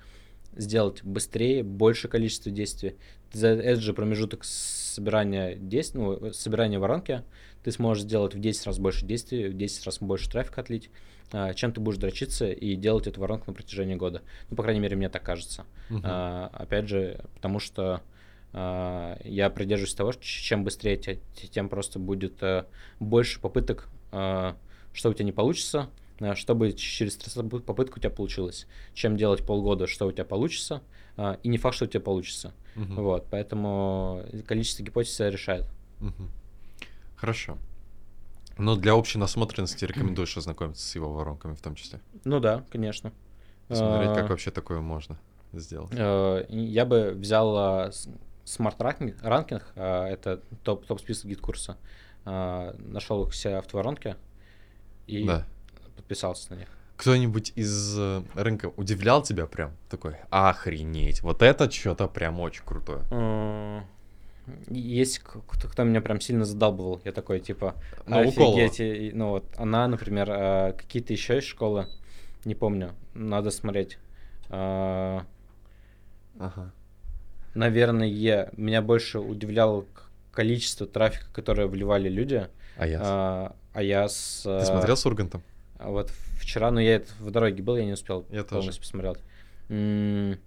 сделать 0.56 1.04
быстрее, 1.04 1.64
больше 1.64 2.08
количество 2.08 2.52
действий. 2.52 2.96
За 3.32 3.50
этот 3.50 3.84
же 3.84 3.94
промежуток 3.94 4.44
собирания 4.44 5.56
действий, 5.56 6.02
ну, 6.02 6.34
собирания 6.34 6.80
воронки, 6.80 7.24
ты 7.64 7.72
сможешь 7.72 8.04
сделать 8.04 8.34
в 8.34 8.40
10 8.40 8.66
раз 8.66 8.80
больше 8.80 9.06
действий, 9.06 9.50
в 9.50 9.54
10 9.58 9.86
раз 9.86 10.00
больше 10.00 10.30
трафика 10.30 10.62
отлить, 10.62 10.90
а, 11.32 11.54
чем 11.54 11.74
ты 11.74 11.82
будешь 11.82 11.98
дрочиться 12.00 12.50
и 12.50 12.76
делать 12.76 13.08
эту 13.08 13.20
воронку 13.22 13.46
на 13.48 13.54
протяжении 13.54 13.96
года. 13.96 14.22
Ну, 14.50 14.56
по 14.56 14.64
крайней 14.64 14.80
мере, 14.80 14.96
мне 14.96 15.10
так 15.10 15.24
кажется. 15.24 15.66
Мгм. 15.90 16.02
А, 16.04 16.50
опять 16.54 16.88
же, 16.88 17.24
потому 17.36 17.60
что 17.60 18.02
я 18.54 19.50
придерживаюсь 19.54 19.94
того, 19.94 20.12
что 20.14 20.24
чем 20.24 20.64
быстрее, 20.64 20.98
те- 20.98 21.20
те- 21.36 21.48
тем 21.48 21.70
просто 21.70 22.00
будет 22.00 22.42
а, 22.42 22.66
больше 23.00 23.40
попыток, 23.40 23.90
а, 24.12 24.56
что 24.94 25.10
у 25.10 25.14
тебя 25.14 25.26
не 25.26 25.32
получится, 25.32 25.90
а, 26.20 26.34
чтобы 26.36 26.72
через 26.74 27.18
30 27.18 27.64
попытку 27.64 27.98
у 27.98 28.00
тебя 28.00 28.10
получилось. 28.10 28.66
Чем 28.94 29.18
делать 29.18 29.46
полгода, 29.46 29.86
что 29.86 30.08
у 30.08 30.12
тебя 30.12 30.26
получится, 30.26 30.82
а, 31.18 31.38
и 31.44 31.50
не 31.50 31.58
факт, 31.58 31.76
что 31.76 31.86
у 31.86 31.88
тебя 31.88 32.00
получится. 32.02 32.54
Мгм. 32.76 32.96
Вот, 32.96 33.28
поэтому 33.30 34.24
количество 34.48 34.84
гипотез 34.84 35.20
решает. 35.20 35.66
Мгм. 36.00 36.32
Хорошо. 37.16 37.58
Но 38.58 38.76
для 38.76 38.96
общей 38.96 39.20
насмотренности 39.20 39.86
рекомендуешь 39.86 40.36
ознакомиться 40.38 40.84
с 40.88 40.96
его 40.96 41.14
воронками 41.14 41.54
в 41.54 41.62
том 41.62 41.76
числе. 41.76 42.00
Ну 42.24 42.40
да, 42.40 42.64
конечно. 42.72 43.12
Посмотреть, 43.68 44.14
как 44.16 44.26
А, 44.26 44.30
вообще 44.30 44.50
такое 44.52 44.80
можно 44.80 45.20
сделать. 45.54 45.92
Э, 45.94 46.46
Я 46.50 46.86
бы 46.86 47.12
взял 47.12 47.92
с- 48.48 48.58
Smart 48.60 48.78
Ranking, 48.78 49.20
Ranking, 49.22 49.62
а, 49.76 50.08
это 50.08 50.42
топ, 50.64 50.86
топ-список 50.86 51.26
GetCourse 51.26 51.68
а, 51.68 51.78
а, 52.26 52.74
нашел 52.80 53.24
их 53.26 53.32
все 53.34 53.56
автоворонки 53.56 54.16
и 55.08 55.26
Да. 55.26 55.46
подписался 55.96 56.54
на 56.54 56.60
них. 56.60 56.68
Кто-нибудь 56.96 57.52
из 57.56 57.96
э, 58.00 58.24
рынка 58.34 58.72
удивлял 58.76 59.22
тебя 59.22 59.46
прям? 59.46 59.72
Такой, 59.90 60.16
охренеть, 60.32 61.22
вот 61.22 61.44
это 61.44 61.70
что-то 61.70 62.08
прям 62.08 62.40
очень 62.40 62.64
крутое. 62.66 63.04
М, 63.12 63.86
Есть 64.70 65.20
кто, 65.20 65.68
кто 65.68 65.84
меня 65.84 66.00
прям 66.00 66.22
сильно 66.22 66.46
задалбывал, 66.46 67.02
я 67.04 67.12
такой, 67.12 67.42
типа, 67.42 67.76
Ну, 68.06 68.20
офигеть, 68.20 68.80
и- 68.80 69.12
ну 69.14 69.30
вот, 69.32 69.44
она, 69.58 69.88
например, 69.90 70.30
а, 70.32 70.72
какие-то 70.72 71.12
еще 71.12 71.36
есть 71.36 71.48
школы, 71.48 71.88
не 72.46 72.56
помню, 72.56 72.94
надо 73.14 73.52
смотреть. 73.52 73.98
Ага. 74.50 75.26
Наверное, 77.58 78.52
меня 78.56 78.82
больше 78.84 79.20
удивляло 79.20 79.86
количество 80.32 80.86
трафика, 80.86 81.26
которое 81.34 81.68
вливали 81.68 82.08
люди. 82.08 82.48
А 82.78 82.86
я? 82.86 83.00
А, 83.02 83.56
а 83.74 83.82
я 83.82 84.08
с... 84.08 84.42
Ты 84.44 84.64
смотрел 84.66 84.96
с 84.96 85.04
Ургантом? 85.08 85.42
А 85.80 85.90
Вот 85.90 86.12
вчера, 86.40 86.70
ну 86.70 86.80
я 86.80 86.98
это 86.98 87.10
в 87.20 87.32
дороге 87.32 87.64
был, 87.64 87.76
я 87.76 87.86
не 87.86 87.94
успел 87.94 88.26
Я 88.30 88.44
тоже. 88.44 88.60
полностью 88.60 88.84
посмотреть. 88.84 89.18
М, 89.70 90.38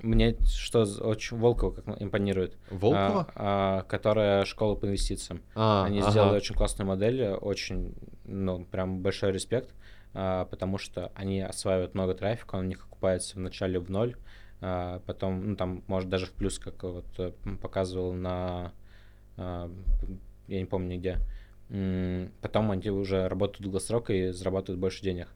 Мне 0.00 0.36
что 0.46 0.82
очень 1.00 1.36
Волкова 1.38 1.72
как 1.72 2.00
импонирует. 2.00 2.56
Волкова? 2.70 3.26
А, 3.34 3.78
а, 3.80 3.82
которая 3.88 4.44
школа 4.44 4.76
по 4.76 4.86
инвестициям. 4.86 5.42
А, 5.56 5.84
Они 5.84 5.98
ага. 6.00 6.10
сделали 6.12 6.36
очень 6.36 6.54
классную 6.54 6.86
модель, 6.86 7.30
очень, 7.30 7.94
ну, 8.24 8.64
прям 8.64 9.00
большой 9.00 9.32
респект, 9.32 9.74
а, 10.12 10.44
потому 10.44 10.78
что 10.78 11.10
они 11.16 11.40
осваивают 11.40 11.94
много 11.94 12.14
трафика, 12.14 12.54
он 12.54 12.66
у 12.66 12.68
них 12.68 12.84
окупается 12.86 13.34
вначале 13.36 13.80
в 13.80 13.90
ноль, 13.90 14.14
потом, 15.06 15.50
ну, 15.50 15.56
там, 15.56 15.82
может, 15.86 16.08
даже 16.08 16.26
в 16.26 16.32
плюс, 16.32 16.58
как 16.58 16.82
вот 16.84 17.06
э, 17.18 17.32
показывал 17.60 18.12
на, 18.12 18.72
а, 19.36 19.70
я 20.48 20.58
не 20.58 20.64
помню 20.64 20.98
где. 20.98 21.18
Потом 22.40 22.70
они 22.70 22.90
уже 22.90 23.28
работают 23.28 23.62
долгосрок 23.62 24.10
и 24.10 24.30
зарабатывают 24.30 24.80
больше 24.80 25.02
денег. 25.02 25.28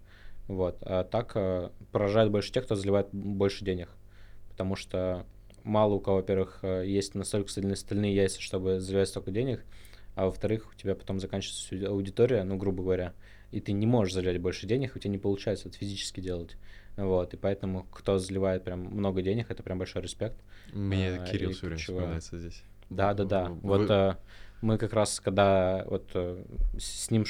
Вот. 0.46 0.78
А 0.82 1.04
так 1.04 1.32
э, 1.34 1.70
поражает 1.92 2.30
больше 2.30 2.52
тех, 2.52 2.64
кто 2.64 2.74
заливает 2.74 3.08
больше 3.12 3.64
денег. 3.64 3.90
Потому 4.50 4.76
что 4.76 5.26
мало 5.62 5.94
у 5.94 6.00
кого, 6.00 6.16
во-первых, 6.18 6.60
э, 6.62 6.84
есть 6.86 7.14
настолько 7.14 7.50
стальные, 7.50 7.76
стальные 7.76 8.14
яйца, 8.14 8.40
чтобы 8.40 8.80
заливать 8.80 9.08
столько 9.08 9.30
денег, 9.30 9.64
а 10.14 10.26
во-вторых, 10.26 10.70
у 10.72 10.74
тебя 10.74 10.94
потом 10.94 11.20
заканчивается 11.20 11.88
аудитория, 11.88 12.42
ну, 12.44 12.56
грубо 12.56 12.82
говоря, 12.82 13.14
и 13.50 13.60
ты 13.60 13.72
не 13.72 13.86
можешь 13.86 14.14
заливать 14.14 14.40
больше 14.40 14.66
денег, 14.66 14.96
у 14.96 14.98
тебя 14.98 15.10
не 15.10 15.18
получается 15.18 15.68
это 15.68 15.78
физически 15.78 16.20
делать. 16.20 16.56
Вот, 16.98 17.32
и 17.32 17.36
поэтому, 17.36 17.84
кто 17.92 18.18
заливает 18.18 18.64
прям 18.64 18.80
много 18.80 19.22
денег, 19.22 19.50
это 19.50 19.62
прям 19.62 19.78
большой 19.78 20.02
респект. 20.02 20.36
Мне 20.72 21.12
а, 21.14 21.24
Кирилл 21.24 21.52
все 21.52 21.66
время 21.66 21.78
вспоминается 21.78 22.38
здесь. 22.38 22.62
Да, 22.90 23.14
да, 23.14 23.24
да. 23.24 23.44
Вы- 23.50 23.60
Вот 23.78 23.90
э, 23.90 24.16
мы 24.62 24.78
как 24.78 24.92
раз, 24.92 25.20
когда 25.20 25.84
вот 25.86 26.10
э, 26.14 26.42
с 26.78 27.10
ним 27.10 27.24
в 27.24 27.28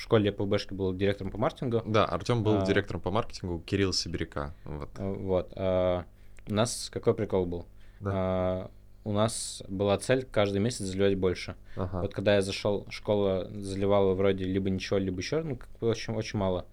школе 0.00 0.32
по 0.32 0.44
БЭшке 0.46 0.74
был 0.74 0.92
директором 0.94 1.30
по 1.30 1.38
маркетингу, 1.38 1.82
Да, 1.86 2.06
Артем 2.06 2.42
был 2.42 2.58
А. 2.62 2.66
директором 2.66 3.00
по 3.00 3.10
маркетингу, 3.10 3.60
Кирилл 3.60 3.92
Сибиряка. 3.92 4.52
Вот. 4.64 4.90
э, 4.98 5.12
вот, 5.12 5.52
э, 5.54 6.02
у 6.48 6.54
нас 6.54 6.90
какой 6.92 7.14
прикол 7.14 7.46
был? 7.46 7.66
Да. 8.00 8.10
А, 8.12 8.70
у 9.04 9.12
нас 9.12 9.62
была 9.68 9.96
цель 9.98 10.24
каждый 10.28 10.58
месяц 10.58 10.80
заливать 10.86 11.16
больше. 11.16 11.54
Ага. 11.76 12.00
Вот 12.02 12.14
когда 12.14 12.34
я 12.34 12.42
зашел, 12.42 12.84
школа 12.90 13.48
заливала 13.54 14.14
вроде 14.14 14.44
либо 14.44 14.70
ничего, 14.70 14.98
либо 14.98 15.18
еще, 15.18 15.42
ну, 15.42 15.56
как 15.56 15.68
бы 15.80 15.88
очень, 15.88 16.14
очень 16.14 16.38
мало. 16.38 16.66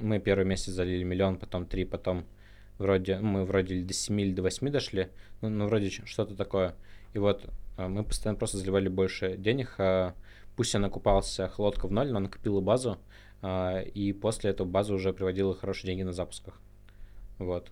Мы 0.00 0.18
первый 0.18 0.44
месяц 0.44 0.72
залили 0.72 1.02
миллион, 1.02 1.38
потом 1.38 1.66
три, 1.66 1.84
потом 1.84 2.24
вроде, 2.78 3.18
мы 3.18 3.44
вроде 3.44 3.82
до 3.82 3.92
7 3.92 4.20
или 4.20 4.32
до 4.32 4.42
8 4.42 4.70
дошли, 4.70 5.08
ну, 5.40 5.48
ну, 5.48 5.66
вроде 5.66 5.90
что-то 5.90 6.34
такое. 6.34 6.74
И 7.14 7.18
вот 7.18 7.48
а, 7.76 7.88
мы 7.88 8.04
постоянно 8.04 8.38
просто 8.38 8.58
заливали 8.58 8.88
больше 8.88 9.36
денег, 9.36 9.74
а, 9.78 10.14
пусть 10.56 10.74
я 10.74 10.80
накупался 10.80 11.48
хлодка 11.48 11.86
в 11.86 11.92
ноль, 11.92 12.10
но 12.10 12.20
накопила 12.20 12.60
базу, 12.60 12.98
а, 13.40 13.80
и 13.80 14.12
после 14.12 14.50
этого 14.50 14.66
база 14.66 14.94
уже 14.94 15.12
приводила 15.12 15.54
хорошие 15.54 15.88
деньги 15.88 16.02
на 16.02 16.12
запусках. 16.12 16.60
Вот. 17.38 17.70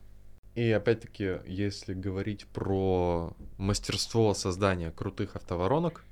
И 0.55 0.71
опять-таки, 0.71 1.39
если 1.47 1.95
говорить 1.95 2.47
про 2.47 3.37
мастерство 3.57 4.35
создания 4.35 4.91
крутых 4.91 5.37
автоворонок, 5.37 6.05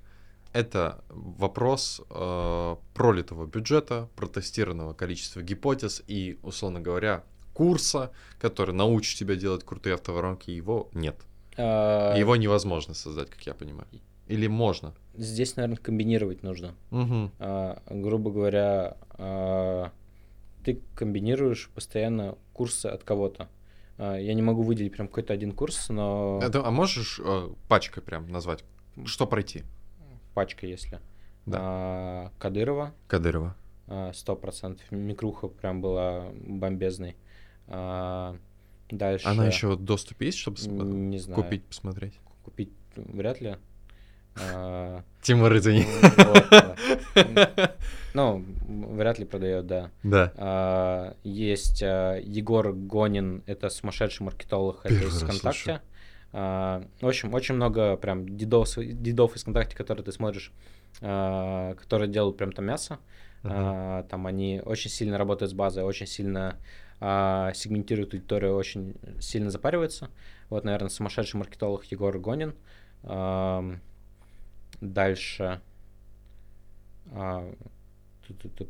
это 0.53 1.05
вопрос 1.09 2.01
э, 2.11 2.77
пролитого 2.95 3.47
бюджета, 3.47 4.09
протестированного 4.17 4.95
количества 4.95 5.43
гипотез 5.43 6.03
и, 6.07 6.39
условно 6.43 6.81
говоря, 6.81 7.25
курса, 7.53 8.13
который 8.41 8.75
научит 8.75 9.19
тебя 9.19 9.35
делать 9.35 9.65
крутые 9.65 9.95
автоворонки, 9.95 10.51
его 10.51 10.89
нет. 10.93 11.17
А, 11.57 12.17
Его 12.17 12.37
невозможно 12.37 12.95
создать, 12.95 13.31
как 13.31 13.43
я 13.43 13.55
понимаю. 13.55 13.89
Или 14.29 14.47
можно? 14.47 14.95
Здесь, 15.15 15.57
наверное, 15.57 15.79
комбинировать 15.79 16.43
нужно. 16.43 16.75
Угу. 16.91 17.31
А, 17.39 17.83
грубо 17.91 18.31
говоря, 18.31 18.97
а, 19.11 19.91
ты 20.64 20.81
комбинируешь 20.95 21.70
постоянно 21.75 22.37
курсы 22.53 22.87
от 22.87 23.03
кого-то. 23.03 23.49
А, 23.97 24.16
я 24.16 24.35
не 24.35 24.43
могу 24.43 24.62
выделить 24.62 24.93
прям 24.93 25.09
какой-то 25.09 25.33
один 25.33 25.53
курс, 25.53 25.89
но 25.89 26.41
Это, 26.43 26.64
а 26.64 26.70
можешь 26.70 27.20
э, 27.25 27.49
пачкой 27.68 28.03
прям 28.03 28.29
назвать? 28.29 28.64
Что 29.05 29.27
пройти? 29.27 29.64
Пачка, 30.39 30.66
если. 30.68 31.01
Да. 31.47 31.59
А, 31.61 32.30
Кадырова, 32.39 32.93
Кадырова. 33.09 33.57
а, 33.89 34.12
сто 34.12 34.36
процентов. 34.36 34.86
Микруха 34.93 35.49
прям 35.49 35.80
была 35.80 36.28
бомбезной. 36.47 37.16
А, 37.66 38.36
дальше. 38.89 39.26
Она 39.26 39.47
еще 39.49 39.74
в 39.74 39.82
доступе 39.84 40.26
есть, 40.26 40.39
чтобы 40.39 40.61
Не 40.61 41.18
знаю. 41.18 41.43
купить, 41.43 41.64
посмотреть? 41.64 42.14
Купить 42.45 42.70
вряд 42.95 43.41
ли. 43.41 43.57
А, 44.41 45.03
Тимур, 45.22 45.57
извини. 45.57 45.84
Ну, 48.14 48.45
вряд 48.68 49.18
ли 49.18 49.24
продает, 49.24 49.66
да. 49.66 49.91
Да. 50.05 50.32
А, 50.36 51.16
Есть 51.24 51.82
Егор 51.82 52.72
Гонин, 52.72 53.43
это 53.47 53.68
сумасшедший 53.70 54.24
маркетолог, 54.24 54.86
из 54.86 55.20
ВКонтакте. 55.22 55.80
А, 56.33 56.83
В 57.01 57.07
общем, 57.07 57.33
очень 57.35 57.55
много 57.55 57.97
прям 57.97 58.37
дедов, 58.37 58.76
дедов 58.76 59.37
из 59.37 59.43
ВКонтакте, 59.43 59.76
которые 59.76 60.05
ты 60.05 60.12
смотришь, 60.12 60.53
а, 61.01 61.74
которые 61.74 62.09
делают 62.09 62.37
прям 62.37 62.53
там 62.53 62.66
мясо. 62.66 62.99
А, 63.45 64.03
Там 64.05 64.26
они 64.26 64.61
очень 64.64 64.91
сильно 64.91 65.18
работают 65.18 65.51
с 65.51 65.55
базой, 65.55 65.85
очень 65.85 66.07
сильно 66.07 66.57
а, 67.01 67.53
сегментируют 67.55 68.14
аудиторию, 68.14 68.57
очень 68.57 68.95
сильно 69.20 69.51
запариваются. 69.51 70.11
Вот, 70.51 70.64
наверное, 70.64 70.89
сумасшедший 70.89 71.39
маркетолог 71.39 71.85
Егор 71.85 72.18
Гонин. 72.18 72.55
Дальше 74.81 75.61
а, 77.12 77.53
ту-ту-ту, 78.26 78.68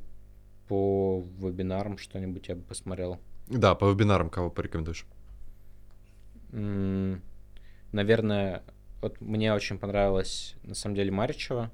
по 0.69 1.25
вебинарам 1.39 1.99
что-нибудь 1.99 2.49
я 2.49 2.57
бы 2.57 2.63
посмотрел. 2.63 3.19
Да, 3.49 3.75
по 3.75 3.91
вебинарам 3.91 4.31
кого 4.31 4.51
порекомендуешь? 4.51 5.07
М, 6.53 7.21
Наверное, 7.93 8.63
вот 9.01 9.21
мне 9.21 9.53
очень 9.55 9.79
понравилась 9.79 10.55
на 10.63 10.75
самом 10.75 10.95
деле 10.97 11.11
Маричева, 11.11 11.71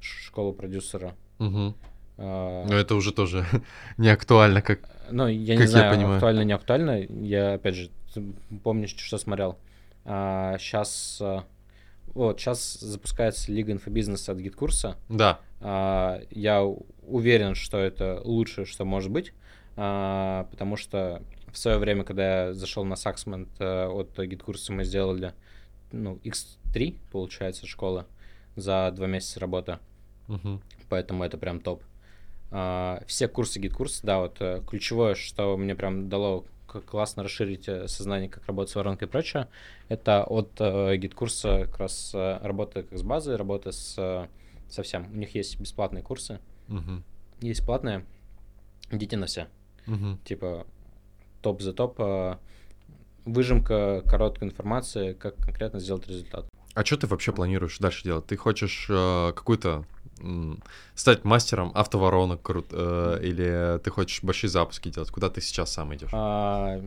школа 0.00 0.52
продюсера. 0.52 1.14
Мгм. 1.38 1.74
А, 2.16 2.64
Но 2.66 2.74
это 2.74 2.94
уже 2.94 3.12
тоже 3.12 3.44
не 3.98 4.08
актуально, 4.08 4.62
как... 4.62 4.80
Ну, 5.10 5.26
я 5.26 5.54
Как 5.54 5.56
не 5.56 5.62
я 5.62 5.66
знаю, 5.68 5.94
понимаю. 5.94 6.14
актуально, 6.16 6.40
не 6.44 6.52
актуально. 6.52 6.90
Я, 7.24 7.54
опять 7.54 7.74
же, 7.74 7.90
помню, 8.62 8.88
что 8.88 9.18
смотрел. 9.18 9.58
сейчас, 10.04 11.20
вот, 12.06 12.40
сейчас 12.40 12.74
запускается 12.74 13.52
Лига 13.52 13.72
инфобизнеса 13.72 14.32
от 14.32 14.38
GetCourse 14.38 14.85
а. 14.85 14.96
Да, 15.08 15.40
А, 15.60 16.20
я 16.30 16.62
уверен, 16.62 17.54
что 17.54 17.78
это 17.78 18.20
лучшее, 18.24 18.64
что 18.66 18.84
может 18.84 19.10
быть, 19.10 19.32
а, 19.76 20.46
потому 20.50 20.76
что 20.76 21.22
в 21.54 21.58
свое 21.58 21.78
время, 21.78 22.02
когда 22.04 22.46
я 22.46 22.54
зашел 22.54 22.84
на 22.84 22.96
Саксмент 22.96 23.48
э, 23.60 23.86
от 23.86 24.18
GetCourse 24.18 24.62
а, 24.62 24.72
мы 24.72 24.84
сделали 24.84 25.32
ну, 25.92 26.18
X3, 26.24 26.96
получается, 27.12 27.66
школа 27.66 28.06
за 28.56 28.90
два 28.94 29.06
месяца 29.06 29.38
работы, 29.40 29.78
Мгм. 30.26 30.60
поэтому 30.88 31.22
это 31.22 31.38
прям 31.38 31.60
топ. 31.60 31.82
А, 32.50 33.02
все 33.06 33.28
курсы 33.28 33.60
GetCourse, 33.60 34.00
да, 34.02 34.18
вот 34.18 34.36
э, 34.40 34.62
ключевое, 34.66 35.14
что 35.14 35.56
мне 35.56 35.74
прям 35.76 36.08
дало 36.08 36.44
классно 36.66 37.22
расширить 37.22 37.68
э, 37.68 37.86
сознание, 37.86 38.28
как 38.28 38.44
работать 38.46 38.72
с 38.72 38.74
воронкой 38.74 39.06
и 39.06 39.10
прочее, 39.10 39.46
это 39.88 40.24
от 40.24 40.50
э, 40.58 40.96
GetCourse 40.96 41.59
а 41.59 41.66
как 41.66 41.78
раз 41.78 42.10
э, 42.14 42.38
работа 42.42 42.82
как 42.82 42.98
с 42.98 43.02
базой, 43.02 43.36
работа 43.36 43.70
с, 43.70 43.94
э, 43.96 44.26
со 44.68 44.82
всем. 44.82 45.06
У 45.12 45.16
них 45.16 45.34
есть 45.36 45.60
бесплатные 45.60 46.02
курсы, 46.02 46.40
Мгм. 46.66 47.04
есть 47.40 47.64
платные, 47.64 48.04
идите 48.90 49.16
на 49.16 49.26
все. 49.26 49.46
Мгм. 49.86 50.18
Типа 50.24 50.66
топ 51.44 51.60
за 51.62 51.72
топ, 51.72 51.96
э, 51.98 52.36
выжимка 53.24 54.02
короткой 54.06 54.48
информации, 54.48 55.12
как 55.12 55.36
конкретно 55.36 55.78
сделать 55.78 56.08
результат. 56.08 56.46
А 56.74 56.84
что 56.84 56.96
ты 56.96 57.06
вообще 57.06 57.32
планируешь 57.32 57.78
дальше 57.78 58.02
делать? 58.04 58.26
Ты 58.26 58.36
хочешь 58.36 58.86
э, 58.90 59.32
какую-то 59.36 59.84
м, 60.20 60.60
стать 60.94 61.24
мастером 61.24 61.70
автоворонок 61.74 62.42
крут, 62.42 62.66
э, 62.72 63.18
или 63.22 63.78
ты 63.78 63.90
хочешь 63.90 64.22
большие 64.24 64.50
запуски 64.50 64.88
делать? 64.88 65.10
Куда 65.10 65.28
ты 65.30 65.40
сейчас 65.40 65.72
сам 65.72 65.94
идешь? 65.94 66.10
А, 66.12 66.80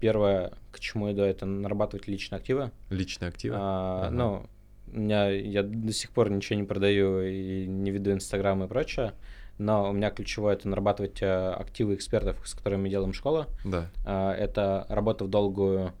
первое, 0.00 0.52
к 0.72 0.80
чему 0.80 1.10
иду, 1.12 1.22
это 1.22 1.46
нарабатывать 1.46 2.08
личные 2.08 2.38
активы. 2.38 2.72
Личные 2.90 3.28
активы? 3.28 3.56
А, 3.58 4.06
Ага. 4.08 4.16
Ну, 4.16 4.46
меня, 4.86 5.28
я 5.30 5.62
до 5.62 5.92
сих 5.92 6.10
пор 6.10 6.30
ничего 6.30 6.58
не 6.58 6.66
продаю 6.66 7.22
и 7.22 7.66
не 7.66 7.90
веду 7.90 8.12
Инстаграм 8.12 8.62
и 8.64 8.66
прочее, 8.68 9.14
но 9.60 9.90
у 9.90 9.92
меня 9.92 10.10
ключевое 10.10 10.54
это 10.54 10.68
нарабатывать 10.68 11.20
э, 11.20 11.50
активы 11.52 11.94
экспертов, 11.94 12.40
с 12.44 12.54
которыми 12.54 12.82
мы 12.82 12.88
делаем 12.88 13.12
школу. 13.12 13.44
Да. 13.64 13.90
А, 14.06 14.32
Это 14.32 14.86
работа 14.88 15.24
в 15.24 15.28
долгую, 15.28 15.92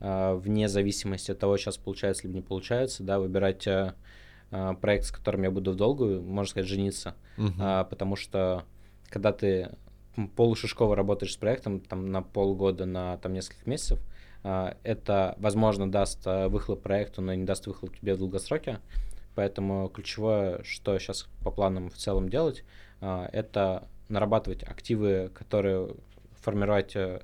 а, 0.00 0.36
вне 0.36 0.68
зависимости 0.68 1.32
от 1.32 1.38
того, 1.40 1.56
сейчас 1.56 1.76
получается 1.76 2.22
либо 2.22 2.36
не 2.36 2.42
получается, 2.42 3.02
да, 3.02 3.18
выбирать 3.18 3.66
а, 3.66 3.94
проект, 4.80 5.06
с 5.06 5.10
которым 5.10 5.42
я 5.42 5.50
буду 5.50 5.72
в 5.72 5.76
долгую, 5.76 6.22
можно 6.22 6.48
сказать, 6.48 6.68
жениться. 6.68 7.16
А, 7.58 7.84
потому 7.84 8.14
что 8.14 8.62
когда 9.08 9.32
ты 9.32 9.70
полушишково 10.36 10.94
работаешь 10.94 11.32
с 11.32 11.36
проектом 11.36 11.80
там 11.80 12.12
на 12.12 12.22
полгода, 12.22 12.86
на 12.86 13.18
там 13.18 13.32
несколько 13.32 13.68
месяцев, 13.68 13.98
а, 14.44 14.76
это, 14.84 15.34
возможно, 15.38 15.90
даст 15.90 16.24
выхлоп 16.24 16.82
проекту, 16.82 17.20
но 17.20 17.34
не 17.34 17.44
даст 17.44 17.66
выхлоп 17.66 17.96
тебе 17.96 18.14
в 18.14 18.18
долгосроке. 18.18 18.78
Поэтому 19.34 19.88
ключевое, 19.88 20.62
что 20.64 20.98
сейчас 20.98 21.28
по 21.44 21.50
планам 21.50 21.90
в 21.90 21.96
целом 21.96 22.28
делать, 22.28 22.64
это 23.00 23.86
нарабатывать 24.08 24.62
активы, 24.62 25.30
которые 25.34 25.94
формировать 26.40 26.92
э, 26.96 27.20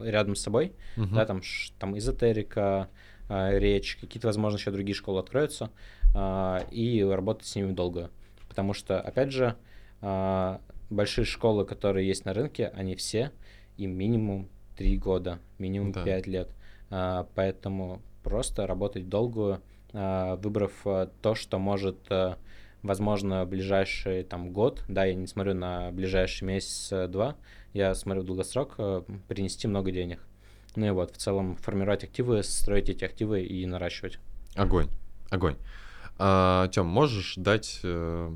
рядом 0.00 0.34
с 0.34 0.40
собой, 0.42 0.72
Мгм. 0.96 1.14
да, 1.14 1.26
там, 1.26 1.42
там 1.78 1.98
эзотерика, 1.98 2.88
а, 3.28 3.50
речь, 3.56 3.96
какие-то, 4.00 4.28
возможно, 4.28 4.56
еще 4.56 4.70
другие 4.70 4.94
школы 4.94 5.20
откроются, 5.20 5.70
а, 6.14 6.64
и 6.70 7.02
работать 7.02 7.46
с 7.46 7.54
ними 7.54 7.72
долго. 7.72 8.10
Потому 8.48 8.72
что, 8.72 9.00
опять 9.00 9.30
же, 9.32 9.56
а, 10.00 10.60
большие 10.90 11.24
школы, 11.24 11.64
которые 11.64 12.06
есть 12.06 12.24
на 12.24 12.32
рынке, 12.34 12.68
они 12.68 12.94
все, 12.96 13.30
им 13.76 13.92
минимум 13.96 14.48
3 14.76 14.96
года, 14.96 15.38
минимум 15.58 15.92
Да. 15.92 16.02
5 16.04 16.26
лет. 16.26 16.48
А, 16.90 17.26
Поэтому 17.34 18.00
просто 18.22 18.66
работать 18.66 19.08
долгую, 19.08 19.60
а, 19.92 20.36
выбрав 20.36 20.72
а, 20.84 21.10
то, 21.22 21.34
что 21.34 21.58
может, 21.58 21.98
а, 22.10 22.36
возможно, 22.82 23.44
ближайший 23.46 24.24
там 24.24 24.52
год, 24.52 24.84
да, 24.88 25.04
я 25.04 25.14
не 25.14 25.26
смотрю 25.26 25.54
на 25.54 25.90
ближайший 25.90 26.44
месяц-два, 26.44 27.36
я 27.72 27.94
смотрю 27.94 28.22
в 28.22 28.26
долгосрок, 28.26 28.74
а, 28.78 29.04
принести 29.28 29.68
много 29.68 29.90
денег. 29.90 30.20
Ну 30.76 30.86
и 30.86 30.90
вот, 30.90 31.14
в 31.14 31.16
целом, 31.16 31.56
формировать 31.56 32.04
активы, 32.04 32.42
строить 32.42 32.88
эти 32.88 33.04
активы 33.04 33.42
и 33.42 33.66
наращивать. 33.66 34.18
Огонь. 34.54 34.88
Огонь. 35.30 35.56
А, 36.18 36.68
Тем, 36.68 36.86
можешь 36.86 37.34
дать 37.36 37.80
э, 37.82 38.34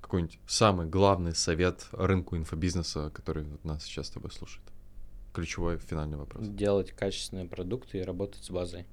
какой-нибудь 0.00 0.38
самый 0.46 0.86
главный 0.86 1.34
совет 1.34 1.86
рынку 1.92 2.36
инфобизнеса, 2.36 3.10
который 3.10 3.46
нас 3.64 3.84
сейчас 3.84 4.06
с 4.06 4.10
тобой 4.10 4.30
слушает? 4.30 4.66
Ключевой 5.32 5.78
финальный 5.78 6.16
вопрос. 6.16 6.46
Делать 6.46 6.92
качественные 6.92 7.46
продукты 7.46 7.98
и 7.98 8.02
работать 8.02 8.44
с 8.44 8.50
базой. 8.50 8.86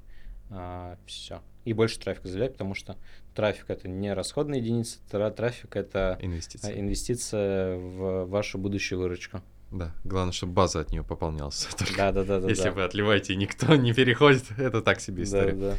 Все. 1.06 1.42
И 1.66 1.74
больше 1.74 2.00
трафика 2.00 2.28
заявлять, 2.28 2.54
потому 2.54 2.74
что 2.74 2.98
трафик 3.36 3.70
это 3.70 3.88
не 3.88 4.14
расходная 4.14 4.60
единица, 4.60 4.98
тра- 5.10 5.30
трафик 5.32 5.76
это 5.76 6.18
а, 6.20 6.26
Инвестиции. 6.26 6.80
инвестиция 6.80 7.78
в 7.78 8.26
вашу 8.26 8.58
будущую 8.58 9.00
выручку. 9.00 9.42
Да, 9.70 9.94
главное, 10.04 10.34
чтобы 10.34 10.54
база 10.54 10.80
от 10.82 10.92
нее 10.92 11.04
пополнялась. 11.04 11.66
Только 11.78 11.96
Да, 11.96 12.12
да, 12.12 12.24
да, 12.24 12.40
да. 12.42 12.50
Если 12.50 12.64
да. 12.66 12.72
вы 12.72 12.84
отливаете, 12.84 13.34
и 13.34 13.38
никто 13.38 13.76
не 13.76 13.94
переходит, 13.94 14.46
это 14.58 14.82
так 14.82 15.00
себе 15.00 15.18
Да, 15.18 15.24
история. 15.24 15.54
да. 15.54 15.76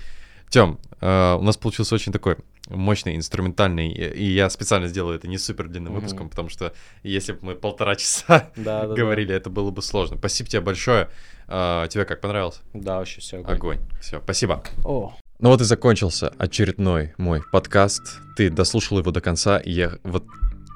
Тем, 0.52 0.78
э, 1.00 1.34
у 1.40 1.42
нас 1.42 1.56
получился 1.56 1.94
очень 1.94 2.12
такой 2.12 2.36
мощный, 2.68 3.16
инструментальный, 3.16 3.90
и 3.90 4.04
и 4.04 4.34
я 4.34 4.50
специально 4.50 4.86
сделаю 4.86 5.16
это 5.16 5.26
не 5.26 5.38
супер 5.38 5.66
длинным 5.66 5.94
выпуском, 5.94 6.28
потому 6.28 6.50
что 6.50 6.74
если 7.02 7.32
бы 7.32 7.38
мы 7.40 7.54
полтора 7.54 7.96
часа 7.96 8.50
Да, 8.54 8.82
да, 8.82 8.88
да. 8.88 8.94
говорили, 8.94 9.34
это 9.34 9.48
было 9.48 9.70
бы 9.70 9.80
сложно. 9.80 10.18
Спасибо 10.18 10.50
тебе 10.50 10.60
большое. 10.60 11.08
Э, 11.48 11.86
Тебе 11.88 12.04
как 12.04 12.20
понравилось? 12.20 12.60
Да, 12.74 12.98
вообще 12.98 13.22
все. 13.22 13.38
Огонь. 13.38 13.78
Все, 14.02 14.20
спасибо. 14.20 14.62
О, 14.84 15.14
Ну 15.38 15.48
вот 15.48 15.62
и 15.62 15.64
закончился 15.64 16.28
очередной 16.36 17.14
мой 17.16 17.42
подкаст. 17.50 18.18
Ты 18.36 18.50
дослушал 18.50 18.98
его 18.98 19.10
до 19.10 19.22
конца, 19.22 19.56
и 19.56 19.70
я 19.72 19.92
вот 20.02 20.24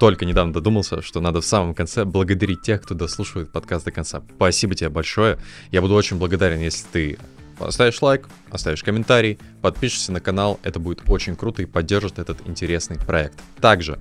только 0.00 0.24
недавно 0.24 0.54
додумался, 0.54 1.02
что 1.02 1.20
надо 1.20 1.42
в 1.42 1.44
самом 1.44 1.74
конце 1.74 2.06
благодарить 2.06 2.62
тех, 2.62 2.80
кто 2.80 2.94
дослушивает 2.94 3.52
подкаст 3.52 3.84
до 3.84 3.90
конца. 3.90 4.22
Спасибо 4.36 4.74
тебе 4.74 4.88
большое. 4.88 5.38
Я 5.70 5.82
буду 5.82 5.92
очень 5.94 6.16
благодарен, 6.16 6.60
если 6.60 6.86
ты 6.90 7.18
оставишь 7.58 8.02
лайк, 8.02 8.28
оставишь 8.50 8.82
комментарий, 8.82 9.38
подпишешься 9.62 10.12
на 10.12 10.20
канал. 10.20 10.60
Это 10.62 10.78
будет 10.78 11.02
очень 11.08 11.36
круто 11.36 11.62
и 11.62 11.66
поддержит 11.66 12.18
этот 12.18 12.46
интересный 12.46 12.96
проект. 12.96 13.38
Также 13.60 13.98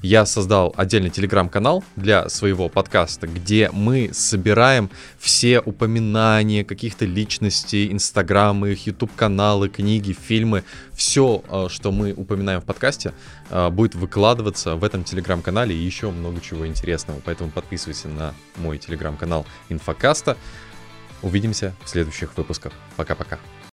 я 0.00 0.26
создал 0.26 0.72
отдельный 0.76 1.10
телеграм-канал 1.10 1.82
для 1.96 2.28
своего 2.28 2.68
подкаста, 2.68 3.26
где 3.26 3.68
мы 3.72 4.10
собираем 4.12 4.90
все 5.18 5.60
упоминания 5.60 6.64
каких-то 6.64 7.04
личностей, 7.04 7.90
инстаграмы, 7.90 8.72
их 8.72 8.86
ютуб-каналы, 8.86 9.68
книги, 9.68 10.12
фильмы, 10.12 10.62
все, 10.92 11.42
что 11.68 11.90
мы 11.90 12.12
упоминаем 12.12 12.60
в 12.60 12.64
подкасте, 12.64 13.12
э, 13.50 13.70
будет 13.70 13.96
выкладываться 13.96 14.76
в 14.76 14.84
этом 14.84 15.02
телеграм-канале 15.02 15.74
и 15.74 15.78
еще 15.78 16.10
много 16.10 16.40
чего 16.40 16.66
интересного. 16.66 17.20
Поэтому 17.24 17.50
подписывайся 17.50 18.08
на 18.08 18.34
мой 18.56 18.78
телеграм-канал 18.78 19.46
Инфокаста. 19.68 20.36
Увидимся 21.22 21.74
в 21.84 21.88
следующих 21.88 22.36
выпусках. 22.36 22.72
Пока-пока. 22.96 23.38